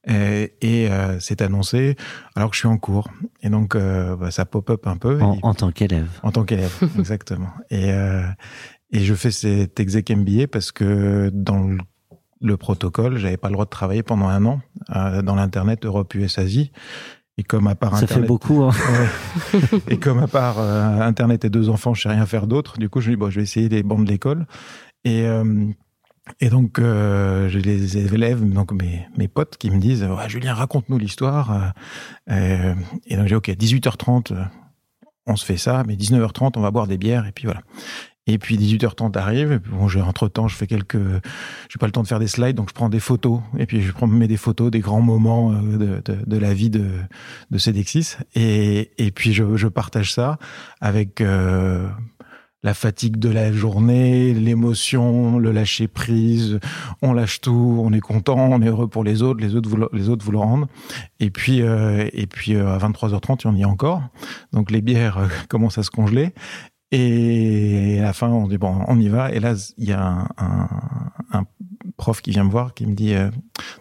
[0.09, 1.97] Et, et, euh, c'est annoncé
[2.37, 3.09] alors que je suis en cours.
[3.43, 5.21] Et donc, euh, bah, ça pop-up un peu.
[5.21, 6.09] En, Et- en tant qu'élève.
[6.23, 7.51] en tant qu'élève, exactement.
[7.71, 8.23] Et, euh,
[8.91, 11.77] et je fais cet exec MBA parce que dans le,
[12.41, 14.63] le protocole, j'avais pas le droit de travailler pendant un an
[14.97, 16.73] euh, dans l'internet Europe US Asie.
[17.39, 18.63] Et comme à part Ça internet, fait beaucoup.
[18.63, 18.71] Hein.
[19.53, 19.79] Ouais.
[19.89, 22.79] et comme à part euh, internet et deux enfants, je sais rien faire d'autre.
[22.79, 24.47] Du coup, je me dis bon, je vais essayer les bancs de l'école.
[25.05, 25.67] Et euh,
[26.41, 30.55] Et donc, euh, j'ai les élèves, donc mes, mes potes, qui me disent ouais, Julien,
[30.55, 31.73] raconte-nous l'histoire.
[32.29, 34.45] Et donc, j'ai OK, 18h30, euh,
[35.27, 37.63] on se fait ça, mais 19h30, on va boire des bières, et puis voilà.
[38.27, 40.99] Et puis 18h30 arrive, et puis bon, j'ai entre-temps, je fais quelques.
[41.69, 43.83] J'ai pas le temps de faire des slides, donc je prends des photos, et puis
[43.83, 46.87] je prends, mets des photos des grands moments euh, de, de, de la vie de,
[47.51, 47.59] de.
[48.35, 50.39] Et, et puis je, je partage ça
[50.81, 51.21] avec.
[51.21, 51.89] euh,
[52.63, 56.61] la fatigue de la journée, l'émotion, le lâcher prise,
[57.01, 59.77] on lâche tout, on est content, on est heureux pour les autres, les autres vous
[59.77, 60.67] le, les autres vous le rendent.
[61.21, 64.03] Et puis euh, et puis euh, à 23h30, on y est encore.
[64.53, 66.35] Donc les bières euh, commencent à se congeler.
[66.93, 69.33] Et à la fin, on dit bon, on y va.
[69.33, 70.69] Et là, il y a un, un,
[71.33, 71.47] un
[71.97, 73.31] prof qui vient me voir, qui me dit euh,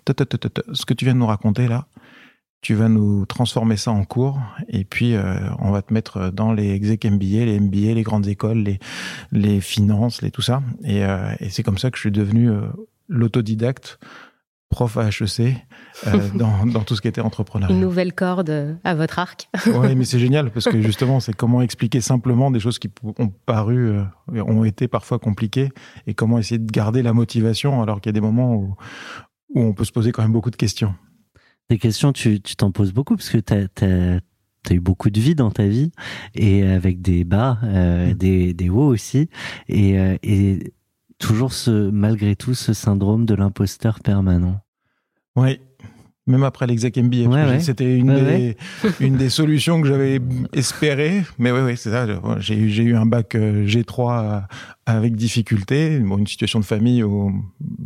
[0.05, 1.87] tot, tot, tot, ce que tu viens de nous raconter là,
[2.61, 6.51] tu vas nous transformer ça en cours et puis euh, on va te mettre dans
[6.51, 8.79] les exec MBA, les MBA, les grandes écoles, les,
[9.31, 10.61] les finances, les tout ça.
[10.83, 12.67] Et, euh, et c'est comme ça que je suis devenu euh,
[13.07, 13.99] l'autodidacte,
[14.69, 15.55] prof à HEC,
[16.07, 17.75] euh, dans, dans tout ce qui était Une entrepreneuriat.
[17.75, 19.49] nouvelle corde à votre arc.
[19.65, 23.33] Oui, mais c'est génial parce que justement, c'est comment expliquer simplement des choses qui ont
[23.45, 24.03] paru, euh,
[24.43, 25.69] ont été parfois compliquées
[26.07, 28.75] et comment essayer de garder la motivation alors qu'il y a des moments où,
[29.55, 30.93] où on peut se poser quand même beaucoup de questions.
[31.69, 33.53] Des questions, tu tu t'en poses beaucoup parce que tu
[33.85, 35.91] as, eu beaucoup de vie dans ta vie
[36.35, 38.13] et avec des bas, euh, Mm.
[38.13, 39.29] des, des hauts aussi.
[39.67, 40.73] Et, euh, et
[41.19, 44.59] toujours ce, malgré tout ce syndrome de l'imposteur permanent.
[45.35, 45.59] Oui.
[46.27, 47.59] Même après l'exec MBA, Ouais, ouais.
[47.59, 48.57] c'était une, Ouais, des,
[49.05, 50.19] une des solutions que j'avais
[50.53, 51.23] espérées.
[51.39, 52.05] Mais oui, oui, c'est ça.
[52.39, 54.39] J'ai eu, un bac euh, G3 euh,
[54.95, 55.99] avec difficulté.
[55.99, 57.31] Bon, une situation de famille où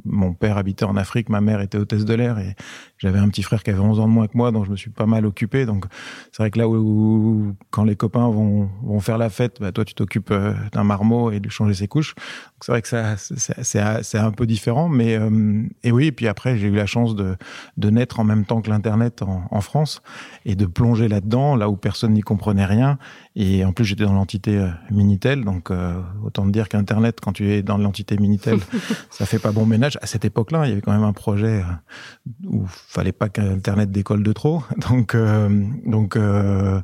[0.06, 2.56] mon père habitait en Afrique, ma mère était hôtesse de l'air et
[2.98, 4.76] j'avais un petit frère qui avait 11 ans de moins que moi, donc je me
[4.76, 5.66] suis pas mal occupé.
[5.66, 5.86] Donc
[6.32, 9.86] c'est vrai que là où, quand les copains vont, vont faire la fête, bah, toi
[9.86, 12.16] tu t'occupes euh, d'un marmot et de changer ses couches.
[12.62, 14.88] C'est vrai que ça, c'est un peu différent.
[14.88, 17.36] Mais euh, et oui, et puis après j'ai eu la chance de,
[17.78, 20.02] de naître en même temps que l'Internet en, en France
[20.46, 22.98] et de plonger là-dedans, là où personne n'y comprenait rien.
[23.36, 27.34] Et en plus, j'étais dans l'entité euh, Minitel, donc euh, autant te dire qu'Internet, quand
[27.34, 28.60] tu es dans l'entité Minitel,
[29.10, 29.98] ça fait pas bon ménage.
[30.04, 33.90] À cette époque-là, il y avait quand même un projet euh, où fallait pas qu'Internet
[33.92, 34.64] décolle de trop.
[34.90, 36.80] Donc, euh, donc euh,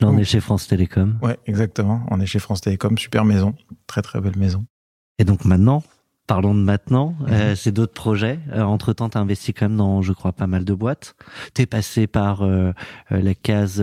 [0.00, 1.18] Là, on est chez France Télécom.
[1.22, 2.04] ouais, exactement.
[2.10, 3.54] On est chez France Télécom, super maison,
[3.86, 4.64] très très belle maison.
[5.18, 5.82] Et donc maintenant,
[6.26, 7.26] parlons de maintenant, Mhm.
[7.30, 8.38] euh, c'est d'autres projets.
[8.52, 11.14] Euh, entre-temps, tu as investi quand même dans, je crois, pas mal de boîtes.
[11.54, 12.72] Tu es passé par euh,
[13.10, 13.82] la case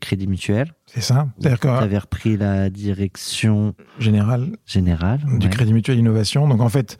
[0.00, 0.72] Crédit Mutuel.
[0.86, 1.28] C'est ça.
[1.38, 5.20] C'est-à-dire Tu avais repris la direction général, générale.
[5.38, 5.52] du ouais.
[5.52, 6.48] Crédit Mutuel Innovation.
[6.48, 6.98] Donc en fait,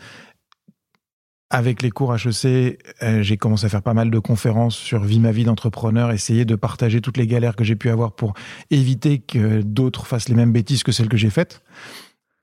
[1.52, 2.78] avec les cours HEC,
[3.22, 6.54] j'ai commencé à faire pas mal de conférences sur vie ma vie d'entrepreneur, essayer de
[6.54, 8.34] partager toutes les galères que j'ai pu avoir pour
[8.70, 11.62] éviter que d'autres fassent les mêmes bêtises que celles que j'ai faites,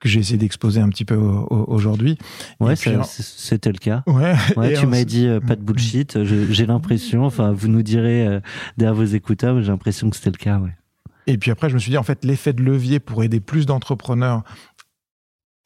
[0.00, 2.18] que j'ai essayé d'exposer un petit peu au- au- aujourd'hui.
[2.60, 4.02] Ouais, c'était le cas.
[4.56, 6.22] Ouais, tu m'as dit euh, pas de bullshit.
[6.24, 8.40] J'ai l'impression, enfin, vous nous direz euh,
[8.76, 10.58] derrière vos écouteurs, mais j'ai l'impression que c'était le cas.
[10.58, 10.70] Ouais.
[11.26, 13.66] Et puis après, je me suis dit, en fait, l'effet de levier pour aider plus
[13.66, 14.44] d'entrepreneurs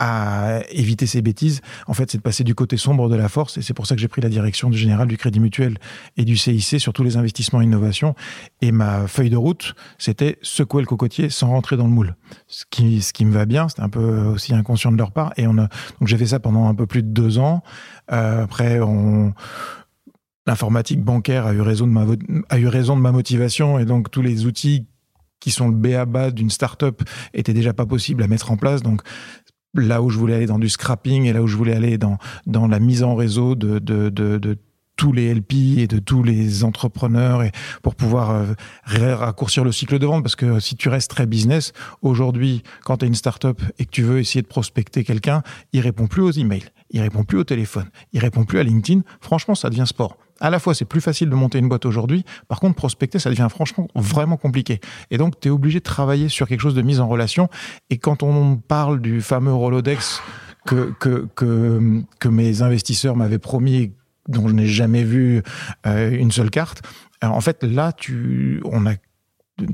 [0.05, 3.57] à éviter ces bêtises, en fait, c'est de passer du côté sombre de la force.
[3.57, 5.79] Et c'est pour ça que j'ai pris la direction du général du Crédit Mutuel
[6.17, 8.17] et du CIC sur tous les investissements et innovation.
[8.63, 12.17] Et ma feuille de route, c'était secouer le cocotier sans rentrer dans le moule.
[12.49, 15.33] Ce qui, ce qui me va bien, c'était un peu aussi inconscient de leur part.
[15.37, 15.69] Et on a,
[16.01, 17.63] donc j'ai fait ça pendant un peu plus de deux ans.
[18.11, 18.81] Euh, après,
[20.49, 22.07] l'informatique bancaire a eu raison de ma,
[22.49, 24.89] a eu raison de ma motivation et donc tous les outils
[25.43, 27.03] qui sont le B à bas d'une start-up
[27.35, 28.81] étaient déjà pas possibles à mettre en place.
[28.81, 29.03] Donc,
[29.75, 32.19] là où je voulais aller dans du scrapping et là où je voulais aller dans,
[32.47, 34.59] dans la mise en réseau de, de, de, de
[34.97, 37.51] tous les LP et de tous les entrepreneurs et
[37.83, 38.45] pour pouvoir euh,
[38.85, 40.23] ra- raccourcir le cycle de vente.
[40.23, 41.73] Parce que si tu restes très business
[42.03, 45.43] aujourd'hui quand tu es une startup et que tu veux essayer de prospecter quelqu'un
[45.73, 49.01] il répond plus aux emails il répond plus au téléphone il répond plus à LinkedIn.
[49.21, 52.25] Franchement ça devient sport à la fois c'est plus facile de monter une boîte aujourd'hui
[52.49, 56.29] par contre prospecter ça devient franchement vraiment compliqué et donc tu es obligé de travailler
[56.29, 57.49] sur quelque chose de mise en relation
[57.89, 60.21] et quand on parle du fameux Rolodex
[60.67, 63.93] que, que, que, que mes investisseurs m'avaient promis
[64.29, 65.43] dont je n'ai jamais vu
[65.87, 66.83] euh, une seule carte.
[67.21, 68.93] Alors, en fait, là, tu, on a,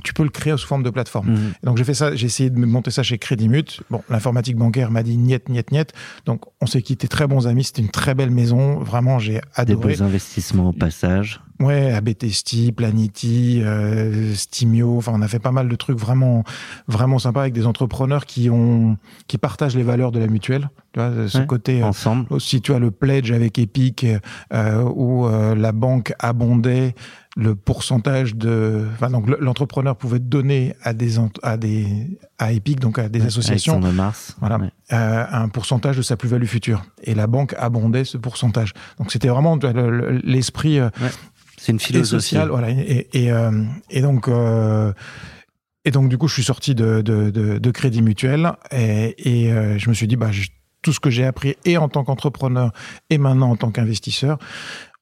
[0.05, 1.31] tu peux le créer sous forme de plateforme.
[1.31, 1.53] Mhm.
[1.65, 3.81] Donc j'ai fait ça, j'ai essayé de monter ça chez Crédit Mut.
[3.91, 5.93] Bon, l'informatique bancaire m'a dit niet, niet, niet.
[6.27, 7.65] Donc on s'est quitté très bons amis.
[7.65, 8.79] C'était une très belle maison.
[8.79, 9.95] Vraiment, j'ai Des adoré.
[9.97, 11.41] beaux investissements au passage.
[11.61, 14.97] Ouais, ABTST, Planity, euh, Stimio.
[14.99, 16.45] Enfin, on a fait pas mal de trucs vraiment,
[16.87, 18.97] vraiment sympas avec des entrepreneurs qui ont,
[19.27, 20.71] qui partagent les valeurs de la mutuelle.
[20.93, 21.83] Tu vois, ce Ouais, côté.
[21.83, 22.27] euh, Ensemble.
[22.31, 24.07] aussi, tu as le pledge avec Epic,
[24.53, 26.95] euh, où euh, la banque abondait
[27.41, 31.87] le pourcentage de, enfin donc le- l'entrepreneur pouvait donner à des à des
[32.39, 34.35] à Epic donc à des associations son de Mars.
[34.41, 34.71] voilà, Ouais.
[34.93, 36.85] euh, un pourcentage de sa plus-value future.
[37.05, 38.73] Et la banque abondait ce pourcentage.
[38.99, 40.91] Donc c'était vraiment le- le- l'esprit euh,
[41.59, 42.23] C'est une philosophie.
[42.31, 42.71] social, voilà.
[42.71, 44.93] Et, et, euh, et donc euh,
[45.85, 49.53] et donc du coup je suis sorti de de, de, de Crédit Mutuel et, et
[49.53, 50.49] euh, je me suis dit bah je-
[50.83, 52.73] tout ce que j'ai appris et en tant qu'entrepreneur
[53.11, 54.39] et maintenant en tant qu'investisseur,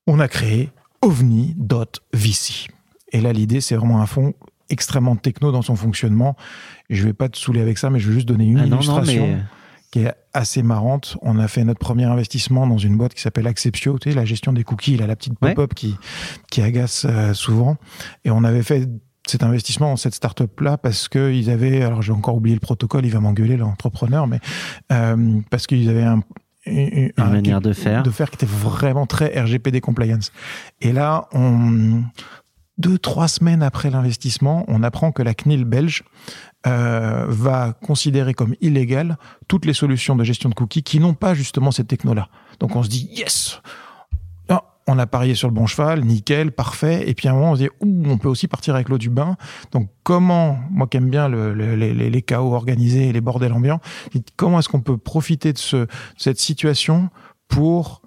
[0.07, 0.69] on a créé
[1.03, 2.69] OVNI.VC.
[3.13, 4.35] Et là l'idée c'est vraiment un fonds
[4.69, 6.37] extrêmement techno dans son fonctionnement.
[6.91, 8.69] Je vais pas te saouler avec ça, mais je vais juste donner une Ah non,
[8.71, 9.39] non, illustration mais
[9.93, 11.17] qui est assez marrante.
[11.23, 14.25] On a fait notre premier investissement dans une boîte qui s'appelle Acceptio, tu sais, la
[14.25, 15.55] gestion des cookies, là, la petite Ouais.
[15.55, 15.95] pop-up qui,
[16.51, 17.77] qui agace euh, souvent.
[18.25, 18.89] Et on avait fait
[19.29, 23.13] cet investissement dans cette start-up-là parce qu'ils avaient, alors j'ai encore oublié le protocole, il
[23.13, 24.41] va m'engueuler l'entrepreneur, mais
[24.93, 26.23] euh, parce qu'ils avaient un,
[26.67, 28.03] une, une manière de faire.
[28.03, 30.33] de faire qui était vraiment très RGPD compliance.
[30.81, 32.03] Et là, on,
[32.79, 36.05] deux, trois semaines après l'investissement, on apprend que la CNIL belge
[36.67, 39.17] euh, va considérer comme illégale
[39.49, 42.29] toutes les solutions de gestion de cookies qui n'ont pas justement cette techno-là.
[42.61, 43.63] Donc on se dit yes,
[44.89, 47.09] on a parié sur le bon cheval, nickel, parfait.
[47.09, 48.99] Et puis à un moment, on se dit ouh, on peut aussi partir avec l'eau
[48.99, 49.37] du bain.
[49.73, 53.53] Donc comment, moi qui aime bien le- le- les, les- chaos organisés et les bordels
[53.53, 53.81] ambiants,
[54.37, 55.87] comment est-ce qu'on peut profiter de, ce, de
[56.17, 57.11] cette situation
[57.49, 58.03] pour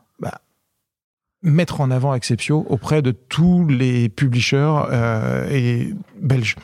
[1.41, 6.55] mettre en avant Acceptio auprès de tous les publishers euh, et belges.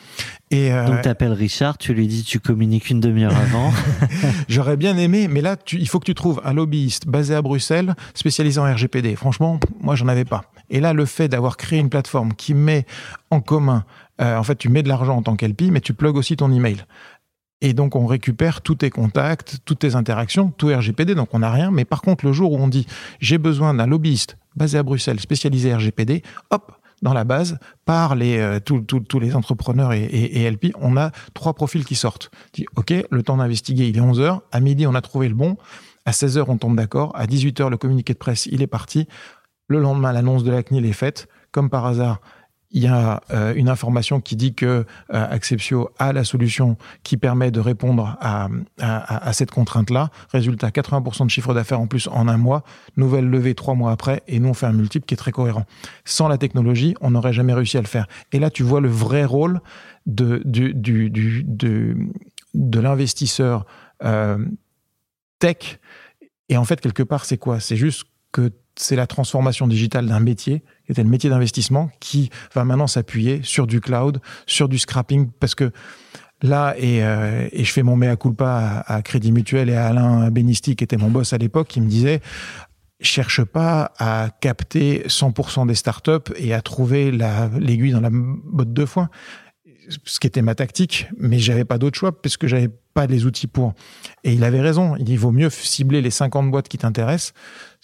[0.52, 3.72] Et euh, Donc t'appelles Richard, tu lui dis tu communiques une demi-heure avant.
[4.50, 7.42] J'aurais bien aimé, mais là, tu, il faut que tu trouves un lobbyiste basé à
[7.42, 9.16] Bruxelles, spécialisé en RGPD.
[9.16, 10.44] Franchement, moi, j'en avais pas.
[10.70, 12.86] Et là, le fait d'avoir créé une plateforme qui met
[13.32, 13.86] en commun,
[14.22, 16.52] euh, en fait, tu mets de l'argent en tant qu'LP, mais tu plugues aussi ton
[16.52, 16.78] email.
[17.62, 21.52] Et donc, on récupère tous tes contacts, toutes tes interactions, tout RGPD, donc on n'a
[21.52, 21.72] rien.
[21.72, 22.86] Mais par contre, le jour où on dit
[23.20, 26.22] j'ai besoin d'un lobbyiste basé à Bruxelles, spécialisé RGPD,
[26.52, 26.72] hop,
[27.02, 31.84] dans la base, par les, euh, tous- les entrepreneurs et, LP, on a trois profils
[31.86, 32.32] qui sortent.
[32.54, 34.42] Dit, OK, le temps d'investiguer, il est 11 heures.
[34.52, 35.58] À midi, on a trouvé le bon.
[36.06, 37.12] À 16 heures, on tombe d'accord.
[37.16, 39.08] À 18 heures, le communiqué de presse, il est parti.
[39.68, 41.28] Le lendemain, l'annonce de la CNIL est faite.
[41.52, 42.22] Comme par hasard,
[42.76, 47.16] il y a euh, une information qui dit que euh, Acceptio a la solution qui
[47.16, 48.50] permet de répondre à,
[48.82, 50.10] à- cette contrainte-là.
[50.32, 52.64] Résultat, 80% de chiffre d'affaires en plus en un mois.
[52.98, 54.24] Nouvelle levée trois mois après.
[54.28, 55.66] Et nous, on fait un multiple qui est très cohérent.
[56.04, 58.08] Sans la technologie, on n'aurait jamais réussi à le faire.
[58.34, 59.62] Et là, tu vois le vrai rôle
[60.06, 61.96] de, du, du- de,
[62.54, 63.66] de l'investisseur
[64.04, 64.38] euh,
[65.40, 65.80] tech.
[66.50, 67.62] Et en fait, quelque part, c'est quoi?
[67.62, 68.04] C'est juste
[68.34, 72.88] que c'est la transformation digitale d'un métier, qui était le métier d'investissement, qui va maintenant
[72.88, 75.72] s'appuyer sur du cloud, sur du scrapping, parce que
[76.42, 80.30] là, et, euh, et je fais mon mea culpa à, Crédit Mutuel et à Alain
[80.30, 82.22] Benisti, qui était mon boss à l'époque, qui me disait
[83.02, 88.74] cherche pas à capter 100% des startups et à trouver la- l'aiguille dans la botte
[88.74, 89.10] de foin.
[90.06, 93.26] Ce qui était ma tactique, mais j'avais pas d'autre choix parce que j'avais pas les
[93.26, 93.74] outils pour.
[94.24, 94.96] Et il avait raison.
[94.96, 97.34] Il dit, il vaut mieux cibler les 50 boîtes qui t'intéressent,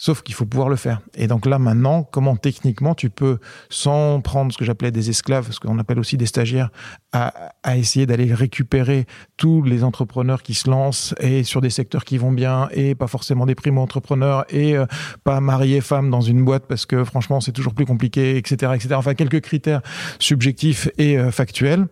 [0.02, 1.00] sauf qu'il faut pouvoir le faire.
[1.14, 3.38] Et donc là, maintenant, comment techniquement tu peux,
[3.70, 6.72] sans prendre ce que j'appelais des esclaves, ce qu'on appelle aussi des stagiaires,
[7.12, 9.06] à, à essayer d'aller récupérer
[9.38, 13.06] tous les entrepreneurs qui se lancent et sur des secteurs qui vont bien et pas
[13.06, 14.88] forcément des primo-entrepreneurs et euh,
[15.24, 18.96] pas mariés femmes dans une boîte parce que franchement c'est toujours plus compliqué, etc., etc.
[18.96, 19.82] Enfin quelques critères
[20.18, 21.86] subjectifs et euh, factuels.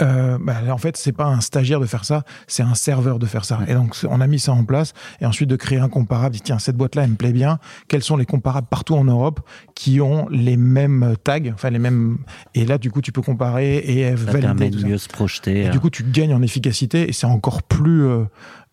[0.00, 3.26] Euh, bah, en fait, c'est pas un stagiaire de faire ça, c'est un serveur de
[3.26, 3.60] faire ça.
[3.68, 6.34] Et donc, on a mis ça en place et ensuite de créer un comparable.
[6.34, 7.58] Dit, tiens, cette boîte-là, elle me plaît bien.
[7.88, 9.40] Quels sont les comparables partout en Europe
[9.74, 12.18] qui ont les mêmes tags, enfin les mêmes.
[12.54, 14.40] Et là, du coup, tu peux comparer et Ça valider.
[14.40, 14.86] permet tout de ça.
[14.88, 15.64] mieux se projeter.
[15.64, 18.24] Et du coup, tu gagnes en efficacité et c'est encore plus euh,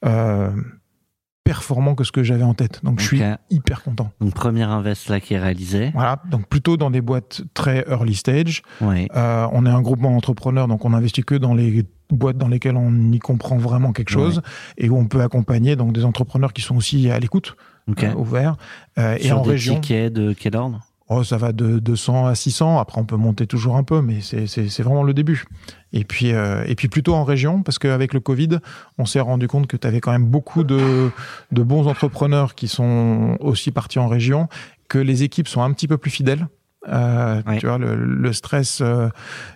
[0.06, 0.49] euh,
[1.49, 2.80] performant que ce que j'avais en tête.
[2.84, 4.11] Donc, je suis hyper content.
[4.21, 5.89] Donc première invest là qui est réalisé.
[5.95, 8.61] Voilà, donc plutôt dans des boîtes très early stage.
[8.81, 9.07] Oui.
[9.15, 12.77] Euh, on est un groupement d'entrepreneurs, donc on investit que dans les boîtes dans lesquelles
[12.77, 14.41] on y comprend vraiment quelque chose
[14.77, 17.55] et où on peut accompagner donc des entrepreneurs qui sont aussi à l'écoute,
[18.03, 18.55] euh, ouverts.
[18.99, 20.81] Euh, et Sur en des région, tickets de quel ordre?
[21.10, 22.80] Oh, ça va de 200 à 600.
[22.80, 25.45] Après, on peut monter toujours un peu, mais c'est- vraiment le début.
[25.91, 28.60] Et puis, euh, et puis plutôt en région, parce qu'avec le Covid,
[28.98, 31.10] on s'est rendu compte que tu avais quand même beaucoup de,
[31.52, 34.48] de bons entrepreneurs qui sont aussi partis en région,
[34.88, 36.48] que les équipes sont un petit peu plus fidèles.
[36.88, 37.41] Euh.
[37.60, 39.10] Tu vois, le, le stress, euh,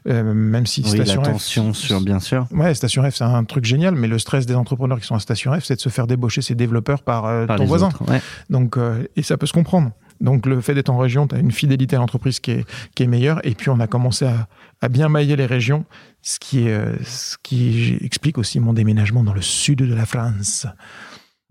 [0.09, 2.45] euh, même si Oui, la Station F- tension sur, bien sûr.
[2.51, 5.19] Ouais, Station F, c'est un truc génial, mais le stress des entrepreneurs qui sont à
[5.19, 7.87] Station F, c'est de se faire débaucher ses développeurs par, euh, Par ton voisin.
[7.87, 8.03] autres.
[8.11, 8.21] Ouais.
[8.49, 9.91] Donc, euh, et ça peut se comprendre.
[10.21, 12.65] Donc, le fait d'être en région, tu as une fidélité à l'entreprise qui est,
[12.95, 13.45] qui est meilleure.
[13.45, 14.47] Et puis, on a commencé à,
[14.81, 15.85] à bien mailler les régions,
[16.21, 20.67] ce qui, est, ce qui explique aussi mon déménagement dans le sud de la France.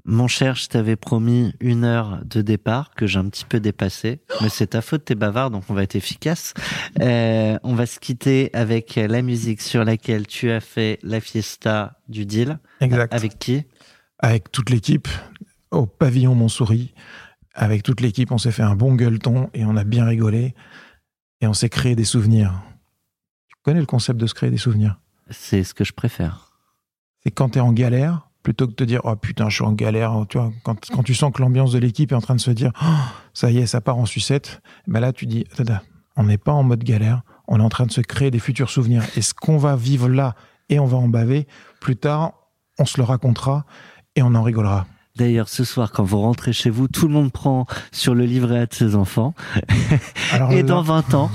[0.05, 4.20] Mon cher, je t'avais promis une heure de départ que j'ai un petit peu dépassé,
[4.40, 6.55] mais c'est ta faute, t'es bavard, donc on va être efficace.
[7.01, 12.01] Euh, on va se quitter avec la musique sur laquelle tu as fait la fiesta
[12.09, 12.59] du deal.
[12.80, 13.14] Exact.
[13.14, 13.62] Avec qui?
[14.18, 15.06] Avec toute l'équipe
[15.70, 16.94] au pavillon Montsouris.
[17.55, 20.55] Avec toute l'équipe, on s'est fait un bon gueuleton et on a bien rigolé.
[21.41, 22.62] Et on s'est créé des souvenirs.
[23.49, 24.99] Tu connais le concept de se créer des souvenirs?
[25.31, 26.53] C'est ce que je préfère.
[27.23, 29.73] C'est quand t'es en galère, plutôt que de te dire oh putain je suis en
[29.73, 32.41] galère tu vois quand, quand tu sens que l'ambiance de l'équipe est en train de
[32.41, 32.87] se dire oh,
[33.35, 35.45] ça y est ça part en sucette ben là tu dis
[36.16, 38.70] on n'est pas en mode galère on est en train de se créer des futurs
[38.70, 40.35] souvenirs et ce qu'on va vivre là
[40.69, 41.47] et on va en baver
[41.81, 42.33] plus tard
[42.79, 43.65] on se le racontera
[44.16, 47.30] et on en rigolera D'ailleurs, ce soir, quand vous rentrez chez vous, tout le monde
[47.30, 49.34] prend sur le livret A de ses enfants.
[50.32, 51.30] Alors Et là, dans 20 ans,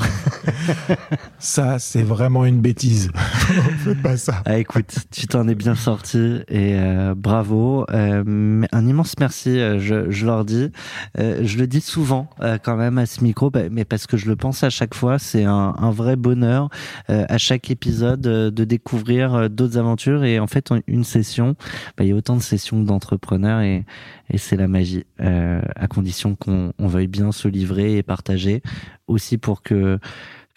[1.40, 3.12] ça c'est vraiment une bêtise
[3.84, 7.86] faites pas ça ah, écoute, tu t'en es bien sorti et euh, bravo.
[7.92, 10.72] Euh, mais un immense merci, euh, je, je leur dis.
[11.20, 12.30] Euh, je le dis souvent
[12.64, 15.20] quand même à ce micro, bah, mais parce que je le pense à chaque fois,
[15.20, 16.70] c'est un, un vrai bonheur
[17.08, 20.24] à chaque épisode de découvrir d'autres aventures.
[20.24, 21.56] Et en fait, une session,
[21.98, 23.86] bah, il y a autant de sessions d'entrepreneurs et,
[24.30, 28.62] et c'est la magie, euh, à condition qu'on on veuille bien se livrer et partager,
[29.08, 30.00] aussi pour que,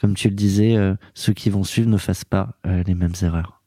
[0.00, 3.14] comme tu le disais, euh, ceux qui vont suivre ne fassent pas euh, les mêmes
[3.22, 3.62] erreurs.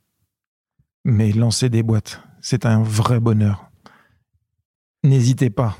[1.05, 3.69] mais lancer des boîtes c'est un vrai bonheur
[5.03, 5.77] n'hésitez pas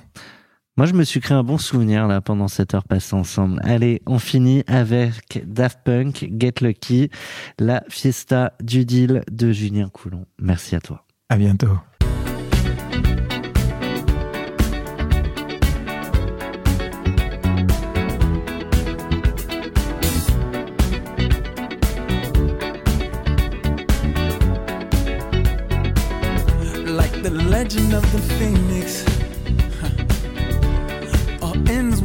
[0.78, 3.60] Moi, je me suis créé un bon souvenir là pendant cette heure passée ensemble.
[3.64, 7.10] Allez, on finit avec Daft Punk, Get Lucky,
[7.60, 10.26] la fiesta du deal de Julien Coulon.
[10.40, 11.06] Merci à toi.
[11.30, 11.78] à bientôt